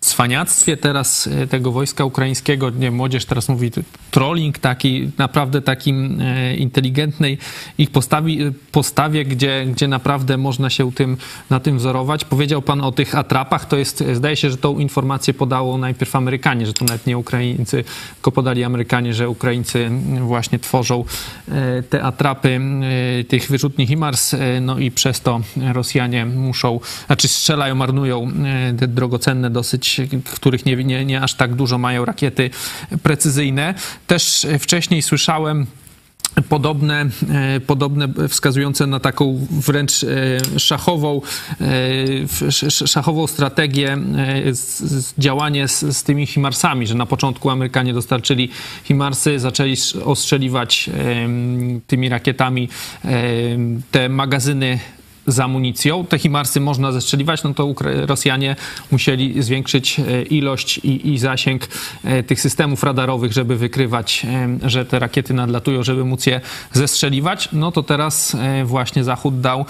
cwaniactwie 0.05 0.77
teraz 0.77 1.27
e, 1.27 1.47
tego 1.47 1.71
wojska 1.71 2.05
ukraińskiego, 2.05 2.69
nie 2.69 2.91
młodzież 2.91 3.25
teraz 3.25 3.49
mówi 3.49 3.71
trolling 4.11 4.57
taki, 4.57 5.11
naprawdę 5.17 5.61
takim 5.61 6.21
e, 6.21 6.55
inteligentnej 6.55 7.37
ich 7.77 7.91
postawi, 7.91 8.43
e, 8.43 8.51
postawie, 8.71 9.25
gdzie, 9.25 9.65
gdzie 9.65 9.87
naprawdę 9.87 10.37
można 10.37 10.69
się 10.69 10.91
tym, 10.91 11.17
na 11.49 11.59
tym 11.59 11.77
wzorować. 11.77 12.25
Powiedział 12.25 12.61
pan 12.61 12.81
o 12.81 12.91
tych 12.91 13.15
atrapach, 13.15 13.65
to 13.65 13.77
jest, 13.77 14.03
zdaje 14.13 14.35
się, 14.35 14.49
że 14.49 14.57
tą 14.57 14.79
informację 14.79 15.33
podało 15.33 15.77
najpierw 15.77 16.15
Amerykanie, 16.15 16.65
że 16.65 16.73
to 16.73 16.85
nawet 16.85 17.07
nie 17.07 17.17
Ukraińcy, 17.17 17.83
tylko 18.13 18.31
podali 18.31 18.63
Amerykanie, 18.63 19.13
że 19.13 19.29
Ukraińcy 19.29 19.91
właśnie 20.19 20.59
tworzą 20.59 21.05
te 21.89 22.03
atrapy 22.03 22.59
tych 23.27 23.47
wyrzutni 23.47 23.87
HIMARS, 23.87 24.35
no 24.61 24.79
i 24.79 24.91
przez 24.91 25.21
to 25.21 25.41
Rosjanie 25.73 26.25
muszą, 26.25 26.79
znaczy 27.07 27.27
strzelają, 27.27 27.75
marnują 27.75 28.31
te 28.79 28.87
drogocenne 28.87 29.49
dosyć 29.49 29.90
których 30.33 30.65
nie, 30.65 30.75
nie, 30.75 31.05
nie 31.05 31.21
aż 31.21 31.33
tak 31.33 31.55
dużo 31.55 31.77
mają 31.77 32.05
rakiety 32.05 32.49
precyzyjne. 33.03 33.73
Też 34.07 34.47
wcześniej 34.59 35.01
słyszałem 35.01 35.67
podobne, 36.49 37.05
e, 37.29 37.59
podobne 37.59 38.07
wskazujące 38.29 38.87
na 38.87 38.99
taką 38.99 39.47
wręcz 39.51 40.03
e, 40.03 40.59
szachową, 40.59 41.21
e, 41.61 42.87
szachową 42.87 43.27
strategię 43.27 43.97
działanie 45.17 45.67
z, 45.67 45.79
z 45.97 46.03
tymi 46.03 46.25
Himarsami, 46.25 46.87
że 46.87 46.95
na 46.95 47.05
początku 47.05 47.49
Amerykanie 47.49 47.93
dostarczyli 47.93 48.49
Himarsy, 48.83 49.39
zaczęli 49.39 49.75
ostrzeliwać 50.05 50.89
tymi 51.87 52.09
rakietami 52.09 52.69
te 53.91 54.09
magazyny 54.09 54.79
z 55.27 55.39
amunicją. 55.39 56.05
Te 56.05 56.19
Himarsy 56.19 56.59
można 56.59 56.91
zestrzeliwać, 56.91 57.43
no 57.43 57.53
to 57.53 57.73
Rosjanie 58.05 58.55
musieli 58.91 59.43
zwiększyć 59.43 59.99
e, 59.99 60.21
ilość 60.21 60.77
i, 60.77 61.13
i, 61.13 61.17
zasięg 61.17 61.67
e, 62.03 62.23
tych 62.23 62.41
systemów 62.41 62.83
radarowych, 62.83 63.33
żeby 63.33 63.55
wykrywać, 63.55 64.25
e, 64.63 64.69
że 64.69 64.85
te 64.85 64.99
rakiety 64.99 65.33
nadlatują, 65.33 65.83
żeby 65.83 66.05
móc 66.05 66.25
je 66.25 66.41
zestrzeliwać. 66.73 67.49
No 67.53 67.71
to 67.71 67.83
teraz 67.83 68.37
właśnie 68.65 69.03
Zachód 69.03 69.41
dał 69.41 69.65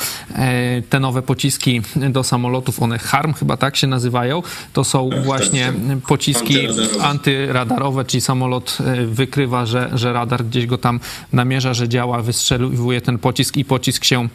te 0.90 1.00
nowe 1.00 1.22
pociski 1.22 1.82
do 1.96 2.24
samolotów, 2.24 2.82
one 2.82 3.00
HARM 3.00 3.34
chyba 3.34 3.58
tak 3.58 3.76
się 3.76 3.88
nazywają. 3.88 4.44
To 4.74 4.84
są 4.84 5.10
tak, 5.10 5.24
właśnie 5.24 5.66
tak, 5.66 5.76
tak. 5.88 6.08
pociski 6.08 6.68
antyradarowe. 6.68 7.04
antyradarowe, 7.04 8.06
czyli 8.06 8.22
samolot 8.22 8.78
wykrywa, 9.06 9.66
że, 9.66 9.90
że 9.94 10.14
radar 10.14 10.46
gdzieś 10.46 10.66
go 10.66 10.78
tam 10.78 11.00
namierza, 11.34 11.74
że 11.74 11.90
działa, 11.90 12.22
wystrzeliwuje 12.22 13.02
ten 13.02 13.18
pocisk 13.18 13.58
i 13.58 13.66
pocisk 13.66 14.06
się 14.06 14.28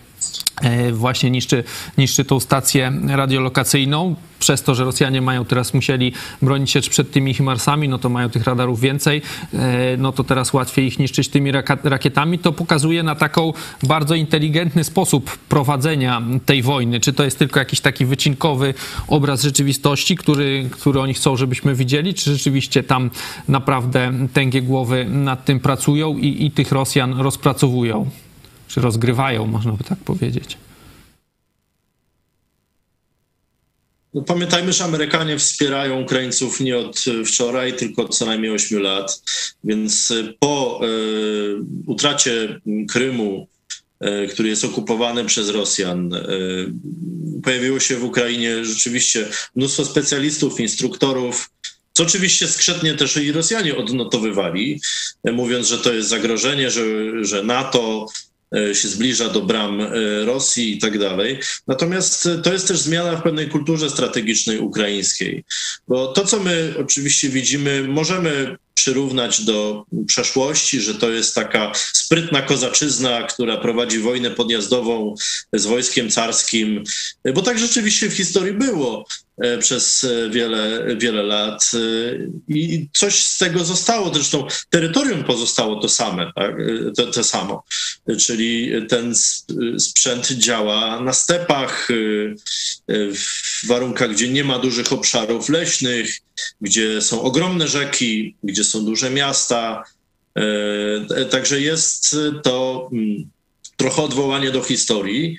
właśnie 0.92 1.30
niszczy, 1.30 1.64
niszczy 1.98 2.24
tą 2.24 2.40
stację 2.40 2.92
radiolokacyjną. 3.08 4.16
Przez 4.38 4.62
to, 4.62 4.74
że 4.74 4.84
Rosjanie 4.84 5.22
mają 5.22 5.44
teraz 5.44 5.74
musieli 5.74 6.12
bronić 6.42 6.70
się 6.70 6.80
przed 6.80 7.10
tymi 7.10 7.34
Himarsami, 7.34 7.88
no 7.88 7.98
to 7.98 8.08
mają 8.08 8.30
tych 8.30 8.44
radarów 8.44 8.80
więcej, 8.80 9.22
e, 9.54 9.96
no 9.96 10.12
to 10.12 10.24
teraz 10.24 10.52
łatwiej 10.52 10.86
ich 10.86 10.98
niszczyć 10.98 11.28
tymi 11.28 11.52
rakietami. 11.84 12.38
To 12.38 12.52
pokazuje 12.52 13.02
na 13.02 13.14
taką 13.14 13.52
bardzo 13.82 14.14
inteligentny 14.14 14.84
sposób 14.84 15.38
prowadzenia 15.38 16.22
tej 16.46 16.62
wojny. 16.62 17.00
Czy 17.00 17.12
to 17.12 17.24
jest 17.24 17.38
tylko 17.38 17.58
jakiś 17.58 17.80
taki 17.80 18.06
wycinkowy 18.06 18.74
obraz 19.08 19.42
rzeczywistości, 19.42 20.16
który, 20.16 20.68
który 20.70 21.00
oni 21.00 21.14
chcą, 21.14 21.36
żebyśmy 21.36 21.74
widzieli, 21.74 22.14
czy 22.14 22.32
rzeczywiście 22.32 22.82
tam 22.82 23.10
naprawdę 23.48 24.12
tęgie 24.32 24.62
głowy 24.62 25.04
nad 25.04 25.44
tym 25.44 25.60
pracują 25.60 26.16
i, 26.16 26.46
i 26.46 26.50
tych 26.50 26.72
Rosjan 26.72 27.20
rozpracowują? 27.20 28.10
Czy 28.68 28.80
rozgrywają, 28.80 29.46
można 29.46 29.72
by 29.72 29.84
tak 29.84 29.98
powiedzieć. 29.98 30.56
No, 34.16 34.22
pamiętajmy, 34.22 34.72
że 34.72 34.84
Amerykanie 34.84 35.38
wspierają 35.38 36.02
Ukraińców 36.02 36.60
nie 36.60 36.78
od 36.78 37.04
wczoraj, 37.26 37.76
tylko 37.76 38.02
od 38.02 38.16
co 38.16 38.26
najmniej 38.26 38.50
8 38.50 38.82
lat. 38.82 39.22
Więc 39.64 40.12
po 40.38 40.80
y, 40.84 41.56
utracie 41.86 42.60
Krymu, 42.88 43.48
y, 44.04 44.28
który 44.28 44.48
jest 44.48 44.64
okupowany 44.64 45.24
przez 45.24 45.48
Rosjan, 45.48 46.14
y, 46.14 46.20
pojawiło 47.42 47.80
się 47.80 47.96
w 47.96 48.04
Ukrainie 48.04 48.64
rzeczywiście 48.64 49.28
mnóstwo 49.56 49.84
specjalistów, 49.84 50.60
instruktorów, 50.60 51.50
co 51.92 52.02
oczywiście 52.02 52.48
skrzętnie 52.48 52.94
też 52.94 53.16
i 53.16 53.32
Rosjanie 53.32 53.76
odnotowywali, 53.76 54.80
mówiąc, 55.24 55.66
że 55.68 55.78
to 55.78 55.92
jest 55.92 56.08
zagrożenie, 56.08 56.70
że, 56.70 56.84
że 57.24 57.42
NATO 57.42 58.06
E, 58.06 58.35
się 58.74 58.88
zbliża 58.88 59.28
do 59.28 59.42
bram 59.42 59.80
e, 59.80 59.90
Rosji 60.24 60.76
i 60.76 60.78
tak 60.78 60.98
dalej. 60.98 61.38
Natomiast 61.66 62.28
to 62.42 62.52
jest 62.52 62.68
też 62.68 62.78
zmiana 62.78 63.16
w 63.16 63.22
pewnej 63.22 63.48
kulturze 63.48 63.90
strategicznej 63.90 64.58
ukraińskiej, 64.58 65.44
bo 65.88 66.06
to, 66.06 66.24
co 66.24 66.40
my 66.40 66.74
oczywiście 66.78 67.28
widzimy, 67.28 67.88
możemy 67.88 68.56
przyrównać 68.74 69.44
do 69.44 69.84
przeszłości, 70.06 70.80
że 70.80 70.94
to 70.94 71.10
jest 71.10 71.34
taka 71.34 71.72
sprytna 71.92 72.42
kozaczyzna, 72.42 73.22
która 73.22 73.56
prowadzi 73.56 73.98
wojnę 73.98 74.30
podjazdową 74.30 75.14
z 75.52 75.66
wojskiem 75.66 76.10
carskim, 76.10 76.84
bo 77.34 77.42
tak 77.42 77.58
rzeczywiście 77.58 78.08
w 78.08 78.14
historii 78.14 78.52
było. 78.52 79.06
E, 79.42 79.58
przez 79.58 80.04
e, 80.04 80.30
wiele, 80.30 80.96
wiele 80.96 81.22
lat 81.22 81.70
e, 81.74 81.78
i 82.48 82.88
coś 82.92 83.22
z 83.22 83.38
tego 83.38 83.64
zostało. 83.64 84.14
Zresztą 84.14 84.46
terytorium 84.70 85.24
pozostało 85.24 85.80
to 85.80 85.88
same, 85.88 86.32
tak? 86.34 86.54
to, 86.96 87.06
to 87.06 87.24
samo, 87.24 87.64
czyli 88.18 88.72
ten 88.88 89.14
sprzęt 89.78 90.26
działa 90.26 91.00
na 91.00 91.12
stepach, 91.12 91.88
w 92.88 93.66
warunkach, 93.66 94.10
gdzie 94.10 94.28
nie 94.28 94.44
ma 94.44 94.58
dużych 94.58 94.92
obszarów 94.92 95.48
leśnych, 95.48 96.20
gdzie 96.60 97.02
są 97.02 97.22
ogromne 97.22 97.68
rzeki, 97.68 98.36
gdzie 98.42 98.64
są 98.64 98.84
duże 98.84 99.10
miasta. 99.10 99.84
Także 101.30 101.60
jest 101.60 102.16
to 102.42 102.88
mm, 102.92 103.30
trochę 103.76 104.02
odwołanie 104.02 104.50
do 104.50 104.62
historii. 104.62 105.38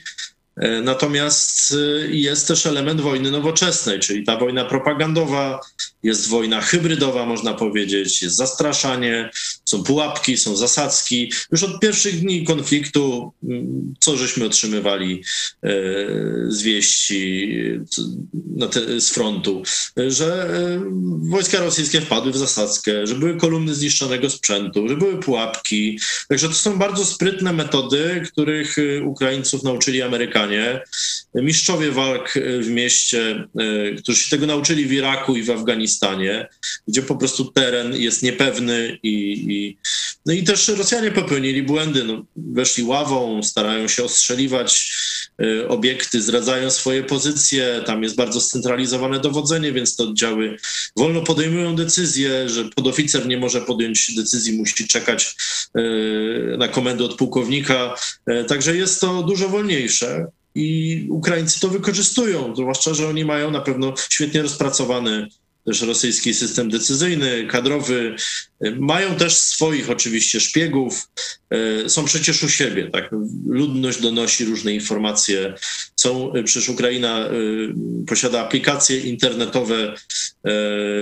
E, 0.58 0.82
natomiast 0.82 1.74
e, 1.74 2.08
jest 2.16 2.48
też 2.48 2.66
element 2.66 3.02
wojny 3.02 3.32
nowoczesnej, 3.32 4.00
czyli 4.00 4.24
ta 4.26 4.38
wojna 4.38 4.66
propagandowa, 4.66 5.60
jest 6.04 6.30
wojna 6.30 6.62
hybrydowa, 6.62 7.26
można 7.26 7.54
powiedzieć, 7.54 8.22
jest 8.22 8.36
zastraszanie, 8.36 9.30
są 9.66 9.84
pułapki, 9.84 10.38
są 10.38 10.56
zasadzki. 10.56 11.32
Już 11.52 11.64
od 11.64 11.80
pierwszych 11.80 12.20
dni 12.20 12.46
konfliktu, 12.46 13.32
mm, 13.44 13.94
co 14.00 14.18
żeśmy 14.18 14.46
otrzymywali 14.46 15.24
e, 15.64 15.70
z 16.48 16.62
wieści 16.62 17.58
z 18.98 19.10
frontu, 19.10 19.64
że 20.08 20.50
wojska 21.30 21.60
rosyjskie 21.60 22.02
wpadły 22.02 22.32
w 22.32 22.38
zasadzkę, 22.38 23.08
że 23.08 23.16
były 23.16 23.38
kolumny 23.38 23.76
zniszczonego 23.76 24.30
sprzętu, 24.30 24.88
że 24.88 24.98
były 24.98 25.20
pułapki. 25.20 26.00
Także 26.30 26.48
to 26.48 26.54
są 26.54 26.78
bardzo 26.78 27.06
sprytne 27.06 27.54
metody, 27.54 28.24
których 28.32 28.76
Ukraińców 29.06 29.64
nauczyli 29.64 30.02
Amerykanie 30.02 30.47
mistrzowie 31.42 31.92
walk 31.92 32.38
e, 32.38 32.60
w 32.60 32.70
mieście, 32.70 33.48
e, 33.60 33.96
którzy 33.96 34.24
się 34.24 34.30
tego 34.30 34.46
nauczyli 34.46 34.86
w 34.86 34.92
Iraku 34.92 35.36
i 35.36 35.44
w 35.44 35.50
Afganistanie, 35.50 36.48
gdzie 36.88 37.02
po 37.02 37.16
prostu 37.16 37.46
teren 37.46 37.96
jest 37.96 38.24
niepewny 38.24 38.98
i, 39.04 39.34
i 39.50 39.78
no 40.26 40.34
i 40.34 40.44
też 40.44 40.68
Rosjanie 40.68 41.12
popełnili 41.12 41.64
błędy. 41.64 42.04
No, 42.04 42.26
weszli 42.36 42.84
ławą, 42.84 43.44
starają 43.44 43.88
się 43.88 44.04
ostrzeliwać 44.04 44.94
e, 45.42 45.68
obiekty, 45.68 46.22
zdradzają 46.22 46.72
swoje 46.72 47.04
pozycje, 47.04 47.82
tam 47.86 48.04
jest 48.04 48.16
bardzo 48.16 48.42
scentralizowane 48.42 49.20
dowodzenie, 49.20 49.72
więc 49.72 49.96
te 49.96 50.04
oddziały 50.04 50.58
wolno 50.96 51.22
podejmują 51.22 51.76
decyzje, 51.76 52.50
że 52.50 52.66
podoficer 52.76 53.28
nie 53.28 53.38
może 53.38 53.62
podjąć 53.62 54.16
decyzji, 54.16 54.58
musi 54.58 54.88
czekać 54.88 55.36
na 56.58 56.68
komendę 56.68 57.04
od 57.04 57.16
pułkownika. 57.16 57.96
Także 58.48 58.76
jest 58.76 59.02
to 59.02 59.24
dużo 59.24 59.50
wolniejsze 59.50 60.28
i 60.58 61.08
Ukraińcy 61.10 61.60
to 61.60 61.68
wykorzystują, 61.68 62.56
zwłaszcza, 62.56 62.94
że 62.94 63.10
oni 63.10 63.26
mają 63.26 63.52
na 63.52 63.62
pewno 63.62 63.94
świetnie 64.10 64.42
rozpracowany 64.42 65.28
też 65.68 65.82
rosyjski 65.82 66.34
system 66.34 66.70
decyzyjny, 66.70 67.48
kadrowy. 67.48 68.16
Mają 68.80 69.16
też 69.16 69.38
swoich 69.38 69.90
oczywiście 69.90 70.40
szpiegów, 70.40 71.10
e, 71.50 71.90
są 71.90 72.06
przecież 72.06 72.44
u 72.44 72.50
siebie, 72.50 72.90
tak? 72.94 73.10
Ludność 73.48 74.02
donosi 74.02 74.46
różne 74.46 74.74
informacje. 74.74 75.54
Są, 75.96 76.34
e, 76.34 76.44
przecież 76.44 76.70
Ukraina 76.70 77.20
e, 77.20 77.32
posiada 78.08 78.42
aplikacje 78.42 79.00
internetowe, 79.00 79.94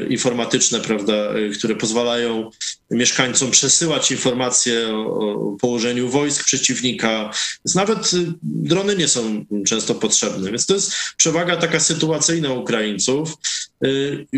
informatyczne, 0.09 0.80
prawda, 0.80 1.34
które 1.57 1.76
pozwalają 1.76 2.49
mieszkańcom 2.91 3.51
przesyłać 3.51 4.11
informacje 4.11 4.95
o, 4.95 5.57
położeniu 5.61 6.09
wojsk 6.09 6.45
przeciwnika. 6.45 7.32
Więc 7.66 7.76
nawet 7.76 8.11
drony 8.43 8.95
nie 8.95 9.07
są 9.07 9.45
często 9.68 9.95
potrzebne. 9.95 10.49
Więc 10.51 10.66
to 10.66 10.74
jest 10.74 10.93
przewaga 11.18 11.57
taka 11.57 11.80
sytuacyjna 11.80 12.53
Ukraińców, 12.53 13.34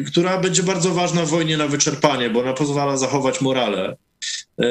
która 0.07 0.37
będzie 0.37 0.63
bardzo 0.63 0.93
ważna 0.93 1.25
w 1.25 1.29
wojnie 1.29 1.57
na 1.57 1.67
wyczerpanie, 1.67 2.29
bo 2.29 2.39
ona 2.39 2.53
pozwala 2.53 2.97
zachować 2.97 3.41
morale. 3.41 3.97
E, 4.59 4.65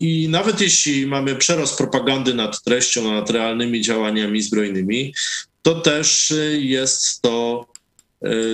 I 0.00 0.28
nawet 0.28 0.60
jeśli 0.60 1.06
mamy 1.06 1.36
przerost 1.36 1.78
propagandy 1.78 2.34
nad 2.34 2.62
treścią, 2.62 3.12
nad 3.12 3.30
realnymi 3.30 3.80
działaniami 3.80 4.42
zbrojnymi, 4.42 5.14
to 5.62 5.74
też 5.74 6.34
jest 6.58 7.22
to 7.22 7.66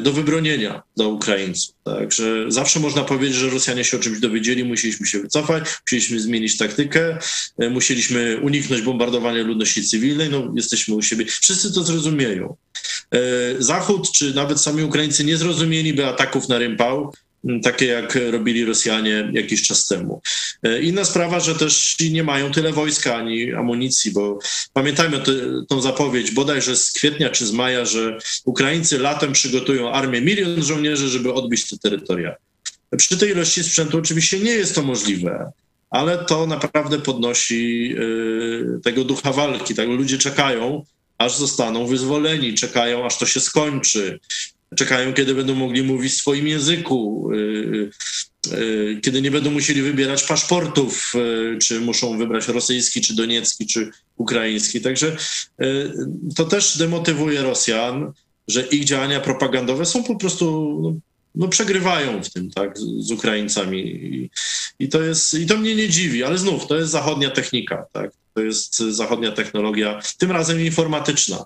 do 0.02 0.12
wybronienia 0.12 0.82
dla 0.96 1.06
Ukraińców. 1.06 1.74
Także 1.84 2.44
zawsze 2.48 2.80
można 2.80 3.04
powiedzieć, 3.04 3.36
że 3.36 3.50
Rosjanie 3.50 3.84
się 3.84 3.96
o 3.96 4.00
czymś 4.00 4.20
dowiedzieli, 4.20 4.64
musieliśmy 4.64 5.06
się 5.06 5.18
wycofać, 5.18 5.64
musieliśmy 5.86 6.20
zmienić 6.20 6.56
taktykę, 6.56 7.18
e, 7.58 7.70
musieliśmy 7.70 8.40
uniknąć 8.42 8.82
bombardowania 8.82 9.42
ludności 9.42 9.84
cywilnej, 9.84 10.30
no 10.30 10.52
jesteśmy 10.56 10.94
u 10.94 11.02
siebie. 11.02 11.24
Wszyscy 11.24 11.72
to 11.72 11.82
zrozumieją. 11.82 12.56
E, 13.12 13.18
Zachód, 13.58 14.12
czy 14.12 14.34
nawet 14.34 14.60
sami 14.60 14.82
Ukraińcy 14.82 15.24
nie 15.24 15.36
zrozumieliby 15.36 16.06
ataków 16.06 16.48
na 16.48 16.58
Rympał, 16.58 17.12
takie 17.62 17.86
jak 17.86 18.18
robili 18.30 18.64
Rosjanie 18.64 19.30
jakiś 19.32 19.62
czas 19.62 19.86
temu. 19.86 20.20
E, 20.62 20.82
inna 20.82 21.04
sprawa, 21.04 21.40
że 21.40 21.54
też 21.54 21.96
nie 22.10 22.24
mają 22.24 22.52
tyle 22.52 22.72
wojska 22.72 23.16
ani 23.16 23.52
amunicji, 23.52 24.10
bo 24.10 24.38
pamiętajmy 24.72 25.18
tę 25.18 25.32
tą 25.68 25.80
zapowiedź 25.80 26.30
bodajże 26.30 26.76
z 26.76 26.92
kwietnia 26.92 27.30
czy 27.30 27.46
z 27.46 27.52
maja, 27.52 27.84
że 27.84 28.18
Ukraińcy 28.44 28.98
latem 28.98 29.32
przygotują 29.32 29.92
armię 29.92 30.20
milion 30.20 30.62
żołnierzy, 30.62 31.08
żeby 31.08 31.32
odbić 31.32 31.68
te 31.68 31.78
terytoria. 31.78 32.34
Przy 32.96 33.18
tej 33.18 33.30
ilości 33.30 33.64
sprzętu 33.64 33.98
oczywiście 33.98 34.40
nie 34.40 34.50
jest 34.50 34.74
to 34.74 34.82
możliwe, 34.82 35.52
ale 35.90 36.24
to 36.24 36.46
naprawdę 36.46 36.98
podnosi 36.98 37.94
e, 37.94 38.80
tego 38.80 39.04
ducha 39.04 39.32
walki. 39.32 39.74
Tak? 39.74 39.88
Ludzie 39.88 40.18
czekają, 40.18 40.84
aż 41.18 41.36
zostaną 41.36 41.86
wyzwoleni, 41.86 42.54
czekają, 42.54 43.06
aż 43.06 43.18
to 43.18 43.26
się 43.26 43.40
skończy, 43.40 44.20
czekają, 44.76 45.14
kiedy 45.14 45.34
będą 45.34 45.54
mogli 45.54 45.82
mówić 45.82 46.12
w 46.12 46.16
swoim 46.16 46.48
języku, 46.48 47.30
y, 47.32 47.90
y, 48.52 49.00
kiedy 49.02 49.22
nie 49.22 49.30
będą 49.30 49.50
musieli 49.50 49.82
wybierać 49.82 50.22
paszportów, 50.22 51.12
y, 51.14 51.58
czy 51.58 51.80
muszą 51.80 52.18
wybrać 52.18 52.48
rosyjski, 52.48 53.00
czy 53.00 53.14
doniecki, 53.14 53.66
czy 53.66 53.90
ukraiński. 54.16 54.80
Także 54.80 55.16
to 56.36 56.44
też 56.44 56.78
demotywuje 56.78 57.42
Rosjan, 57.42 58.12
że 58.48 58.62
ich 58.62 58.84
działania 58.84 59.20
propagandowe 59.20 59.86
są 59.86 60.04
po 60.04 60.16
prostu 60.16 60.78
no, 60.82 60.94
no, 61.34 61.48
przegrywają 61.48 62.22
w 62.22 62.30
tym, 62.30 62.50
tak, 62.50 62.78
z 62.78 63.10
Ukraińcami. 63.10 63.78
I, 63.80 64.30
I, 64.78 64.88
to 64.88 65.02
jest, 65.02 65.34
I 65.34 65.46
to 65.46 65.56
mnie 65.56 65.74
nie 65.74 65.88
dziwi, 65.88 66.24
ale 66.24 66.38
znów, 66.38 66.66
to 66.66 66.76
jest 66.76 66.90
zachodnia 66.90 67.30
technika, 67.30 67.86
tak. 67.92 68.10
To 68.34 68.42
jest 68.42 68.78
zachodnia 68.78 69.32
technologia, 69.32 70.00
tym 70.18 70.30
razem 70.30 70.60
informatyczna. 70.60 71.44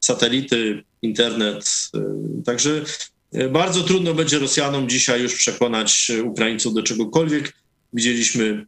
Satelity, 0.00 0.84
internet. 1.02 1.90
Y, 1.96 2.42
także 2.44 2.84
y, 3.34 3.48
bardzo 3.48 3.82
trudno 3.82 4.14
będzie 4.14 4.38
Rosjanom 4.38 4.88
dzisiaj 4.88 5.22
już 5.22 5.34
przekonać 5.34 6.12
Ukraińców 6.24 6.74
do 6.74 6.82
czegokolwiek. 6.82 7.52
Widzieliśmy 7.92 8.66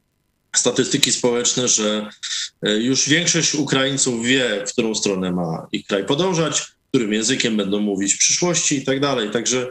statystyki 0.57 1.13
społeczne, 1.13 1.69
że 1.69 2.11
Już 2.63 3.09
większość 3.09 3.55
Ukraińców 3.55 4.25
wie, 4.25 4.65
w 4.67 4.73
którą 4.73 4.95
stronę 4.95 5.33
ma 5.33 5.67
ich 5.73 5.87
kraj 5.87 6.07
podążać, 6.07 6.63
którym 6.89 7.13
językiem 7.13 7.57
będą 7.57 7.81
mówić 7.81 8.15
w 8.15 8.19
przyszłości 8.19 8.79
i 8.79 8.85
tak 8.85 9.01
dalej. 9.01 9.31
Także 9.31 9.71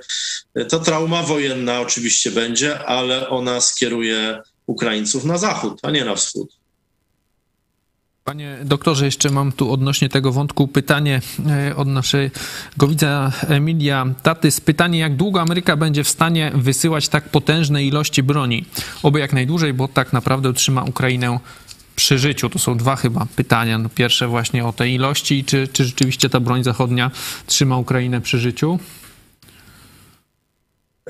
ta 0.70 0.80
trauma 0.80 1.24
wojenna 1.24 1.82
oczywiście 1.82 2.32
będzie, 2.32 2.80
ale 2.80 3.30
ona 3.30 3.62
skieruje 3.62 4.42
Ukraińców 4.68 5.26
na 5.26 5.38
zachód, 5.38 5.80
a 5.84 5.92
nie 5.92 6.06
na 6.06 6.16
wschód. 6.16 6.58
Panie 8.28 8.58
doktorze, 8.64 9.06
jeszcze 9.06 9.30
mam 9.30 9.52
tu 9.52 9.72
odnośnie 9.72 10.10
tego 10.10 10.32
wątku 10.32 10.68
pytanie 10.68 11.22
e, 11.50 11.76
od 11.76 11.88
naszego 11.88 12.88
widza 12.90 13.32
Emilia 13.48 14.06
Tatys. 14.24 14.62
Pytanie, 14.62 15.00
jak 15.00 15.16
długo 15.16 15.42
Ameryka 15.42 15.78
będzie 15.78 16.04
w 16.04 16.10
stanie 16.10 16.52
wysyłać 16.56 17.10
tak 17.10 17.30
potężne 17.30 17.84
ilości 17.84 18.24
broni? 18.24 18.66
Oby 19.04 19.20
jak 19.20 19.34
najdłużej, 19.34 19.74
bo 19.74 19.88
tak 19.88 20.14
naprawdę 20.14 20.50
utrzyma 20.50 20.84
Ukrainę 20.84 21.40
przy 21.96 22.18
życiu. 22.18 22.50
To 22.50 22.60
są 22.60 22.78
dwa 22.78 22.96
chyba 22.96 23.28
pytania. 23.36 23.78
No 23.78 23.90
pierwsze 23.90 24.28
właśnie 24.28 24.66
o 24.66 24.74
tej 24.74 24.94
ilości, 24.94 25.44
czy, 25.46 25.68
czy 25.68 25.86
rzeczywiście 25.86 26.30
ta 26.30 26.40
broń 26.40 26.64
zachodnia 26.64 27.12
trzyma 27.46 27.78
Ukrainę 27.78 28.22
przy 28.22 28.40
życiu? 28.40 28.80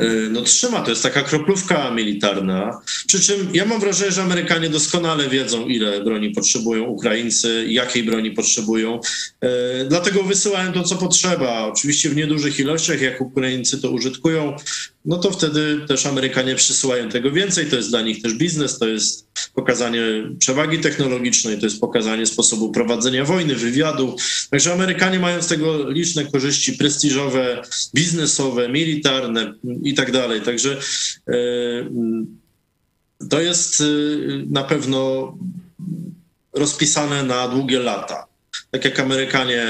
Y, 0.02 0.30
no 0.30 0.42
trzyma, 0.42 0.82
to 0.82 0.90
jest 0.90 1.04
taka 1.04 1.24
kroplówka 1.24 1.92
militarna. 1.92 2.82
Przy 3.08 3.20
czym 3.20 3.50
ja 3.54 3.66
mam 3.66 3.80
wrażenie, 3.80 4.12
że 4.12 4.24
Amerykanie 4.24 4.70
doskonale 4.70 5.30
wiedzą, 5.30 5.68
ile 5.68 6.04
broni 6.04 6.30
potrzebują 6.30 6.84
Ukraińcy, 6.84 7.66
jakiej 7.68 8.04
broni 8.04 8.32
potrzebują. 8.32 9.00
Y, 9.44 9.48
dlatego 9.90 10.24
wysyłają 10.24 10.74
to, 10.74 10.84
co 10.84 10.96
potrzeba. 10.96 11.66
Oczywiście 11.66 12.10
w 12.10 12.16
niedużych 12.16 12.60
ilościach, 12.60 13.02
jak 13.02 13.22
Ukraińcy 13.22 13.82
to 13.82 13.92
użytkują, 13.92 14.56
no 15.06 15.18
to 15.18 15.32
wtedy 15.32 15.86
też 15.88 16.06
Amerykanie 16.06 16.56
przysyłają 16.56 17.10
tego 17.10 17.32
więcej. 17.32 17.66
To 17.66 17.76
jest 17.76 17.90
dla 17.90 18.02
nich 18.02 18.22
też 18.22 18.34
biznes, 18.34 18.80
to 18.80 18.88
jest 18.88 19.27
pokazanie 19.54 20.02
przewagi 20.40 20.80
technologicznej, 20.80 21.60
to 21.60 21.66
jest 21.66 21.80
pokazanie 21.80 22.26
sposobu 22.26 22.72
prowadzenia 22.72 23.26
wojny, 23.26 23.56
wywiadu. 23.56 24.16
Także 24.50 24.74
Amerykanie 24.74 25.20
mają 25.20 25.42
z 25.42 25.48
tego 25.48 25.90
liczne 25.90 26.26
korzyści 26.26 26.74
prestiżowe, 26.74 27.62
biznesowe, 27.94 28.70
militarne 28.70 29.54
i 29.84 29.94
tak 29.94 30.12
dalej. 30.12 30.42
Także 30.42 30.80
e, 31.28 31.34
to 33.30 33.42
jest 33.42 33.82
e, 33.82 33.86
na 34.50 34.64
pewno 34.64 35.34
rozpisane 36.54 37.24
na 37.24 37.48
długie 37.48 37.80
lata. 37.80 38.27
Tak 38.72 38.86
jak 38.86 39.00
Amerykanie 39.00 39.66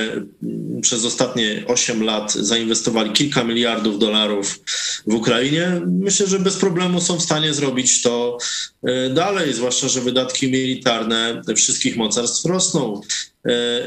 przez 0.81 1.05
ostatnie 1.05 1.63
8 1.67 2.03
lat 2.03 2.33
zainwestowali 2.33 3.11
kilka 3.11 3.43
miliardów 3.43 3.99
dolarów 3.99 4.59
w 5.07 5.13
Ukrainie, 5.13 5.81
myślę, 5.87 6.27
że 6.27 6.39
bez 6.39 6.57
problemu 6.57 7.01
są 7.01 7.17
w 7.17 7.23
stanie 7.23 7.53
zrobić 7.53 8.01
to 8.01 8.37
e, 8.83 9.09
dalej, 9.09 9.53
zwłaszcza, 9.53 9.87
że 9.87 10.01
wydatki 10.01 10.51
militarne 10.51 11.41
wszystkich 11.55 11.97
mocarstw 11.97 12.45
rosną. 12.45 13.01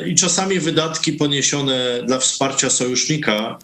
I 0.07 0.15
czasami 0.15 0.61
wydatki 0.61 1.13
poniesione 1.13 2.03
dla 2.07 2.19
wsparcia 2.19 2.71
sojusznika 2.71 3.59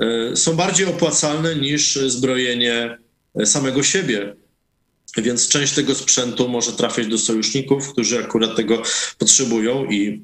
E, 0.00 0.36
są 0.36 0.56
bardziej 0.56 0.86
opłacalne 0.86 1.56
niż 1.56 1.94
zbrojenie 2.06 2.98
samego 3.44 3.82
siebie. 3.82 4.34
Więc 5.16 5.48
część 5.48 5.72
tego 5.72 5.94
sprzętu 5.94 6.48
może 6.48 6.72
trafiać 6.72 7.06
do 7.06 7.18
sojuszników, 7.18 7.92
którzy 7.92 8.18
akurat 8.18 8.56
tego 8.56 8.82
potrzebują 9.18 9.84
i 9.84 10.22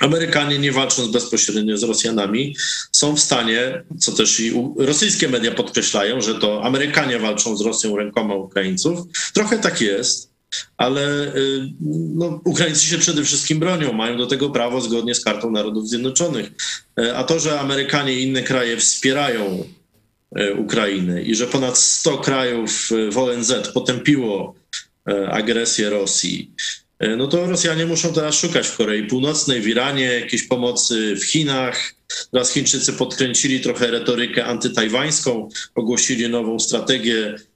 Amerykanie, 0.00 0.58
nie 0.58 0.72
walcząc 0.72 1.10
bezpośrednio 1.10 1.76
z 1.76 1.82
Rosjanami, 1.82 2.56
są 2.92 3.16
w 3.16 3.20
stanie, 3.20 3.84
co 3.98 4.12
też 4.12 4.40
i 4.40 4.52
rosyjskie 4.76 5.28
media 5.28 5.50
podkreślają, 5.50 6.20
że 6.20 6.34
to 6.34 6.64
Amerykanie 6.64 7.18
walczą 7.18 7.56
z 7.56 7.60
Rosją 7.60 7.96
rękoma 7.96 8.34
Ukraińców. 8.34 8.98
Trochę 9.34 9.58
tak 9.58 9.80
jest, 9.80 10.32
ale 10.76 11.34
y, 11.36 11.72
no, 12.14 12.40
Ukraińcy 12.44 12.86
się 12.86 12.98
przede 12.98 13.24
wszystkim 13.24 13.58
bronią, 13.58 13.92
mają 13.92 14.18
do 14.18 14.26
tego 14.26 14.50
prawo 14.50 14.80
zgodnie 14.80 15.14
z 15.14 15.24
Kartą 15.24 15.50
Narodów 15.50 15.88
Zjednoczonych. 15.88 16.50
E, 17.00 17.16
a 17.16 17.24
to, 17.24 17.38
że 17.38 17.60
Amerykanie 17.60 18.14
i 18.14 18.22
inne 18.22 18.42
kraje 18.42 18.76
wspierają 18.76 19.64
e, 20.36 20.54
Ukrainę 20.54 21.22
i 21.22 21.34
że 21.34 21.46
ponad 21.46 21.78
100 21.78 22.18
krajów 22.18 22.90
w 23.12 23.18
ONZ 23.18 23.52
potępiło 23.74 24.54
e, 25.08 25.30
agresję 25.30 25.90
Rosji, 25.90 26.50
no 27.16 27.26
to 27.26 27.46
Rosjanie 27.46 27.86
muszą 27.86 28.12
teraz 28.12 28.34
szukać 28.34 28.66
w 28.66 28.76
Korei 28.76 29.06
Północnej, 29.06 29.60
w 29.60 29.68
Iranie, 29.68 30.04
jakiejś 30.04 30.42
pomocy 30.42 31.16
w 31.16 31.24
Chinach. 31.24 31.94
Teraz 32.30 32.52
Chińczycy 32.52 32.92
podkręcili 32.92 33.60
trochę 33.60 33.90
retorykę 33.90 34.44
antytajwańską, 34.44 35.48
ogłosili 35.74 36.28
nową 36.28 36.58
strategię 36.58 37.34
E, 37.34 37.51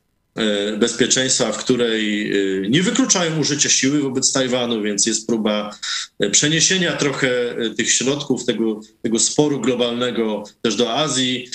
bezpieczeństwa, 0.78 1.52
w 1.52 1.58
której 1.58 2.32
e, 2.32 2.68
nie 2.68 2.82
wykluczają 2.82 3.38
użycia 3.38 3.68
siły 3.68 4.00
wobec 4.00 4.32
Tajwanu, 4.32 4.82
więc 4.82 5.06
jest 5.06 5.26
próba 5.26 5.76
e, 6.20 6.30
przeniesienia 6.30 6.96
trochę 6.96 7.28
tych 7.76 7.90
środków, 7.90 8.44
tego, 8.44 8.80
tego 9.02 9.18
sporu 9.18 9.60
globalnego 9.60 10.44
też 10.62 10.76
do 10.76 10.94
Azji. 10.94 11.48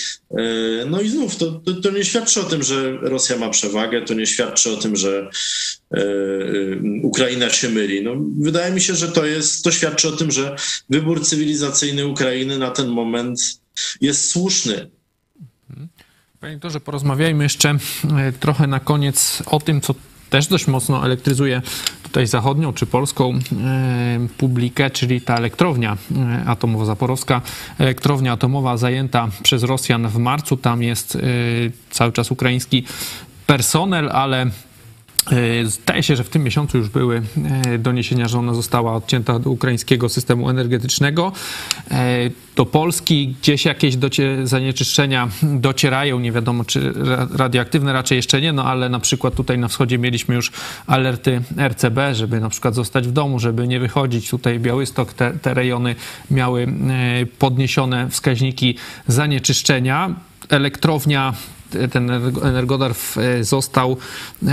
No 0.86 1.00
i 1.00 1.08
znów 1.08 1.36
to, 1.36 1.52
to, 1.52 1.74
to 1.74 1.90
nie 1.90 2.04
świadczy 2.04 2.40
o 2.40 2.44
tym, 2.44 2.62
że 2.62 2.92
Rosja 2.92 3.36
ma 3.36 3.50
przewagę, 3.50 4.02
to 4.02 4.14
nie 4.14 4.26
świadczy 4.26 4.72
o 4.72 4.76
tym, 4.76 4.96
że 4.96 5.30
Ukraina 7.02 7.50
się 7.50 7.68
myli. 7.68 8.02
No, 8.02 8.16
wydaje 8.38 8.74
mi 8.74 8.80
się, 8.80 8.94
że 8.94 9.08
to 9.08 9.26
jest, 9.26 9.64
to 9.64 9.70
świadczy 9.70 10.08
o 10.08 10.12
tym, 10.12 10.30
że 10.30 10.56
wybór 10.90 11.24
cywilizacyjny 11.26 12.06
Ukrainy 12.06 12.58
na 12.58 12.70
ten 12.70 12.88
moment 12.88 13.40
jest 14.00 14.30
słuszny. 14.30 14.90
Panie 16.42 16.54
doktorze, 16.54 16.80
porozmawiajmy 16.80 17.44
jeszcze 17.44 17.70
e, 17.70 18.32
trochę 18.32 18.66
na 18.66 18.80
koniec 18.80 19.42
o 19.46 19.60
tym, 19.60 19.80
co 19.80 19.94
też 20.30 20.46
dość 20.46 20.66
mocno 20.66 21.04
elektryzuje 21.04 21.62
tutaj 22.02 22.26
zachodnią 22.26 22.72
czy 22.72 22.86
polską 22.86 23.32
e, 23.34 23.38
publikę, 24.38 24.90
czyli 24.90 25.20
ta 25.20 25.36
elektrownia 25.36 25.96
e, 26.16 26.44
atomowa 26.46 26.84
zaporowska. 26.84 27.40
Elektrownia 27.78 28.32
atomowa 28.32 28.76
zajęta 28.76 29.28
przez 29.42 29.62
Rosjan 29.62 30.08
w 30.08 30.18
marcu. 30.18 30.56
Tam 30.56 30.82
jest 30.82 31.18
cały 31.90 32.12
czas 32.12 32.30
ukraiński 32.30 32.84
personel, 33.46 34.10
ale 34.12 34.46
zdaje 35.64 36.02
się, 36.02 36.16
że 36.16 36.24
w 36.24 36.28
tym 36.28 36.42
miesiącu 36.42 36.78
już 36.78 36.88
były 36.88 37.22
e, 37.64 37.78
doniesienia, 37.78 38.28
że 38.28 38.38
ona 38.38 38.54
została 38.54 38.94
odcięta 38.94 39.34
od 39.34 39.46
ukraińskiego 39.46 40.08
systemu 40.08 40.50
energetycznego. 40.50 41.32
E, 41.90 42.30
do 42.56 42.66
Polski 42.66 43.34
gdzieś 43.42 43.64
jakieś 43.64 43.96
docie, 43.96 44.46
zanieczyszczenia 44.46 45.28
docierają, 45.42 46.20
nie 46.20 46.32
wiadomo 46.32 46.64
czy 46.64 46.92
radioaktywne 47.34 47.92
raczej 47.92 48.16
jeszcze 48.16 48.40
nie, 48.40 48.52
no 48.52 48.64
ale 48.64 48.88
na 48.88 49.00
przykład 49.00 49.34
tutaj 49.34 49.58
na 49.58 49.68
wschodzie 49.68 49.98
mieliśmy 49.98 50.34
już 50.34 50.52
alerty 50.86 51.42
RCB, 51.68 52.14
żeby 52.14 52.40
na 52.40 52.48
przykład 52.48 52.74
zostać 52.74 53.08
w 53.08 53.12
domu, 53.12 53.38
żeby 53.38 53.68
nie 53.68 53.80
wychodzić. 53.80 54.30
Tutaj 54.30 54.60
Białystok, 54.60 55.12
te, 55.12 55.30
te 55.30 55.54
rejony 55.54 55.94
miały 56.30 56.66
podniesione 57.38 58.10
wskaźniki 58.10 58.76
zanieczyszczenia. 59.08 60.14
Elektrownia 60.48 61.34
ten 61.90 62.10
Energodar 62.42 62.92
e, 63.16 63.44
został, 63.44 63.96
e, 64.46 64.48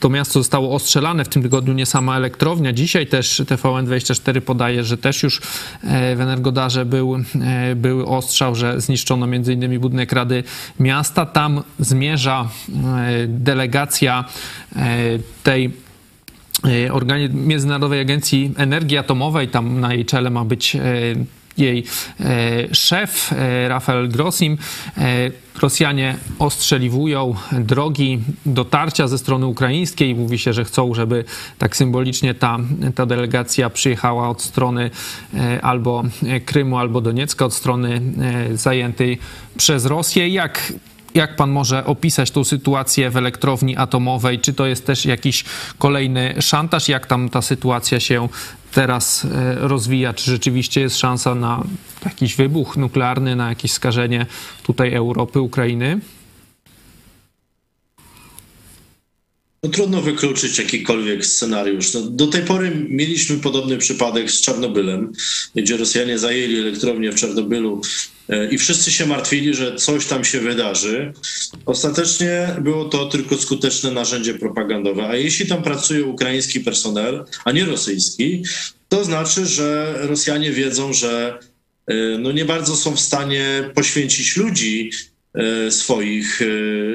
to 0.00 0.08
miasto 0.08 0.40
zostało 0.40 0.74
ostrzelane 0.74 1.24
w 1.24 1.28
tym 1.28 1.42
tygodniu, 1.42 1.74
nie 1.74 1.86
sama 1.86 2.16
elektrownia. 2.16 2.72
Dzisiaj 2.72 3.06
też 3.06 3.40
TVN24 3.40 4.40
podaje, 4.40 4.84
że 4.84 4.98
też 4.98 5.22
już 5.22 5.40
e, 5.84 6.16
w 6.16 6.20
Energodarze 6.20 6.84
był, 6.84 7.16
był 7.76 8.14
ostrzał, 8.14 8.54
że 8.54 8.80
zniszczono 8.80 9.26
innymi 9.26 9.78
budynek 9.78 10.12
Rady 10.12 10.44
Miasta. 10.80 11.26
Tam 11.26 11.62
zmierza 11.78 12.48
delegacja 13.28 14.24
tej 15.42 15.72
Międzynarodowej 17.32 18.00
Agencji 18.00 18.52
Energii 18.56 18.98
Atomowej, 18.98 19.48
tam 19.48 19.80
na 19.80 19.94
jej 19.94 20.04
czele 20.04 20.30
ma 20.30 20.44
być 20.44 20.76
jej 21.58 21.84
e, 22.20 22.74
szef, 22.74 23.32
e, 23.32 23.68
Rafael 23.68 24.08
Grossim. 24.08 24.58
E, 24.98 25.30
Rosjanie 25.62 26.16
ostrzeliwują 26.38 27.34
drogi 27.52 28.18
dotarcia 28.46 29.08
ze 29.08 29.18
strony 29.18 29.46
ukraińskiej. 29.46 30.14
Mówi 30.14 30.38
się, 30.38 30.52
że 30.52 30.64
chcą, 30.64 30.94
żeby 30.94 31.24
tak 31.58 31.76
symbolicznie 31.76 32.34
ta, 32.34 32.58
ta 32.94 33.06
delegacja 33.06 33.70
przyjechała 33.70 34.28
od 34.28 34.42
strony 34.42 34.90
albo 35.62 36.02
Krymu, 36.46 36.78
albo 36.78 37.00
Doniecka, 37.00 37.44
od 37.44 37.54
strony 37.54 38.00
zajętej 38.54 39.18
przez 39.56 39.86
Rosję. 39.86 40.28
Jak 40.28 40.72
jak 41.16 41.36
pan 41.36 41.50
może 41.50 41.84
opisać 41.84 42.30
tą 42.30 42.44
sytuację 42.44 43.10
w 43.10 43.16
elektrowni 43.16 43.76
atomowej? 43.76 44.40
Czy 44.40 44.52
to 44.52 44.66
jest 44.66 44.86
też 44.86 45.06
jakiś 45.06 45.44
kolejny 45.78 46.34
szantaż? 46.40 46.88
Jak 46.88 47.06
tam 47.06 47.28
ta 47.28 47.42
sytuacja 47.42 48.00
się 48.00 48.28
teraz 48.72 49.24
e, 49.24 49.54
rozwija? 49.68 50.12
Czy 50.14 50.30
rzeczywiście 50.30 50.80
jest 50.80 50.98
szansa 50.98 51.34
na 51.34 51.64
jakiś 52.04 52.34
wybuch 52.34 52.76
nuklearny, 52.76 53.36
na 53.36 53.48
jakieś 53.48 53.72
skażenie 53.72 54.26
tutaj 54.62 54.94
Europy, 54.94 55.40
Ukrainy? 55.40 56.00
No, 59.62 59.70
trudno 59.70 60.02
wykluczyć 60.02 60.58
jakikolwiek 60.58 61.26
scenariusz. 61.26 61.94
No, 61.94 62.00
do 62.00 62.26
tej 62.26 62.42
pory 62.42 62.86
mieliśmy 62.88 63.36
podobny 63.36 63.78
przypadek 63.78 64.30
z 64.30 64.40
Czarnobylem, 64.40 65.12
gdzie 65.54 65.76
Rosjanie 65.76 66.18
zajęli 66.18 66.58
elektrownię 66.58 67.12
w 67.12 67.14
Czarnobylu 67.14 67.80
e, 68.28 68.50
i 68.50 68.58
wszyscy 68.58 68.92
się 68.92 69.06
martwili, 69.06 69.54
że 69.54 69.76
coś 69.76 70.06
tam 70.06 70.24
się 70.24 70.40
wydarzy. 70.40 71.12
Ostatecznie 71.66 72.56
było 72.60 72.84
to 72.84 73.06
tylko 73.06 73.38
skuteczne 73.38 73.90
narzędzie 73.90 74.34
propagandowe. 74.34 75.08
A 75.08 75.16
jeśli 75.16 75.46
tam 75.46 75.62
pracuje 75.62 76.04
ukraiński 76.04 76.60
personel, 76.60 77.24
a 77.44 77.52
nie 77.52 77.64
rosyjski, 77.64 78.42
to 78.88 79.04
znaczy, 79.04 79.46
że 79.46 79.94
Rosjanie 79.98 80.52
wiedzą, 80.52 80.92
że 80.92 81.38
no 82.18 82.32
nie 82.32 82.44
bardzo 82.44 82.76
są 82.76 82.96
w 82.96 83.00
stanie 83.00 83.70
poświęcić 83.74 84.36
ludzi 84.36 84.90
swoich, 85.70 86.40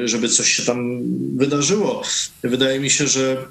żeby 0.06 0.30
coś 0.30 0.52
się 0.52 0.64
tam 0.64 1.02
wydarzyło. 1.38 2.04
Wydaje 2.44 2.80
mi 2.80 2.90
się, 2.90 3.08
że 3.08 3.46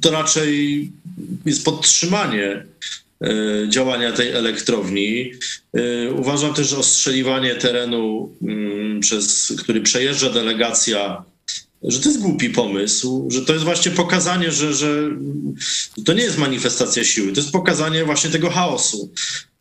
to 0.00 0.10
raczej 0.10 0.90
jest 1.46 1.64
podtrzymanie 1.64 2.66
działania 3.68 4.12
tej 4.12 4.28
elektrowni. 4.28 5.32
Uważam 6.16 6.54
też, 6.54 6.68
że 6.68 6.78
ostrzeliwanie 6.78 7.54
terenu, 7.54 8.32
mm, 8.42 9.00
przez 9.00 9.52
który 9.58 9.80
przejeżdża 9.80 10.30
delegacja 10.30 11.24
że 11.82 12.00
to 12.00 12.08
jest 12.08 12.20
głupi 12.20 12.50
pomysł, 12.50 13.28
że 13.30 13.42
to 13.42 13.52
jest 13.52 13.64
właśnie 13.64 13.90
pokazanie, 13.92 14.52
że, 14.52 14.74
że 14.74 15.10
to 16.04 16.12
nie 16.12 16.22
jest 16.22 16.38
manifestacja 16.38 17.04
siły, 17.04 17.32
to 17.32 17.40
jest 17.40 17.52
pokazanie 17.52 18.04
właśnie 18.04 18.30
tego 18.30 18.50
chaosu. 18.50 19.10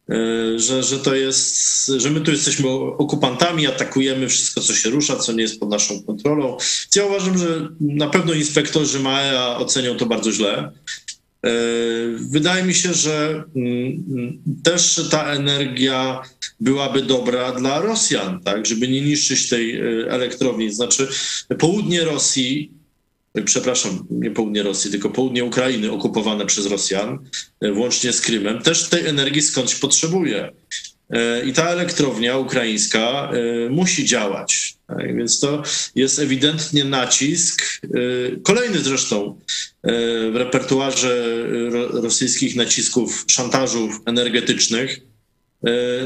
E, 0.09 0.59
że, 0.59 0.83
że 0.83 0.99
to 0.99 1.15
jest, 1.15 1.87
że 1.97 2.09
my 2.11 2.21
tu 2.21 2.31
jesteśmy 2.31 2.69
okupantami, 2.97 3.67
atakujemy 3.67 4.29
wszystko, 4.29 4.61
co 4.61 4.73
się 4.73 4.89
rusza, 4.89 5.15
co 5.15 5.33
nie 5.33 5.41
jest 5.41 5.59
pod 5.59 5.69
naszą 5.69 6.03
kontrolą. 6.03 6.57
Ja 6.95 7.05
uważam, 7.05 7.37
że 7.37 7.67
na 7.79 8.07
pewno 8.07 8.33
inspektorzy 8.33 8.99
MAEA 8.99 9.57
ocenią 9.57 9.97
to 9.97 10.05
bardzo 10.05 10.31
źle. 10.31 10.71
E, 11.45 11.49
wydaje 12.17 12.63
mi 12.63 12.73
się, 12.73 12.93
że 12.93 13.43
mm, 13.55 14.03
też 14.63 15.01
ta 15.11 15.25
energia 15.33 16.21
byłaby 16.59 17.01
dobra 17.01 17.51
dla 17.51 17.81
Rosjan, 17.81 18.43
tak, 18.43 18.65
żeby 18.65 18.87
nie 18.87 19.01
niszczyć 19.01 19.49
tej 19.49 19.75
e, 19.75 19.81
elektrowni. 20.11 20.73
Znaczy, 20.73 21.07
południe 21.59 22.03
Rosji, 22.03 22.71
przepraszam, 23.45 24.07
nie 24.09 24.31
południe 24.31 24.63
Rosji, 24.63 24.91
tylko 24.91 25.09
południe 25.09 25.43
Ukrainy 25.43 25.91
okupowane 25.91 26.45
przez 26.45 26.65
Rosjan, 26.65 27.19
włącznie 27.73 28.13
z 28.13 28.21
Krymem, 28.21 28.61
też 28.61 28.89
tej 28.89 29.07
energii 29.07 29.41
skądś 29.41 29.75
potrzebuje. 29.75 30.51
I 31.45 31.53
ta 31.53 31.69
elektrownia 31.69 32.37
ukraińska 32.37 33.31
musi 33.69 34.05
działać. 34.05 34.77
Więc 35.15 35.39
to 35.39 35.63
jest 35.95 36.19
ewidentnie 36.19 36.85
nacisk, 36.85 37.81
kolejny 38.43 38.79
zresztą 38.79 39.41
w 40.31 40.33
repertuarze 40.35 41.25
rosyjskich 41.91 42.55
nacisków, 42.55 43.25
szantażów 43.27 44.01
energetycznych, 44.05 44.99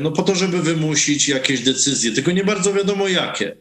no 0.01 0.11
po 0.11 0.23
to, 0.23 0.35
żeby 0.35 0.61
wymusić 0.61 1.27
jakieś 1.27 1.61
decyzje, 1.61 2.11
tylko 2.11 2.31
nie 2.31 2.43
bardzo 2.43 2.73
wiadomo 2.73 3.07
jakie. 3.07 3.57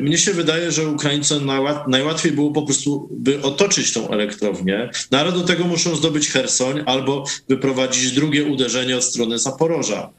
Mnie 0.00 0.18
się 0.18 0.32
wydaje, 0.32 0.72
że 0.72 0.88
Ukraińcom 0.88 1.50
najłatwiej 1.88 2.32
było 2.32 2.50
po 2.50 2.62
prostu, 2.62 3.08
by 3.12 3.42
otoczyć 3.42 3.92
tą 3.92 4.10
elektrownię, 4.10 4.90
no 5.10 5.32
do 5.32 5.40
tego 5.40 5.64
muszą 5.64 5.96
zdobyć 5.96 6.28
Hersoń 6.28 6.82
albo 6.86 7.24
wyprowadzić 7.48 8.12
drugie 8.12 8.44
uderzenie 8.44 8.96
od 8.96 9.04
strony 9.04 9.38
Zaporoża. 9.38 10.10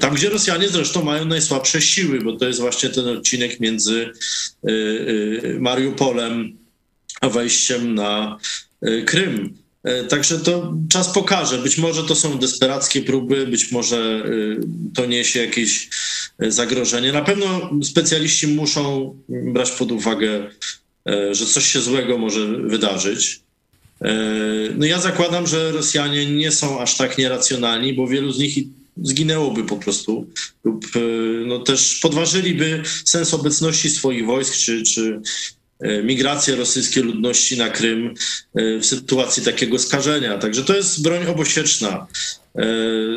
Tam, 0.00 0.14
gdzie 0.14 0.28
Rosjanie 0.28 0.68
zresztą 0.68 1.04
mają 1.04 1.24
najsłabsze 1.24 1.80
siły, 1.80 2.20
bo 2.20 2.36
to 2.36 2.46
jest 2.46 2.60
właśnie 2.60 2.88
ten 2.88 3.08
odcinek 3.08 3.60
między 3.60 4.10
Mariupolem 5.58 6.60
a 7.20 7.28
wejściem 7.28 7.94
na 7.94 8.38
e, 8.82 9.02
Krym. 9.02 9.54
E, 9.82 10.04
także 10.04 10.38
to 10.38 10.74
czas 10.90 11.12
pokaże. 11.12 11.58
Być 11.58 11.78
może 11.78 12.02
to 12.02 12.14
są 12.14 12.38
desperackie 12.38 13.02
próby, 13.02 13.46
być 13.46 13.72
może 13.72 13.96
e, 13.96 14.30
to 14.94 15.06
niesie 15.06 15.40
jakieś 15.40 15.88
zagrożenie. 16.48 17.12
Na 17.12 17.22
pewno 17.22 17.70
specjaliści 17.82 18.46
muszą 18.46 19.14
brać 19.28 19.70
pod 19.70 19.92
uwagę, 19.92 20.50
że 21.30 21.46
coś 21.46 21.72
się 21.72 21.80
złego 21.80 22.18
może 22.18 22.46
wydarzyć. 22.46 23.40
No 24.76 24.86
ja 24.86 25.00
zakładam, 25.00 25.46
że 25.46 25.72
Rosjanie 25.72 26.26
nie 26.26 26.50
są 26.50 26.80
aż 26.80 26.96
tak 26.96 27.18
nieracjonalni, 27.18 27.94
bo 27.94 28.06
wielu 28.06 28.32
z 28.32 28.38
nich 28.38 28.54
zginęłoby 29.02 29.64
po 29.64 29.76
prostu 29.76 30.26
lub 30.64 30.86
no, 31.46 31.58
też 31.58 31.98
podważyliby 32.02 32.82
sens 33.04 33.34
obecności 33.34 33.90
swoich 33.90 34.26
wojsk 34.26 34.56
czy, 34.56 34.82
czy 34.82 35.20
E, 35.80 36.02
migrację 36.02 36.56
rosyjskiej 36.56 37.02
ludności 37.02 37.58
na 37.58 37.68
Krym 37.68 38.14
e, 38.54 38.78
w 38.78 38.86
sytuacji 38.86 39.42
takiego 39.42 39.78
skażenia. 39.78 40.38
Także 40.38 40.64
to 40.64 40.76
jest 40.76 41.02
broń 41.02 41.26
obosieczna, 41.26 41.88
e, 41.98 42.39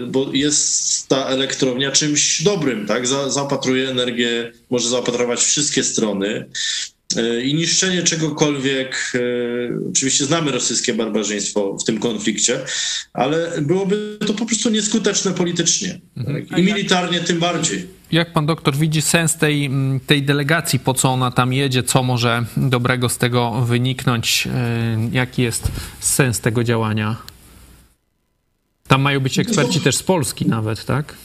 bo 0.07 0.29
jest 0.33 1.07
ta 1.07 1.25
elektrownia 1.25 1.91
czymś 1.91 2.43
dobrym, 2.43 2.85
tak? 2.85 3.07
Zaopatruje 3.07 3.89
energię, 3.89 4.51
może 4.69 4.89
zaopatrować 4.89 5.39
wszystkie 5.39 5.83
strony. 5.83 6.45
I 7.43 7.53
niszczenie 7.53 8.03
czegokolwiek, 8.03 9.13
oczywiście 9.89 10.25
znamy 10.25 10.51
rosyjskie 10.51 10.93
barbarzyństwo 10.93 11.77
w 11.77 11.83
tym 11.83 11.99
konflikcie, 11.99 12.59
ale 13.13 13.61
byłoby 13.61 14.17
to 14.27 14.33
po 14.33 14.45
prostu 14.45 14.69
nieskuteczne 14.69 15.31
politycznie 15.31 15.99
mhm. 16.17 16.45
tak? 16.45 16.59
i 16.59 16.63
militarnie 16.63 17.19
tym 17.19 17.39
bardziej 17.39 17.87
jak 18.13 18.33
pan 18.33 18.45
doktor 18.45 18.75
widzi 18.75 19.01
sens 19.01 19.35
tej, 19.35 19.69
tej 20.07 20.23
delegacji, 20.23 20.79
po 20.79 20.93
co 20.93 21.09
ona 21.09 21.31
tam 21.31 21.53
jedzie, 21.53 21.83
co 21.83 22.03
może 22.03 22.45
dobrego 22.57 23.09
z 23.09 23.17
tego 23.17 23.51
wyniknąć, 23.51 24.47
e, 24.47 25.09
jaki 25.11 25.41
jest 25.41 25.71
sens 25.99 26.39
tego 26.39 26.63
działania? 26.63 27.15
Tam 28.87 29.01
mają 29.01 29.19
być 29.19 29.39
eksperci 29.39 29.79
też 29.79 29.95
z 29.95 30.03
Polski 30.03 30.45
nawet, 30.45 30.85
tak? 30.85 31.15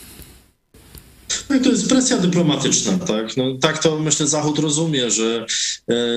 No 1.51 1.61
to 1.61 1.71
jest 1.71 1.89
presja 1.89 2.19
dyplomatyczna, 2.19 2.99
tak? 2.99 3.37
No, 3.37 3.45
tak 3.61 3.83
to 3.83 3.99
myślę 3.99 4.27
Zachód 4.27 4.59
rozumie, 4.59 5.11
że 5.11 5.47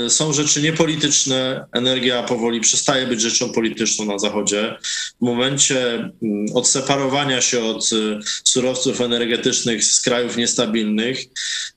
e, 0.05 0.09
są 0.09 0.33
rzeczy 0.33 0.61
niepolityczne, 0.61 1.65
energia 1.73 2.23
powoli 2.23 2.59
przestaje 2.59 3.07
być 3.07 3.21
rzeczą 3.21 3.53
polityczną 3.53 4.05
na 4.05 4.19
Zachodzie. 4.19 4.77
W 5.21 5.25
momencie 5.25 5.93
mm, 5.93 6.45
odseparowania 6.53 7.41
się 7.41 7.63
od 7.63 7.89
e, 7.93 8.19
surowców 8.43 9.01
energetycznych 9.01 9.83
z 9.83 10.01
krajów 10.01 10.37
niestabilnych, 10.37 11.25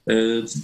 e, 0.07 0.15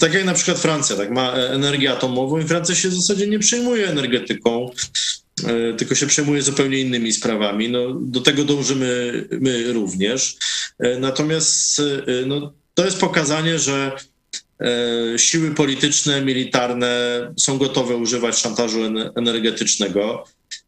tak 0.00 0.14
jak 0.14 0.24
na 0.24 0.34
przykład 0.34 0.58
Francja, 0.58 0.96
tak, 0.96 1.10
ma 1.10 1.32
energię 1.32 1.92
atomową 1.92 2.38
i 2.38 2.44
Francja 2.44 2.74
się 2.74 2.88
w 2.88 2.94
zasadzie 2.94 3.26
nie 3.26 3.38
przejmuje 3.38 3.88
energetyką, 3.88 4.70
tylko 5.78 5.94
się 5.94 6.06
przejmuje 6.06 6.42
zupełnie 6.42 6.78
innymi 6.78 7.12
sprawami. 7.12 7.68
No, 7.68 7.94
do 8.00 8.20
tego 8.20 8.44
dążymy 8.44 9.24
my 9.40 9.72
również. 9.72 10.36
E, 10.78 10.98
natomiast 10.98 11.82
no, 12.26 12.52
to 12.74 12.84
jest 12.84 12.98
pokazanie, 12.98 13.58
że 13.58 13.92
e, 14.60 15.18
siły 15.18 15.54
polityczne, 15.54 16.22
militarne 16.22 17.20
są 17.36 17.58
gotowe 17.58 17.96
używać 17.96 18.38
szantażu 18.38 18.78
energetycznego 19.16 20.24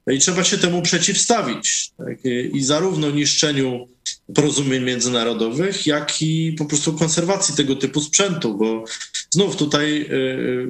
i 0.07 0.19
trzeba 0.19 0.45
się 0.45 0.59
temu 0.59 0.83
przeciwstawić. 0.83 1.91
Tak? 1.99 2.19
I 2.53 2.65
zarówno 2.65 3.11
niszczeniu 3.11 3.89
porozumień 4.35 4.85
międzynarodowych, 4.85 5.87
jak 5.87 6.23
i 6.23 6.53
po 6.59 6.65
prostu 6.65 6.93
konserwacji 6.93 7.55
tego 7.57 7.77
typu 7.77 8.01
sprzętu, 8.01 8.55
bo 8.59 8.85
znów 9.33 9.57
tutaj 9.57 10.09
yy, 10.11 10.69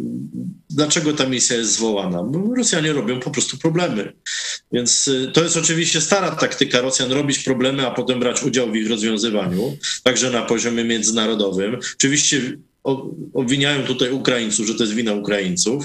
dlaczego 0.70 1.12
ta 1.12 1.26
misja 1.26 1.56
jest 1.56 1.72
zwołana? 1.72 2.22
Bo 2.22 2.54
Rosjanie 2.54 2.92
robią 2.92 3.20
po 3.20 3.30
prostu 3.30 3.58
problemy. 3.58 4.12
Więc 4.72 5.06
yy, 5.06 5.32
to 5.32 5.42
jest 5.42 5.56
oczywiście 5.56 6.00
stara 6.00 6.30
taktyka 6.30 6.80
Rosjan 6.80 7.12
robić 7.12 7.38
problemy, 7.38 7.86
a 7.86 7.90
potem 7.90 8.20
brać 8.20 8.42
udział 8.42 8.70
w 8.70 8.76
ich 8.76 8.90
rozwiązywaniu, 8.90 9.76
także 10.02 10.30
na 10.30 10.42
poziomie 10.42 10.84
międzynarodowym. 10.84 11.78
Oczywiście 11.94 12.58
obwiniają 13.34 13.86
tutaj 13.86 14.10
Ukraińców, 14.10 14.66
że 14.66 14.74
to 14.74 14.82
jest 14.82 14.94
wina 14.94 15.12
Ukraińców, 15.12 15.84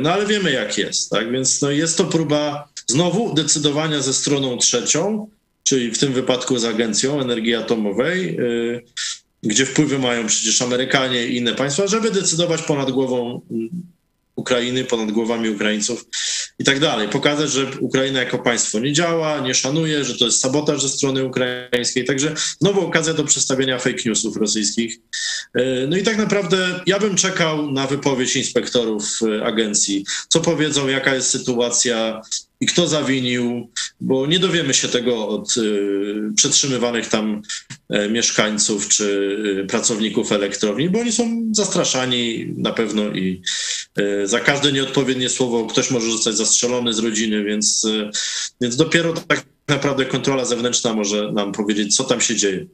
no 0.00 0.12
ale 0.12 0.26
wiemy 0.26 0.52
jak 0.52 0.78
jest, 0.78 1.10
tak? 1.10 1.32
Więc 1.32 1.62
no, 1.62 1.70
jest 1.70 1.98
to 1.98 2.04
próba 2.04 2.68
znowu 2.86 3.34
decydowania 3.34 4.00
ze 4.00 4.14
stroną 4.14 4.58
trzecią, 4.58 5.28
czyli 5.62 5.90
w 5.90 5.98
tym 5.98 6.12
wypadku 6.12 6.58
z 6.58 6.64
Agencją 6.64 7.20
Energii 7.20 7.54
Atomowej, 7.54 8.40
y, 8.40 8.82
gdzie 9.42 9.66
wpływy 9.66 9.98
mają 9.98 10.26
przecież 10.26 10.62
Amerykanie 10.62 11.26
i 11.26 11.36
inne 11.36 11.54
państwa, 11.54 11.86
żeby 11.86 12.10
decydować 12.10 12.62
ponad 12.62 12.90
głową 12.90 13.40
mm, 13.50 13.68
Ukrainy, 14.36 14.84
ponad 14.84 15.10
głowami 15.10 15.50
Ukraińców 15.50 16.04
i 16.58 16.64
tak 16.64 16.80
dalej. 16.80 17.08
Pokazać, 17.08 17.50
że 17.50 17.66
Ukraina 17.80 18.20
jako 18.20 18.38
państwo 18.38 18.80
nie 18.80 18.92
działa, 18.92 19.40
nie 19.40 19.54
szanuje, 19.54 20.04
że 20.04 20.18
to 20.18 20.24
jest 20.24 20.40
sabotaż 20.40 20.82
ze 20.82 20.88
strony 20.88 21.24
ukraińskiej. 21.24 22.04
Także 22.04 22.34
znowu 22.60 22.86
okazja 22.86 23.14
do 23.14 23.24
przedstawienia 23.24 23.78
fake 23.78 24.02
newsów 24.06 24.36
rosyjskich. 24.36 24.98
Y, 25.58 25.86
no 25.88 25.96
i 25.96 26.02
tak 26.02 26.16
naprawdę 26.16 26.80
ja 26.86 26.98
bym 26.98 27.16
czekał 27.16 27.72
na 27.72 27.86
wypowiedź 27.86 28.36
inspektorów 28.36 29.20
y, 29.22 29.44
agencji. 29.44 30.04
Co 30.28 30.40
powiedzą, 30.40 30.88
jaka 30.88 31.14
jest 31.14 31.30
sytuacja 31.30 32.22
i 32.60 32.66
kto 32.66 32.88
zawinił, 32.88 33.70
bo 34.00 34.26
nie 34.26 34.38
dowiemy 34.38 34.74
się 34.74 34.88
tego 34.88 35.28
od 35.28 35.56
y, 35.56 36.32
przetrzymywanych 36.36 37.08
tam 37.08 37.42
y, 37.94 38.08
mieszkańców 38.08 38.88
czy 38.88 39.04
y, 39.62 39.66
pracowników 39.66 40.32
elektrowni, 40.32 40.90
bo 40.90 41.00
oni 41.00 41.12
są 41.12 41.48
zastraszani 41.52 42.46
na 42.56 42.72
pewno 42.72 43.02
i 43.02 43.42
y, 43.98 44.28
za 44.28 44.40
każde 44.40 44.72
nieodpowiednie 44.72 45.28
słowo 45.28 45.66
ktoś 45.66 45.90
może 45.90 46.10
zostać 46.10 46.36
zastrzelony 46.36 46.92
z 46.92 46.98
rodziny, 46.98 47.44
więc, 47.44 47.84
y, 47.84 48.10
więc 48.60 48.76
dopiero 48.76 49.12
tak 49.12 49.44
naprawdę 49.68 50.04
kontrola 50.04 50.44
zewnętrzna 50.44 50.94
może 50.94 51.32
nam 51.32 51.52
powiedzieć, 51.52 51.96
co 51.96 52.04
tam 52.04 52.20
się 52.20 52.36
dzieje. 52.36 52.66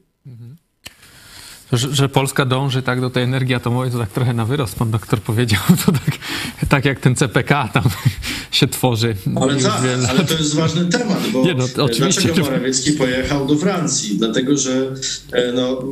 Że, 1.73 1.95
że, 1.95 2.09
Polska 2.09 2.45
dąży 2.45 2.81
tak 2.81 3.01
do 3.01 3.09
tej 3.09 3.23
energii 3.23 3.55
atomowej, 3.55 3.91
to 3.91 3.97
tak 3.97 4.09
trochę 4.09 4.33
na 4.33 4.45
wyrost 4.45 4.75
pan 4.75 4.91
doktor 4.91 5.19
powiedział. 5.21 5.59
To 5.85 5.91
tak, 5.91 6.17
tak 6.69 6.85
jak 6.85 6.99
ten 6.99 7.15
CPK 7.15 7.69
tam 7.73 7.83
się 8.51 8.67
tworzy. 8.67 9.15
Ale 9.35 9.55
tak, 9.55 9.81
ale 10.09 10.25
to 10.25 10.33
jest 10.33 10.55
ważny 10.55 10.85
temat, 10.85 11.27
bo 11.33 11.43
Nie, 11.45 11.53
no, 11.53 11.65
oczywiście. 11.83 12.21
dlaczego 12.21 12.47
Morawiecki 12.47 12.91
pojechał 12.91 13.47
do 13.47 13.55
Francji? 13.55 14.17
Dlatego, 14.17 14.57
że 14.57 14.93
e, 15.31 15.51
no, 15.51 15.83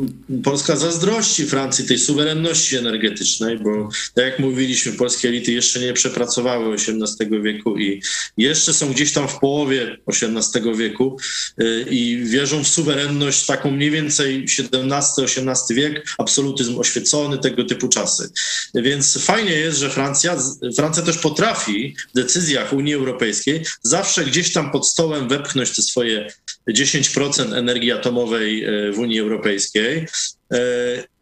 Polska 0.44 0.76
zazdrości 0.76 1.46
Francji 1.46 1.86
tej 1.86 2.00
suwerenności 2.00 2.78
energetycznej, 2.78 3.60
bo 3.60 3.90
tak 4.14 4.26
jak 4.26 4.40
mówiliśmy, 4.40 4.92
polskie 4.92 5.28
elity 5.28 5.52
jeszcze 5.52 5.80
nie 5.80 5.94
przepracowały 5.94 6.74
XVIII 6.74 7.42
wieku 7.42 7.78
i 7.78 8.02
jeszcze 8.38 8.74
są 8.74 8.92
gdzieś 8.94 9.14
tam 9.14 9.28
w 9.28 9.40
połowie 9.40 9.98
XVIII 10.08 10.76
wieku 10.76 11.18
e, 11.58 11.82
i 11.82 12.24
wierzą 12.26 12.64
w 12.64 12.68
suwerenność 12.68 13.46
taką 13.46 13.72
mniej 13.72 13.92
więcej 13.92 14.46
XVII-XVIII 14.60 15.71
wiek, 15.74 16.06
absolutyzm 16.18 16.80
oświecony, 16.80 17.38
tego 17.38 17.64
typu 17.64 17.88
czasy. 17.88 18.30
Więc 18.76 19.18
fajnie 19.18 19.52
jest, 19.52 19.78
że 19.78 19.90
Francja, 19.90 20.38
Francja 20.76 21.04
też 21.04 21.18
potrafi 21.18 21.96
w 22.12 22.16
decyzjach 22.16 22.74
Unii 22.74 22.94
Europejskiej 22.94 23.66
zawsze 23.82 24.26
gdzieś 24.26 24.54
tam 24.54 24.72
pod 24.72 24.88
stołem 24.88 25.28
wepchnąć 25.30 25.76
te 25.76 25.82
swoje 25.82 26.34
10% 26.70 27.54
energii 27.54 27.92
atomowej 27.92 28.64
e, 28.64 28.92
w 28.92 29.00
Unii 29.00 29.20
Europejskiej. 29.20 30.08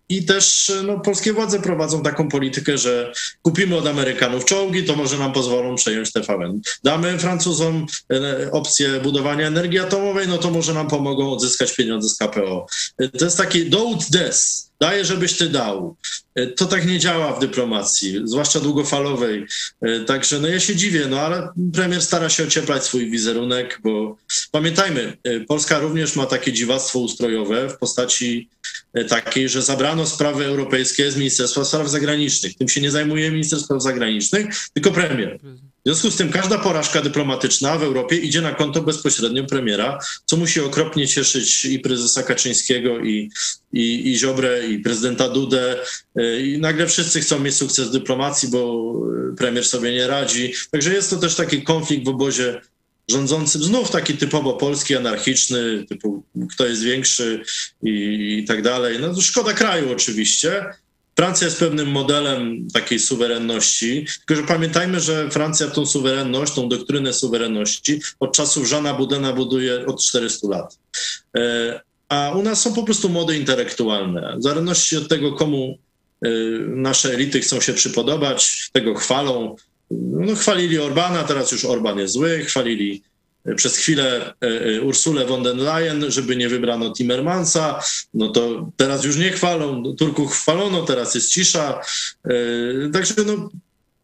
E, 0.10 0.14
I 0.14 0.26
też 0.26 0.72
no, 0.84 1.00
polskie 1.00 1.34
władze 1.34 1.60
prowadzą 1.60 2.04
taką 2.04 2.30
politykę, 2.30 2.78
że 2.78 3.14
kupimy 3.42 3.78
od 3.78 3.88
Amerykanów 3.88 4.46
czołgi, 4.46 4.84
to 4.84 4.96
może 4.96 5.18
nam 5.18 5.34
pozwolą 5.34 5.76
przejąć 5.76 6.12
TVN. 6.12 6.62
Damy 6.84 7.20
Francuzom 7.20 7.86
e, 8.14 8.52
opcję 8.52 9.00
budowania 9.00 9.48
energii 9.48 9.80
atomowej, 9.80 10.28
no 10.28 10.38
to 10.38 10.52
może 10.52 10.74
nam 10.74 10.88
pomogą 10.88 11.32
odzyskać 11.32 11.76
pieniądze 11.76 12.10
z 12.10 12.18
KPO. 12.18 12.66
To 13.20 13.26
jest 13.26 13.38
taki 13.38 13.70
dołd 13.70 14.10
des 14.12 14.69
daję, 14.82 15.06
żebyś 15.06 15.38
ty 15.38 15.50
dał. 15.50 15.96
E, 16.36 16.48
to 16.48 16.66
tak 16.66 16.88
nie 16.88 17.00
działa 17.00 17.34
w 17.34 17.40
dyplomacji, 17.40 18.22
zwłaszcza 18.24 18.60
długofalowej. 18.60 19.46
E, 19.82 20.00
także 20.00 20.40
no 20.40 20.48
ja 20.48 20.60
się 20.60 20.76
dziwię, 20.76 21.08
no 21.10 21.20
ale 21.20 21.50
premier 21.74 22.02
stara 22.02 22.30
się 22.30 22.44
ocieplać 22.44 22.84
swój 22.84 23.12
wizerunek, 23.12 23.80
bo 23.84 24.18
pamiętajmy, 24.52 25.18
e, 25.24 25.40
Polska 25.40 25.80
również 25.80 26.16
ma 26.16 26.26
takie 26.26 26.54
dziwactwo 26.54 27.00
ustrojowe 27.00 27.70
w 27.70 27.78
postaci 27.78 28.50
takiej, 29.10 29.50
że 29.50 29.62
zabrano 29.62 30.06
sprawy 30.06 30.46
europejskie 30.46 31.12
z 31.12 31.18
Ministerstwa 31.18 31.66
Spraw 31.66 31.90
Zagranicznych. 31.90 32.56
Tym 32.56 32.70
się 32.70 32.82
nie 32.82 32.92
zajmuje 32.92 33.32
minister 33.32 33.60
spraw 33.60 33.84
zagranicznych, 33.84 34.56
tylko 34.74 34.92
premier. 34.92 35.40
W 35.80 35.90
związku 35.90 36.12
z 36.12 36.16
tym 36.16 36.30
każda 36.30 36.58
porażka 36.58 37.02
dyplomatyczna 37.02 37.78
w 37.78 37.84
Europie 37.84 38.16
idzie 38.16 38.42
na 38.42 38.52
konto 38.52 38.82
bezpośrednio 38.82 39.44
premiera, 39.44 40.00
co 40.26 40.38
musi 40.38 40.62
okropnie 40.62 41.08
cieszyć 41.08 41.66
i 41.66 41.80
prezesa 41.80 42.24
Kaczyńskiego, 42.24 43.00
i, 43.00 43.32
i, 43.74 44.12
i 44.12 44.18
Ziobrę, 44.18 44.68
i 44.68 44.80
prezydenta 44.80 45.30
Dudę. 45.30 45.80
E, 46.16 46.42
I 46.42 46.58
nagle 46.58 46.88
wszyscy 46.88 47.22
chcą 47.22 47.40
mieć 47.40 47.56
sukces 47.56 47.92
dyplomacji, 47.92 48.50
bo 48.50 48.94
premier 49.38 49.66
sobie 49.66 49.92
nie 49.92 50.08
radzi. 50.08 50.54
Także 50.72 50.94
jest 50.94 51.10
to 51.10 51.18
też 51.18 51.36
taki 51.36 51.62
konflikt 51.62 52.06
w 52.06 52.10
obozie 52.10 52.62
rządzącym, 53.12 53.64
znów 53.64 53.92
taki 53.92 54.14
typowo 54.18 54.54
polski, 54.54 54.96
anarchiczny, 54.96 55.86
typu 55.90 56.24
kto 56.54 56.66
jest 56.66 56.84
większy 56.84 57.44
i, 57.84 58.38
i 58.44 58.48
tak 58.48 58.62
dalej. 58.62 58.98
No 59.00 59.22
szkoda 59.22 59.54
kraju 59.54 59.92
oczywiście, 59.92 60.66
Francja 61.20 61.48
jest 61.48 61.60
pewnym 61.60 61.88
modelem 61.88 62.68
takiej 62.74 63.00
suwerenności, 63.00 64.06
tylko 64.28 64.42
że 64.42 64.48
pamiętajmy, 64.48 65.00
że 65.00 65.30
Francja 65.30 65.68
tą 65.68 65.86
suwerenność, 65.86 66.54
tą 66.54 66.70
doktrynę 66.70 67.14
suwerenności 67.14 68.00
od 68.20 68.36
czasów 68.36 68.68
Żana 68.68 68.94
Budena 68.94 69.34
buduje 69.34 69.86
od 69.86 70.04
400 70.04 70.48
lat. 70.48 70.80
E, 71.38 71.82
a 72.10 72.32
u 72.36 72.44
nas 72.44 72.62
są 72.62 72.74
po 72.74 72.84
prostu 72.84 73.10
mody 73.10 73.38
intelektualne. 73.38 74.36
W 74.38 74.44
zależności 74.44 74.98
od 74.98 75.08
tego, 75.08 75.34
komu 75.34 75.78
e, 76.26 76.30
nasze 76.68 77.14
elity 77.14 77.40
chcą 77.40 77.62
się 77.62 77.74
przypodobać, 77.74 78.70
tego 78.74 78.96
chwalą. 78.96 79.56
No, 79.92 80.36
chwalili 80.36 80.80
Orbana, 80.80 81.24
teraz 81.24 81.52
już 81.52 81.66
Orban 81.66 82.00
jest 82.00 82.14
zły, 82.14 82.40
chwalili 82.46 83.04
przez 83.56 83.78
chwilę 83.78 84.34
e, 84.44 84.48
e, 84.48 84.82
Ursulę 84.82 85.26
von 85.26 85.44
der 85.44 85.56
Leyen, 85.56 86.12
żeby 86.12 86.36
nie 86.36 86.50
wybrano 86.50 86.94
Timmermansa, 86.94 87.84
no 88.14 88.30
to 88.30 88.72
teraz 88.78 89.04
już 89.04 89.18
nie 89.18 89.32
chwalą, 89.32 89.96
Turków 90.00 90.34
chwalono, 90.34 90.82
teraz 90.82 91.16
jest 91.16 91.30
cisza. 91.30 91.82
E, 92.26 92.32
także 92.94 93.14
no, 93.26 93.50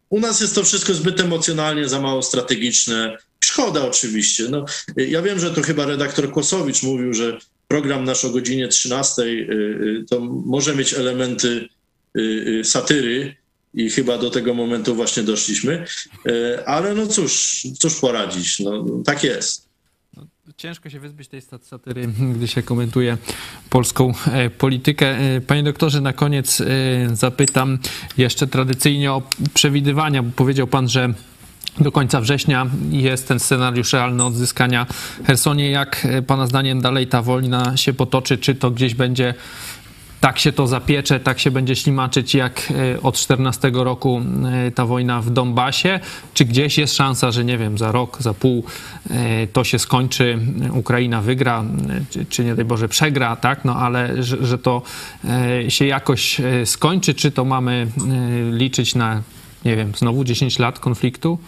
u 0.10 0.20
nas 0.20 0.41
jest 0.41 0.56
to 0.56 0.64
wszystko 0.64 0.93
zbyt 0.93 1.20
emocjonalnie, 1.20 1.89
za 1.89 2.02
mało 2.02 2.22
strategiczne. 2.22 3.18
Szkoda 3.39 3.86
oczywiście. 3.86 4.43
No, 4.50 4.66
ja 4.98 5.22
wiem, 5.22 5.39
że 5.39 5.52
to 5.52 5.62
chyba 5.62 5.86
redaktor 5.86 6.32
Kłosowicz 6.32 6.84
mówił, 6.84 7.14
że 7.14 7.38
program 7.68 8.04
nasz 8.04 8.26
o 8.26 8.30
godzinie 8.30 8.68
13 8.68 9.24
to 10.10 10.20
może 10.46 10.76
mieć 10.76 10.93
elementy 10.93 11.68
satyry, 12.64 13.36
i 13.76 13.90
chyba 13.90 14.18
do 14.18 14.30
tego 14.30 14.54
momentu 14.54 14.96
właśnie 14.96 15.24
doszliśmy. 15.24 15.86
E, 16.26 16.70
ale 16.70 16.94
no 16.94 17.08
cóż, 17.08 17.64
cóż 17.80 18.00
poradzić, 18.00 18.60
no, 18.60 18.86
tak 19.06 19.24
jest. 19.24 19.70
No, 20.18 20.28
ciężko 20.58 20.90
się 20.90 21.00
wyzbyć 21.00 21.28
tej 21.28 21.42
satyry, 21.62 22.08
gdy 22.36 22.48
się 22.48 22.64
komentuje 22.64 23.18
polską 23.70 24.14
e, 24.32 24.50
politykę. 24.50 25.18
E, 25.18 25.42
panie 25.42 25.64
doktorze, 25.64 26.02
na 26.02 26.14
koniec 26.14 26.62
zapytam 27.14 27.80
jeszcze 28.18 28.48
tradycyjnie 28.48 29.12
o 29.12 29.22
przewidywania, 29.54 30.24
bo 30.24 30.32
powiedział 30.36 30.68
pan, 30.68 30.90
że 30.90 31.14
do 31.80 31.92
końca 31.92 32.22
września 32.22 32.68
jest 32.92 33.28
ten 33.28 33.40
scenariusz 33.40 33.94
realny 33.94 34.24
odzyskania 34.26 34.88
Hersonie. 35.26 35.70
Jak 35.70 36.08
Pana 36.28 36.48
zdaniem 36.48 36.82
dalej 36.82 37.08
ta 37.08 37.22
wojna 37.22 37.78
się 37.78 37.94
potoczy? 37.94 38.38
Czy 38.38 38.56
to 38.56 38.72
gdzieś 38.72 38.96
będzie 38.96 39.34
tak 40.22 40.39
się 40.39 40.51
to 40.51 40.68
zapiecze, 40.68 41.20
tak 41.20 41.39
się 41.39 41.51
będzie 41.51 41.76
ślimaczyć 41.76 42.36
jak 42.36 42.72
e, 42.95 43.01
od 43.01 43.18
14 43.18 43.72
roku 43.74 44.22
e, 44.68 44.72
ta 44.72 44.86
wojna 44.86 45.22
w 45.22 45.30
Donbasie? 45.30 45.99
Czy 46.34 46.45
gdzieś 46.45 46.78
jest 46.78 46.95
szansa, 46.95 47.32
że 47.32 47.45
nie 47.45 47.57
wiem, 47.57 47.78
za 47.78 47.91
rok, 47.91 48.18
za 48.22 48.34
pół 48.34 48.63
e, 49.09 49.47
to 49.47 49.63
się 49.63 49.80
skończy, 49.80 50.39
Ukraina 50.74 51.22
wygra, 51.22 51.63
czy, 52.09 52.26
czy 52.26 52.45
nie 52.45 52.55
daj 52.55 52.66
Boże 52.66 52.89
przegra, 52.89 53.36
tak? 53.36 53.66
No 53.66 53.76
ale 53.76 54.24
że, 54.24 54.45
że 54.45 54.57
to 54.57 54.82
się 55.70 55.86
jakoś 55.86 56.41
skończy, 56.66 57.13
czy 57.13 57.32
to 57.32 57.45
mamy 57.45 57.88
liczyć 58.51 58.95
na, 58.95 59.22
nie 59.66 59.76
wiem, 59.76 59.91
znowu 59.97 60.24
10 60.24 60.59
lat 60.59 60.80
konfliktu? 60.80 61.39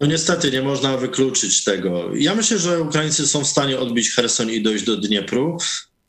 No 0.00 0.06
niestety 0.06 0.50
nie 0.50 0.62
można 0.62 0.96
wykluczyć 0.96 1.64
tego. 1.64 2.14
Ja 2.14 2.34
myślę, 2.34 2.58
że 2.58 2.82
Ukraińcy 2.82 3.26
są 3.26 3.44
w 3.44 3.46
stanie 3.46 3.78
odbić 3.78 4.10
Herson 4.10 4.50
i 4.50 4.62
dojść 4.62 4.84
do 4.84 4.96
Dniepru. 4.96 5.58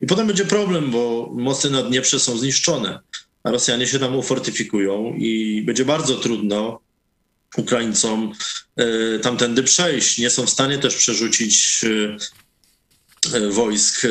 I 0.00 0.06
potem 0.06 0.26
będzie 0.26 0.44
problem, 0.44 0.90
bo 0.90 1.30
mosty 1.34 1.70
na 1.70 1.82
Dnieprze 1.82 2.20
są 2.20 2.38
zniszczone, 2.38 3.00
a 3.42 3.50
Rosjanie 3.50 3.86
się 3.86 3.98
tam 3.98 4.16
ufortyfikują 4.16 5.14
i 5.18 5.62
będzie 5.66 5.84
bardzo 5.84 6.14
trudno 6.14 6.80
Ukraińcom 7.56 8.32
y, 8.80 9.20
tamtędy 9.22 9.62
przejść. 9.62 10.18
Nie 10.18 10.30
są 10.30 10.46
w 10.46 10.50
stanie 10.50 10.78
też 10.78 10.96
przerzucić 10.96 11.80
y, 11.84 12.16
y, 13.36 13.50
wojsk 13.50 14.02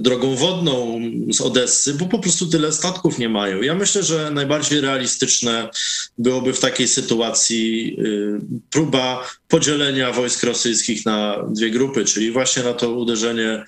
drogą 0.00 0.36
wodną 0.36 1.00
z 1.30 1.40
Odessy, 1.40 1.94
bo 1.94 2.06
po 2.06 2.18
prostu 2.18 2.46
tyle 2.46 2.72
statków 2.72 3.18
nie 3.18 3.28
mają. 3.28 3.62
Ja 3.62 3.74
myślę, 3.74 4.02
że 4.02 4.30
najbardziej 4.30 4.80
realistyczne 4.80 5.68
byłoby 6.18 6.52
w 6.52 6.60
takiej 6.60 6.88
sytuacji 6.88 7.96
próba 8.70 9.30
podzielenia 9.48 10.12
wojsk 10.12 10.42
rosyjskich 10.42 11.06
na 11.06 11.44
dwie 11.48 11.70
grupy, 11.70 12.04
czyli 12.04 12.30
właśnie 12.30 12.62
na 12.62 12.72
to 12.72 12.90
uderzenie 12.90 13.64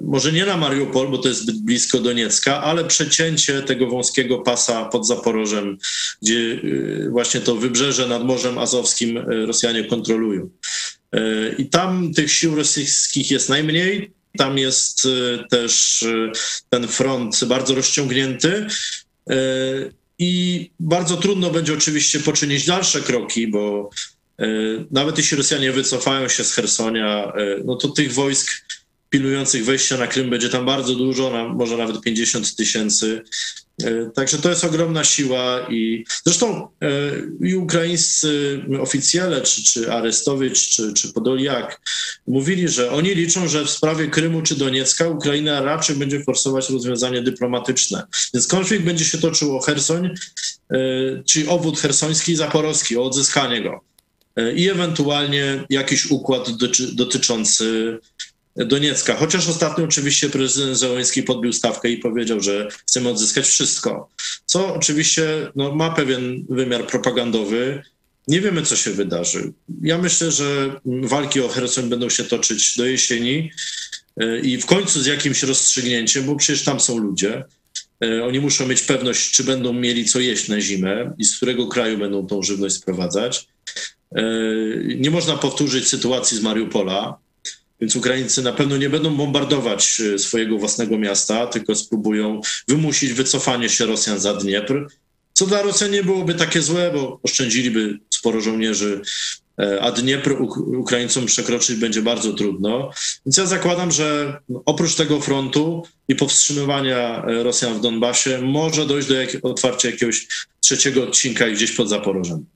może 0.00 0.32
nie 0.32 0.46
na 0.46 0.56
Mariupol, 0.56 1.08
bo 1.08 1.18
to 1.18 1.28
jest 1.28 1.40
zbyt 1.40 1.56
blisko 1.56 2.00
Doniecka, 2.00 2.62
ale 2.62 2.84
przecięcie 2.84 3.62
tego 3.62 3.86
wąskiego 3.86 4.38
pasa 4.38 4.84
pod 4.84 5.06
Zaporożem, 5.06 5.78
gdzie 6.22 6.34
y, 6.34 7.08
właśnie 7.10 7.40
to 7.40 7.56
wybrzeże 7.56 8.08
nad 8.08 8.24
Morzem 8.24 8.58
Azowskim 8.58 9.16
y, 9.16 9.46
Rosjanie 9.46 9.84
kontrolują. 9.84 10.48
Y, 11.14 11.54
I 11.58 11.66
tam 11.66 12.14
tych 12.14 12.32
sił 12.32 12.54
rosyjskich 12.54 13.30
jest 13.30 13.48
najmniej. 13.48 14.10
Tam 14.38 14.58
jest 14.58 15.08
też 15.50 16.04
ten 16.70 16.88
front 16.88 17.44
bardzo 17.44 17.74
rozciągnięty. 17.74 18.66
I 20.18 20.70
bardzo 20.80 21.16
trudno 21.16 21.50
będzie 21.50 21.74
oczywiście 21.74 22.20
poczynić 22.20 22.66
dalsze 22.66 23.00
kroki, 23.00 23.48
bo 23.48 23.90
nawet 24.90 25.18
jeśli 25.18 25.36
Rosjanie 25.36 25.72
wycofają 25.72 26.28
się 26.28 26.44
z 26.44 26.52
Hersonia, 26.52 27.32
no 27.64 27.76
to 27.76 27.88
tych 27.88 28.14
wojsk 28.14 28.50
pilnujących 29.16 29.64
wejścia 29.64 29.96
na 29.96 30.06
Krym 30.06 30.30
będzie 30.30 30.48
tam 30.48 30.66
bardzo 30.66 30.94
dużo, 30.94 31.48
może 31.54 31.76
nawet 31.76 32.00
50 32.00 32.56
tysięcy. 32.56 33.22
E, 33.84 34.10
także 34.14 34.38
to 34.38 34.50
jest 34.50 34.64
ogromna 34.64 35.04
siła 35.04 35.66
i 35.70 36.04
zresztą 36.24 36.68
e, 36.82 36.88
i 37.40 37.54
ukraińscy 37.54 38.60
oficjele, 38.80 39.40
czy, 39.40 39.64
czy 39.64 39.92
Arestowicz, 39.92 40.68
czy, 40.68 40.92
czy 40.92 41.12
Podoliak 41.12 41.80
mówili, 42.26 42.68
że 42.68 42.90
oni 42.90 43.14
liczą, 43.14 43.48
że 43.48 43.64
w 43.64 43.70
sprawie 43.70 44.08
Krymu 44.08 44.42
czy 44.42 44.54
Doniecka 44.54 45.08
Ukraina 45.08 45.60
raczej 45.60 45.96
będzie 45.96 46.24
forsować 46.24 46.70
rozwiązanie 46.70 47.22
dyplomatyczne. 47.22 48.06
Więc 48.34 48.46
konflikt 48.46 48.84
będzie 48.84 49.04
się 49.04 49.18
toczył 49.18 49.56
o 49.56 49.60
Hersoń, 49.60 50.06
e, 50.06 50.78
czyli 51.24 51.48
obwód 51.48 51.80
hersoński 51.80 52.32
i 52.32 52.36
zaporowski, 52.36 52.96
o 52.96 53.02
odzyskanie 53.02 53.62
go 53.62 53.80
i 54.56 54.68
ewentualnie 54.68 55.64
jakiś 55.70 56.10
układ 56.10 56.50
dotyczący 56.92 57.98
Doniecka. 58.56 59.16
Chociaż 59.16 59.48
ostatnio 59.48 59.84
oczywiście 59.84 60.30
prezydent 60.30 60.78
Zełański 60.78 61.22
podbił 61.22 61.52
stawkę 61.52 61.88
i 61.90 61.98
powiedział, 61.98 62.40
że 62.40 62.68
chcemy 62.86 63.08
odzyskać 63.08 63.46
wszystko. 63.46 64.10
Co 64.46 64.74
oczywiście 64.74 65.50
no, 65.56 65.74
ma 65.74 65.90
pewien 65.90 66.46
wymiar 66.48 66.86
propagandowy. 66.86 67.82
Nie 68.28 68.40
wiemy, 68.40 68.62
co 68.62 68.76
się 68.76 68.90
wydarzy. 68.90 69.52
Ja 69.82 69.98
myślę, 69.98 70.30
że 70.30 70.80
walki 70.84 71.40
o 71.40 71.48
Herson 71.48 71.88
będą 71.88 72.10
się 72.10 72.24
toczyć 72.24 72.76
do 72.76 72.86
jesieni 72.86 73.50
e, 74.20 74.40
i 74.40 74.58
w 74.58 74.66
końcu 74.66 75.02
z 75.02 75.06
jakimś 75.06 75.42
rozstrzygnięciem, 75.42 76.24
bo 76.24 76.36
przecież 76.36 76.64
tam 76.64 76.80
są 76.80 76.98
ludzie. 76.98 77.44
E, 78.04 78.24
oni 78.24 78.40
muszą 78.40 78.66
mieć 78.66 78.82
pewność, 78.82 79.32
czy 79.32 79.44
będą 79.44 79.72
mieli 79.72 80.04
co 80.04 80.20
jeść 80.20 80.48
na 80.48 80.60
zimę 80.60 81.14
i 81.18 81.24
z 81.24 81.36
którego 81.36 81.66
kraju 81.66 81.98
będą 81.98 82.26
tą 82.26 82.42
żywność 82.42 82.74
sprowadzać. 82.74 83.46
E, 84.14 84.22
nie 84.96 85.10
można 85.10 85.36
powtórzyć 85.36 85.88
sytuacji 85.88 86.38
z 86.38 86.42
Mariupola, 86.42 87.18
więc 87.80 87.96
Ukraińcy 87.96 88.42
na 88.42 88.52
pewno 88.52 88.76
nie 88.76 88.90
będą 88.90 89.16
bombardować 89.16 90.02
swojego 90.18 90.58
własnego 90.58 90.98
miasta, 90.98 91.46
tylko 91.46 91.74
spróbują 91.74 92.40
wymusić 92.68 93.12
wycofanie 93.12 93.68
się 93.68 93.86
Rosjan 93.86 94.18
za 94.18 94.34
Dniepr, 94.34 94.86
co 95.32 95.46
dla 95.46 95.62
Rosjan 95.62 95.90
nie 95.90 96.02
byłoby 96.02 96.34
takie 96.34 96.62
złe, 96.62 96.90
bo 96.94 97.20
oszczędziliby 97.22 97.98
sporo 98.10 98.40
żołnierzy, 98.40 99.00
e, 99.58 99.82
a 99.82 99.92
Dniepr 99.92 100.32
Ukraińcom 100.78 101.26
przekroczyć 101.26 101.76
będzie 101.76 102.02
bardzo 102.02 102.32
trudno. 102.32 102.90
Więc 103.26 103.36
ja 103.36 103.46
zakładam, 103.46 103.92
że 103.92 104.38
oprócz 104.64 104.94
tego 104.94 105.20
frontu 105.20 105.82
i 106.08 106.14
powstrzymywania 106.14 107.24
e, 107.24 107.42
Rosjan 107.42 107.74
w 107.74 107.80
Donbasie 107.80 108.38
może 108.42 108.86
dojść 108.86 109.08
do 109.08 109.14
jak 109.14 109.30
otwarcia 109.42 109.90
jakiegoś 109.90 110.28
trzeciego 110.60 111.02
odcinka 111.02 111.50
gdzieś 111.50 111.72
pod 111.72 111.88
Zaporożem. 111.88 112.46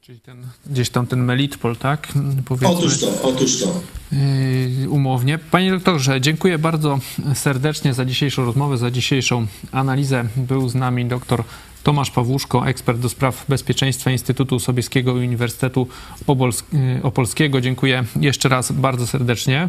Czyli 0.00 0.20
ten, 0.20 0.46
gdzieś 0.66 0.90
tam 0.90 1.06
ten 1.06 1.24
Melitpol, 1.24 1.76
tak? 1.76 2.08
Powiedzmy, 2.44 2.68
otóż 2.68 3.00
to, 3.00 3.22
otóż 3.22 3.60
to. 3.60 3.80
Yy, 4.12 4.90
umownie. 4.90 5.38
Panie 5.38 5.70
doktorze, 5.70 6.20
dziękuję 6.20 6.58
bardzo 6.58 6.98
serdecznie 7.34 7.94
za 7.94 8.04
dzisiejszą 8.04 8.44
rozmowę, 8.44 8.78
za 8.78 8.90
dzisiejszą 8.90 9.46
analizę. 9.72 10.24
Był 10.36 10.68
z 10.68 10.74
nami 10.74 11.04
doktor 11.04 11.44
Tomasz 11.82 12.10
Pawłuszko, 12.10 12.68
ekspert 12.68 12.98
do 12.98 13.08
spraw 13.08 13.44
bezpieczeństwa 13.48 14.10
Instytutu 14.10 14.58
Sobieskiego 14.58 15.16
i 15.16 15.26
Uniwersytetu 15.26 15.88
y, 16.22 17.02
Opolskiego. 17.02 17.60
Dziękuję 17.60 18.04
jeszcze 18.20 18.48
raz 18.48 18.72
bardzo 18.72 19.06
serdecznie. 19.06 19.68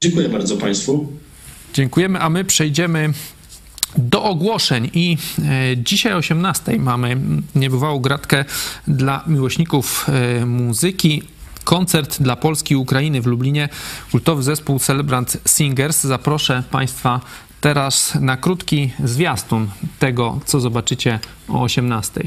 Dziękuję 0.00 0.28
bardzo 0.28 0.56
Państwu. 0.56 1.12
Dziękujemy, 1.74 2.20
a 2.20 2.30
my 2.30 2.44
przejdziemy 2.44 3.12
do 3.98 4.22
ogłoszeń 4.22 4.90
i 4.94 5.16
e, 5.38 5.76
dzisiaj 5.76 6.12
o 6.12 6.16
18 6.16 6.78
mamy 6.78 7.16
niebywałą 7.54 7.98
gratkę 7.98 8.44
dla 8.88 9.24
miłośników 9.26 10.06
e, 10.08 10.46
muzyki. 10.46 11.22
Koncert 11.70 12.22
dla 12.22 12.36
Polski 12.36 12.74
i 12.74 12.76
Ukrainy 12.76 13.20
w 13.20 13.26
Lublinie. 13.26 13.68
Kultowy 14.10 14.42
zespół 14.42 14.78
Celebrant 14.78 15.36
Singers. 15.46 16.04
Zaproszę 16.04 16.62
Państwa 16.70 17.20
teraz 17.60 18.14
na 18.20 18.36
krótki 18.36 18.90
zwiastun 19.04 19.70
tego, 19.98 20.40
co 20.46 20.60
zobaczycie 20.60 21.18
o 21.48 21.62
18. 21.62 22.20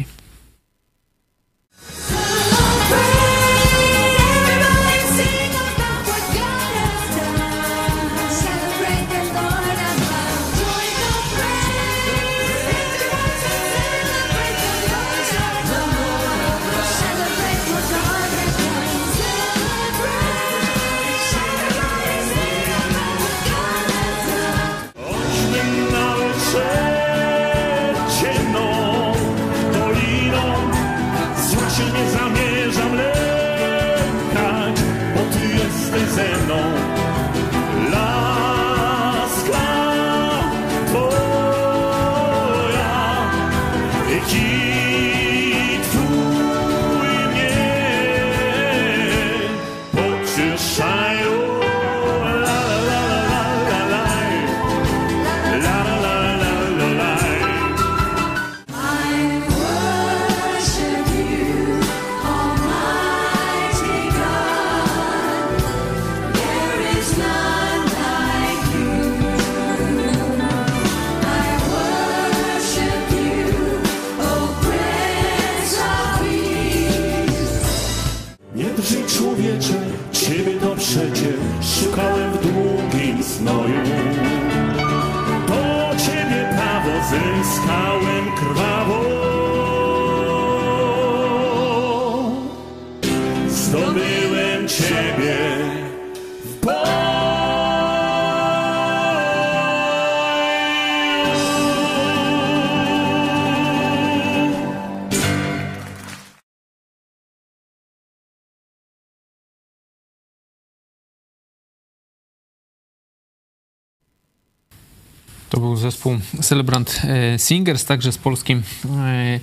Celebrant 116.43 117.01
e, 117.03 117.39
Singers, 117.39 117.85
także 117.85 118.11
z 118.11 118.17
polskim 118.17 118.63
e, 118.85 119.39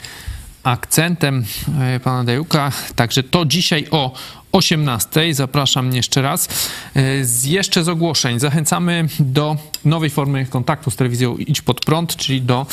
akcentem 0.63 1.45
e, 1.81 2.01
pana 2.01 2.25
Dejuka. 2.25 2.73
Także 2.97 3.23
to 3.23 3.45
dzisiaj 3.45 3.87
o 3.91 4.13
18. 4.53 5.35
Zapraszam 5.35 5.93
jeszcze 5.93 6.23
raz. 6.23 6.49
Z, 7.23 7.45
jeszcze 7.45 7.85
z 7.85 7.89
ogłoszeń. 7.89 8.41
Zachęcamy 8.41 9.09
do 9.21 9.57
nowej 9.85 10.11
formy 10.11 10.47
kontaktu 10.47 10.91
z 10.91 10.97
telewizją 10.97 11.37
Idź 11.37 11.63
Pod 11.63 11.81
Prąd, 11.81 12.17
czyli 12.17 12.43
do 12.43 12.67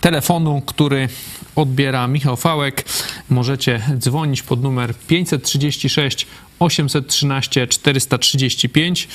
telefonu, 0.00 0.62
który 0.66 1.08
odbiera 1.56 2.06
Michał 2.06 2.36
Fałek. 2.36 2.84
Możecie 3.28 3.82
dzwonić 3.98 4.42
pod 4.42 4.62
numer 4.62 4.94
536 4.94 6.26
813 6.58 7.66
435. 7.66 9.08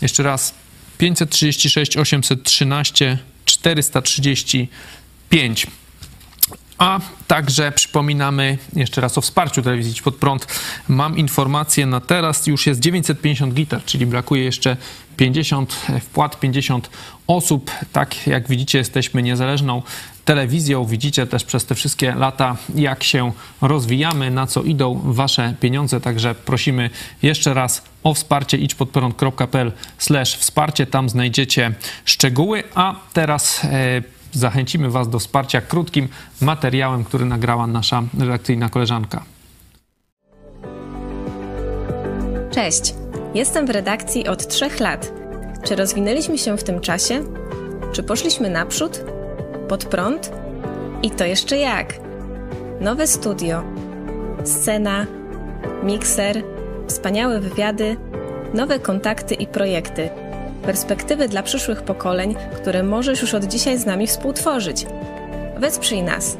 Jeszcze 0.00 0.22
raz 0.22 0.54
536 0.98 1.96
813 1.96 3.18
435. 3.48 5.66
A 6.78 7.00
także 7.26 7.72
przypominamy 7.72 8.58
jeszcze 8.76 9.00
raz 9.00 9.18
o 9.18 9.20
wsparciu 9.20 9.62
telewizji 9.62 10.02
pod 10.02 10.16
prąd. 10.16 10.46
Mam 10.88 11.18
informację 11.18 11.86
na 11.86 12.00
teraz, 12.00 12.46
już 12.46 12.66
jest 12.66 12.80
950 12.80 13.54
gitar, 13.54 13.84
czyli 13.84 14.06
brakuje 14.06 14.44
jeszcze 14.44 14.76
50 15.16 15.76
wpłat, 16.00 16.40
50 16.40 16.90
osób. 17.26 17.70
Tak 17.92 18.26
jak 18.26 18.48
widzicie, 18.48 18.78
jesteśmy 18.78 19.22
niezależną 19.22 19.82
telewizją. 20.28 20.84
Widzicie 20.84 21.26
też 21.26 21.44
przez 21.44 21.64
te 21.64 21.74
wszystkie 21.74 22.14
lata, 22.14 22.56
jak 22.74 23.04
się 23.04 23.32
rozwijamy, 23.60 24.30
na 24.30 24.46
co 24.46 24.62
idą 24.62 25.00
wasze 25.04 25.54
pieniądze. 25.60 26.00
Także 26.00 26.34
prosimy 26.34 26.90
jeszcze 27.22 27.54
raz 27.54 27.82
o 28.04 28.14
wsparcie 28.14 28.58
idźpodprąd.pl 28.58 29.72
wsparcie. 30.38 30.86
Tam 30.86 31.08
znajdziecie 31.08 31.72
szczegóły. 32.04 32.62
A 32.74 32.94
teraz 33.12 33.64
e, 33.64 34.02
zachęcimy 34.32 34.90
was 34.90 35.08
do 35.08 35.18
wsparcia 35.18 35.60
krótkim 35.60 36.08
materiałem, 36.40 37.04
który 37.04 37.24
nagrała 37.24 37.66
nasza 37.66 38.02
redakcyjna 38.18 38.68
koleżanka. 38.68 39.24
Cześć, 42.50 42.94
jestem 43.34 43.66
w 43.66 43.70
redakcji 43.70 44.28
od 44.28 44.48
trzech 44.48 44.80
lat. 44.80 45.12
Czy 45.64 45.76
rozwinęliśmy 45.76 46.38
się 46.38 46.58
w 46.58 46.64
tym 46.64 46.80
czasie? 46.80 47.24
Czy 47.92 48.02
poszliśmy 48.02 48.50
naprzód? 48.50 49.17
Pod 49.68 49.84
prąd? 49.84 50.32
I 51.02 51.10
to 51.10 51.24
jeszcze 51.24 51.58
jak? 51.58 51.94
Nowe 52.80 53.06
studio, 53.06 53.62
scena, 54.44 55.06
mikser, 55.82 56.42
wspaniałe 56.86 57.40
wywiady, 57.40 57.96
nowe 58.54 58.78
kontakty 58.78 59.34
i 59.34 59.46
projekty, 59.46 60.10
perspektywy 60.62 61.28
dla 61.28 61.42
przyszłych 61.42 61.82
pokoleń, 61.82 62.34
które 62.56 62.82
możesz 62.82 63.20
już 63.22 63.34
od 63.34 63.44
dzisiaj 63.44 63.78
z 63.78 63.86
nami 63.86 64.06
współtworzyć. 64.06 64.86
Wesprzyj 65.58 66.02
nas. 66.02 66.36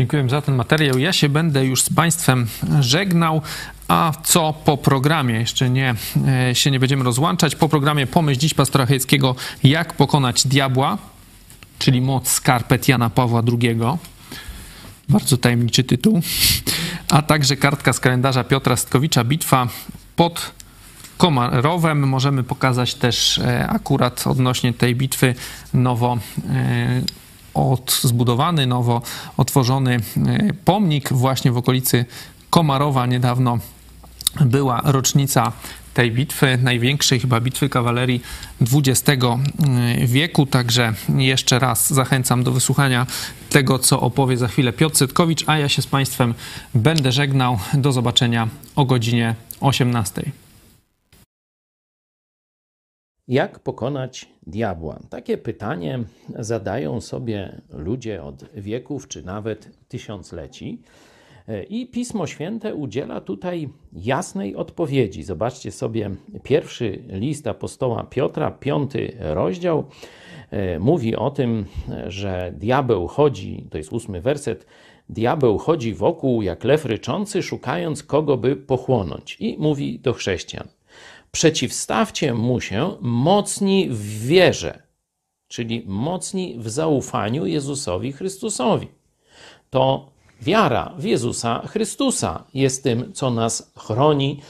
Dziękuję 0.00 0.28
za 0.28 0.42
ten 0.42 0.54
materiał. 0.54 0.98
Ja 0.98 1.12
się 1.12 1.28
będę 1.28 1.64
już 1.64 1.82
z 1.82 1.94
Państwem 1.94 2.46
żegnał. 2.80 3.42
A 3.88 4.12
co 4.22 4.54
po 4.64 4.76
programie? 4.76 5.34
Jeszcze 5.34 5.70
nie, 5.70 5.94
e, 6.48 6.54
się 6.54 6.70
nie 6.70 6.80
będziemy 6.80 7.04
rozłączać. 7.04 7.56
Po 7.56 7.68
programie 7.68 8.06
Pomyśl 8.06 8.40
dziś 8.40 8.54
pastora 8.54 8.86
Chojeckiego 8.86 9.34
Jak 9.64 9.94
pokonać 9.94 10.46
diabła, 10.46 10.98
czyli 11.78 12.00
moc 12.00 12.28
skarpet 12.28 12.88
Jana 12.88 13.10
Pawła 13.10 13.42
II. 13.62 13.80
Bardzo 15.08 15.36
tajemniczy 15.36 15.84
tytuł. 15.84 16.20
A 17.10 17.22
także 17.22 17.56
kartka 17.56 17.92
z 17.92 18.00
kalendarza 18.00 18.44
Piotra 18.44 18.76
Stkowicza, 18.76 19.24
bitwa 19.24 19.68
pod 20.16 20.50
Komarowem. 21.16 22.08
Możemy 22.08 22.42
pokazać 22.42 22.94
też 22.94 23.38
e, 23.38 23.68
akurat 23.68 24.26
odnośnie 24.26 24.72
tej 24.72 24.96
bitwy 24.96 25.34
nowo 25.74 26.18
e, 26.48 27.19
zbudowany, 28.02 28.66
nowo 28.66 29.02
otworzony 29.36 29.96
e, 29.96 30.00
pomnik 30.64 31.12
właśnie 31.12 31.52
w 31.52 31.56
okolicy 31.56 32.04
Komarowa. 32.50 33.06
Niedawno 33.06 33.58
była 34.40 34.80
rocznica 34.84 35.52
tej 35.94 36.12
bitwy, 36.12 36.58
największej 36.62 37.20
chyba 37.20 37.40
bitwy 37.40 37.68
kawalerii 37.68 38.22
XX 38.60 39.24
wieku. 40.04 40.46
Także 40.46 40.94
jeszcze 41.16 41.58
raz 41.58 41.92
zachęcam 41.92 42.44
do 42.44 42.52
wysłuchania 42.52 43.06
tego, 43.50 43.78
co 43.78 44.00
opowie 44.00 44.36
za 44.36 44.48
chwilę 44.48 44.72
Piotr 44.72 44.96
Sytkowicz, 44.96 45.44
a 45.46 45.58
ja 45.58 45.68
się 45.68 45.82
z 45.82 45.86
Państwem 45.86 46.34
będę 46.74 47.12
żegnał. 47.12 47.58
Do 47.74 47.92
zobaczenia 47.92 48.48
o 48.76 48.84
godzinie 48.84 49.34
18. 49.60 50.32
Jak 53.28 53.58
pokonać 53.58 54.28
diabła? 54.50 55.00
Takie 55.10 55.38
pytanie 55.38 55.98
zadają 56.38 57.00
sobie 57.00 57.60
ludzie 57.70 58.22
od 58.22 58.44
wieków 58.54 59.08
czy 59.08 59.22
nawet 59.22 59.70
tysiącleci. 59.88 60.82
I 61.68 61.86
Pismo 61.86 62.26
Święte 62.26 62.74
udziela 62.74 63.20
tutaj 63.20 63.68
jasnej 63.92 64.56
odpowiedzi. 64.56 65.22
Zobaczcie 65.22 65.70
sobie 65.72 66.10
pierwszy 66.42 67.02
list 67.08 67.46
apostoła 67.46 68.04
Piotra, 68.04 68.50
piąty 68.50 69.16
rozdział. 69.20 69.84
Mówi 70.80 71.16
o 71.16 71.30
tym, 71.30 71.64
że 72.06 72.52
diabeł 72.56 73.06
chodzi, 73.06 73.66
to 73.70 73.78
jest 73.78 73.92
ósmy 73.92 74.20
werset, 74.20 74.66
diabeł 75.08 75.58
chodzi 75.58 75.94
wokół 75.94 76.42
jak 76.42 76.64
lew 76.64 76.84
ryczący, 76.84 77.42
szukając 77.42 78.02
kogo 78.02 78.36
by 78.36 78.56
pochłonąć. 78.56 79.36
I 79.40 79.56
mówi 79.58 79.98
do 79.98 80.12
chrześcijan 80.12 80.68
przeciwstawcie 81.30 82.34
mu 82.34 82.60
się 82.60 82.96
mocni 83.00 83.88
w 83.90 84.26
wierze, 84.26 84.82
czyli 85.48 85.84
mocni 85.86 86.56
w 86.58 86.70
zaufaniu 86.70 87.46
Jezusowi 87.46 88.12
Chrystusowi. 88.12 88.88
To 89.70 90.10
wiara 90.40 90.94
w 90.98 91.04
Jezusa 91.04 91.66
Chrystusa 91.66 92.44
jest 92.54 92.82
tym, 92.82 93.12
co 93.12 93.30
nas 93.30 93.72
chroni 93.76 94.40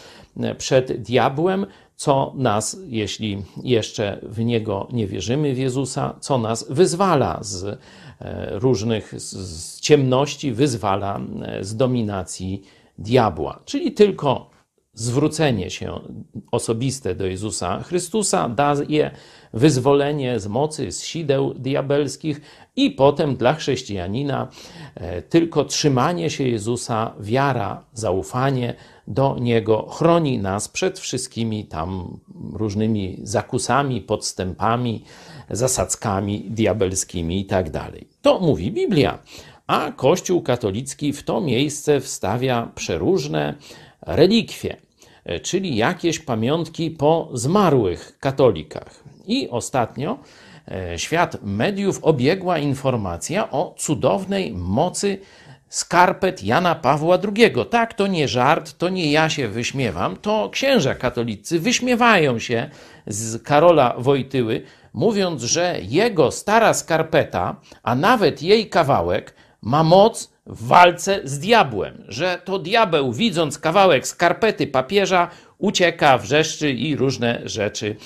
przed 0.59 1.03
diabłem, 1.03 1.67
co 1.97 2.33
nas, 2.37 2.77
jeśli 2.89 3.43
jeszcze 3.63 4.21
w 4.23 4.39
niego 4.39 4.89
nie 4.93 5.07
wierzymy, 5.07 5.55
w 5.55 5.59
Jezusa, 5.59 6.15
co 6.21 6.39
nas 6.39 6.67
wyzwala 6.71 7.39
z 7.41 7.65
e, 7.65 7.79
różnych 8.59 9.21
z 9.21 9.81
ciemności, 9.81 10.53
wyzwala 10.53 11.21
e, 11.43 11.65
z 11.65 11.77
dominacji 11.77 12.63
diabła. 12.99 13.61
Czyli 13.65 13.93
tylko 13.93 14.50
zwrócenie 14.95 15.71
się 15.71 16.01
osobiste 16.51 17.15
do 17.15 17.27
Jezusa 17.27 17.83
Chrystusa 17.83 18.49
daje 18.49 19.11
wyzwolenie 19.53 20.41
z 20.41 20.47
mocy, 20.47 20.93
z 20.93 21.03
sideł 21.03 21.55
diabelskich 21.55 22.41
i 22.77 22.91
potem 22.91 23.37
dla 23.37 23.55
chrześcijanina 23.55 24.49
e, 24.95 25.23
tylko 25.23 25.65
trzymanie 25.65 26.31
się 26.31 26.45
Jezusa, 26.45 27.15
wiara, 27.21 27.85
zaufanie 27.93 28.75
do 29.09 29.37
Niego 29.41 29.87
chroni 29.87 30.39
nas 30.39 30.69
przed 30.69 30.99
wszystkimi 30.99 31.65
tam 31.65 32.21
różnymi 32.53 33.19
zakusami, 33.23 34.01
podstępami, 34.01 35.05
zasadzkami 35.51 36.41
diabelskimi 36.51 37.41
i 37.41 37.45
tak. 37.45 37.67
To 38.23 38.41
mówi 38.41 38.73
Biblia. 38.73 39.19
A 39.67 39.93
Kościół 39.97 40.43
katolicki 40.43 41.13
w 41.13 41.23
to 41.23 41.41
miejsce 41.41 42.01
wstawia 42.01 42.73
przeróżne 42.75 43.55
relikwie, 44.03 44.77
e, 45.25 45.41
czyli 45.41 45.77
jakieś 45.77 46.19
pamiątki 46.19 46.91
po 46.91 47.29
zmarłych 47.33 48.19
katolikach. 48.21 49.05
I 49.27 49.49
ostatnio 49.49 50.19
e, 50.69 50.99
świat 50.99 51.37
mediów 51.43 52.05
obiegła 52.05 52.59
informacja 52.59 53.51
o 53.51 53.75
cudownej 53.79 54.53
mocy 54.53 55.19
skarpet 55.71 56.45
Jana 56.45 56.75
Pawła 56.75 57.19
II. 57.37 57.53
Tak, 57.71 57.95
to 57.95 58.07
nie 58.07 58.29
żart, 58.29 58.79
to 58.79 58.89
nie 58.89 59.13
ja 59.13 59.29
się 59.29 59.49
wyśmiewam, 59.49 60.17
to 60.17 60.51
księża 60.53 60.95
katolicy 60.95 61.61
wyśmiewają 61.61 62.39
się 62.39 62.71
z 63.07 63.43
Karola 63.43 63.95
Wojtyły, 63.99 64.63
mówiąc, 64.93 65.43
że 65.43 65.79
jego 65.83 66.31
stara 66.31 66.75
skarpeta, 66.75 67.57
a 67.83 67.95
nawet 67.95 68.43
jej 68.43 68.69
kawałek, 68.69 69.35
ma 69.63 69.85
moc 69.85 70.33
w 70.51 70.67
walce 70.67 71.21
z 71.25 71.39
diabłem, 71.39 72.05
że 72.09 72.41
to 72.45 72.59
diabeł, 72.59 73.13
widząc 73.13 73.59
kawałek 73.59 74.07
skarpety 74.07 74.67
papieża, 74.67 75.31
ucieka, 75.59 76.19
wrzeszczy 76.19 76.73
i 76.73 76.97
różne 76.97 77.41
rzeczy 77.45 77.97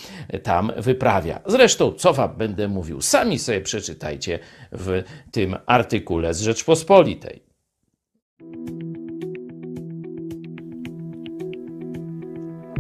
tam 0.42 0.72
wyprawia. 0.76 1.40
Zresztą, 1.46 1.92
co 1.92 2.12
wam 2.12 2.36
będę 2.36 2.68
mówił, 2.68 3.00
sami 3.00 3.38
sobie 3.38 3.60
przeczytajcie 3.60 4.38
w 4.72 5.02
tym 5.32 5.56
artykule 5.66 6.34
z 6.34 6.40
Rzeczpospolitej. 6.40 7.42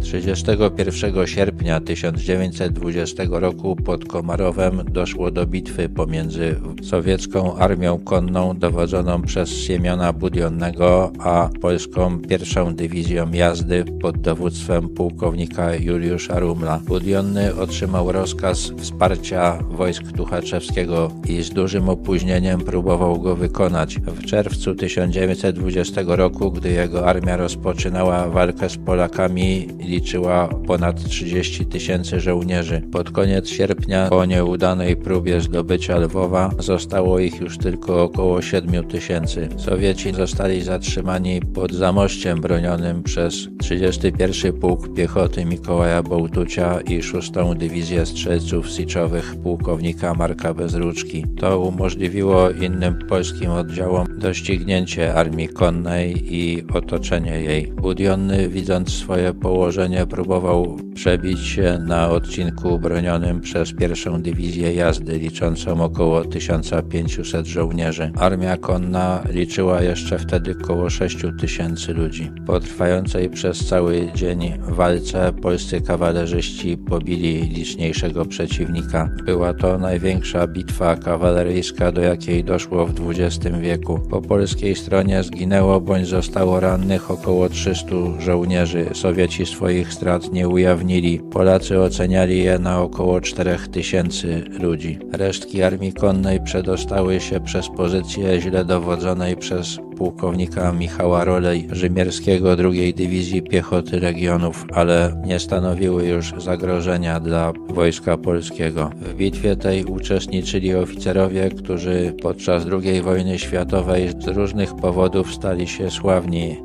31 0.04 1.26
sierpnia 1.26 1.80
1920 1.80 3.24
roku 3.30 3.76
pod 3.76 4.04
Komarowem 4.04 4.82
doszło 4.92 5.30
do 5.30 5.46
bitwy 5.46 5.88
pomiędzy 5.88 6.56
sowiecką 6.82 7.56
armią 7.56 7.98
konną 7.98 8.58
dowodzoną 8.58 9.22
przez 9.22 9.50
Siemiona 9.50 10.12
Budionnego 10.12 11.12
a 11.18 11.48
polską 11.60 12.18
pierwszą 12.18 12.74
dywizją 12.74 13.32
jazdy 13.32 13.84
pod 14.00 14.18
dowództwem 14.18 14.88
pułkownika 14.88 15.74
Juliusza 15.74 16.38
Rumla. 16.38 16.80
Budionny 16.86 17.54
otrzymał 17.54 18.12
rozkaz 18.12 18.72
wsparcia 18.78 19.58
wojsk 19.70 20.02
Tuchaczewskiego 20.16 21.10
i 21.28 21.42
z 21.42 21.50
dużym 21.50 21.88
opóźnieniem 21.88 22.60
próbował 22.60 23.20
go 23.20 23.36
wykonać. 23.36 23.96
W 23.96 24.26
czerwcu 24.26 24.74
1920 24.74 26.02
roku, 26.06 26.50
gdy 26.50 26.70
jego 26.70 27.06
armia 27.06 27.36
rozpoczynała 27.36 28.28
walkę 28.28 28.68
z 28.68 28.76
Polakami, 28.76 29.68
liczyła 29.94 30.48
ponad 30.66 31.04
30 31.04 31.66
tysięcy 31.66 32.20
żołnierzy. 32.20 32.82
Pod 32.92 33.10
koniec 33.10 33.48
sierpnia, 33.48 34.08
po 34.08 34.24
nieudanej 34.24 34.96
próbie 34.96 35.40
zdobycia 35.40 35.98
Lwowa, 35.98 36.50
zostało 36.58 37.18
ich 37.18 37.40
już 37.40 37.58
tylko 37.58 38.02
około 38.02 38.42
7 38.42 38.84
tysięcy. 38.84 39.48
Sowieci 39.56 40.12
zostali 40.12 40.62
zatrzymani 40.62 41.40
pod 41.40 41.72
Zamościem 41.72 42.40
bronionym 42.40 43.02
przez 43.02 43.48
31 43.60 44.52
Pułk 44.52 44.94
Piechoty 44.94 45.44
Mikołaja 45.44 46.02
Bołtucia 46.02 46.80
i 46.80 47.02
6 47.02 47.32
Dywizję 47.56 48.06
Strzelców 48.06 48.68
Siczowych 48.68 49.36
pułkownika 49.42 50.14
Marka 50.14 50.54
Bezruczki. 50.54 51.24
To 51.40 51.60
umożliwiło 51.60 52.50
innym 52.50 52.98
polskim 53.08 53.50
oddziałom 53.50 54.06
doścignięcie 54.18 55.14
armii 55.14 55.48
konnej 55.48 56.34
i 56.34 56.64
otoczenie 56.72 57.40
jej. 57.40 57.66
Budionny, 57.66 58.48
widząc 58.48 58.92
swoje 58.92 59.34
położenie, 59.34 59.83
próbował 60.10 60.76
przebić 60.94 61.40
się 61.40 61.78
na 61.86 62.10
odcinku 62.10 62.78
bronionym 62.78 63.40
przez 63.40 63.72
pierwszą 63.72 64.22
dywizję 64.22 64.74
jazdy, 64.74 65.18
liczącą 65.18 65.84
około 65.84 66.24
1500 66.24 67.46
żołnierzy. 67.46 68.12
Armia 68.16 68.56
konna 68.56 69.22
liczyła 69.30 69.82
jeszcze 69.82 70.18
wtedy 70.18 70.54
około 70.62 70.90
6000 70.90 71.92
ludzi. 71.92 72.30
Po 72.46 72.60
trwającej 72.60 73.30
przez 73.30 73.66
cały 73.66 74.12
dzień 74.14 74.52
walce 74.68 75.32
polscy 75.32 75.80
kawalerzyści 75.80 76.76
pobili 76.76 77.40
liczniejszego 77.40 78.24
przeciwnika. 78.24 79.10
Była 79.24 79.54
to 79.54 79.78
największa 79.78 80.46
bitwa 80.46 80.96
kawaleryjska, 80.96 81.92
do 81.92 82.00
jakiej 82.00 82.44
doszło 82.44 82.86
w 82.86 83.10
XX 83.10 83.56
wieku. 83.60 84.00
Po 84.10 84.22
polskiej 84.22 84.76
stronie 84.76 85.22
zginęło 85.22 85.80
bądź 85.80 86.06
zostało 86.06 86.60
rannych 86.60 87.10
około 87.10 87.48
300 87.48 87.94
żołnierzy. 88.18 88.86
Sowieci 88.92 89.46
swoich 89.46 89.73
swoich 89.74 89.92
strat 89.92 90.32
nie 90.32 90.48
ujawnili. 90.48 91.20
Polacy 91.20 91.80
oceniali 91.80 92.38
je 92.38 92.58
na 92.58 92.82
około 92.82 93.20
4000 93.20 94.28
ludzi. 94.60 94.98
Resztki 95.12 95.62
armii 95.62 95.92
konnej 95.92 96.40
przedostały 96.40 97.20
się 97.20 97.40
przez 97.40 97.68
pozycję 97.68 98.40
źle 98.40 98.64
dowodzonej 98.64 99.36
przez 99.36 99.78
pułkownika 99.98 100.72
Michała 100.72 101.24
Rolej 101.24 101.68
Rzymierskiego 101.72 102.56
II 102.58 102.94
Dywizji 102.94 103.42
Piechoty 103.42 104.00
Regionów, 104.00 104.66
ale 104.72 105.22
nie 105.26 105.38
stanowiły 105.38 106.06
już 106.06 106.32
zagrożenia 106.38 107.20
dla 107.20 107.52
wojska 107.68 108.16
polskiego. 108.16 108.90
W 109.00 109.14
bitwie 109.14 109.56
tej 109.56 109.84
uczestniczyli 109.84 110.74
oficerowie, 110.74 111.50
którzy 111.50 112.14
podczas 112.22 112.66
II 112.72 113.02
wojny 113.02 113.38
światowej 113.38 114.08
z 114.08 114.26
różnych 114.26 114.74
powodów 114.74 115.34
stali 115.34 115.66
się 115.66 115.90
sławni, 115.90 116.56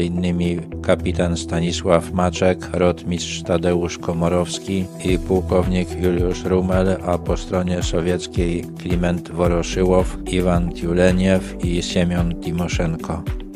innymi 0.00 0.58
kapitan 0.82 1.36
Stanisław 1.36 2.12
Maczek, 2.12 2.70
rotmistrz 2.72 3.42
Tadeusz 3.42 3.98
Komorowski 3.98 4.84
i 5.04 5.18
pułkownik 5.18 5.88
Juliusz 6.02 6.44
Rumel, 6.44 6.96
a 7.06 7.18
po 7.18 7.36
stronie 7.36 7.82
sowieckiej 7.82 8.64
Kliment 8.78 9.30
Woroszyłow, 9.30 10.16
Iwan 10.26 10.72
Tiuleniew 10.72 11.64
i 11.64 11.82
Siemion 11.82 12.34
Timoszenko. 12.34 12.77
Порошенко. 12.78 13.47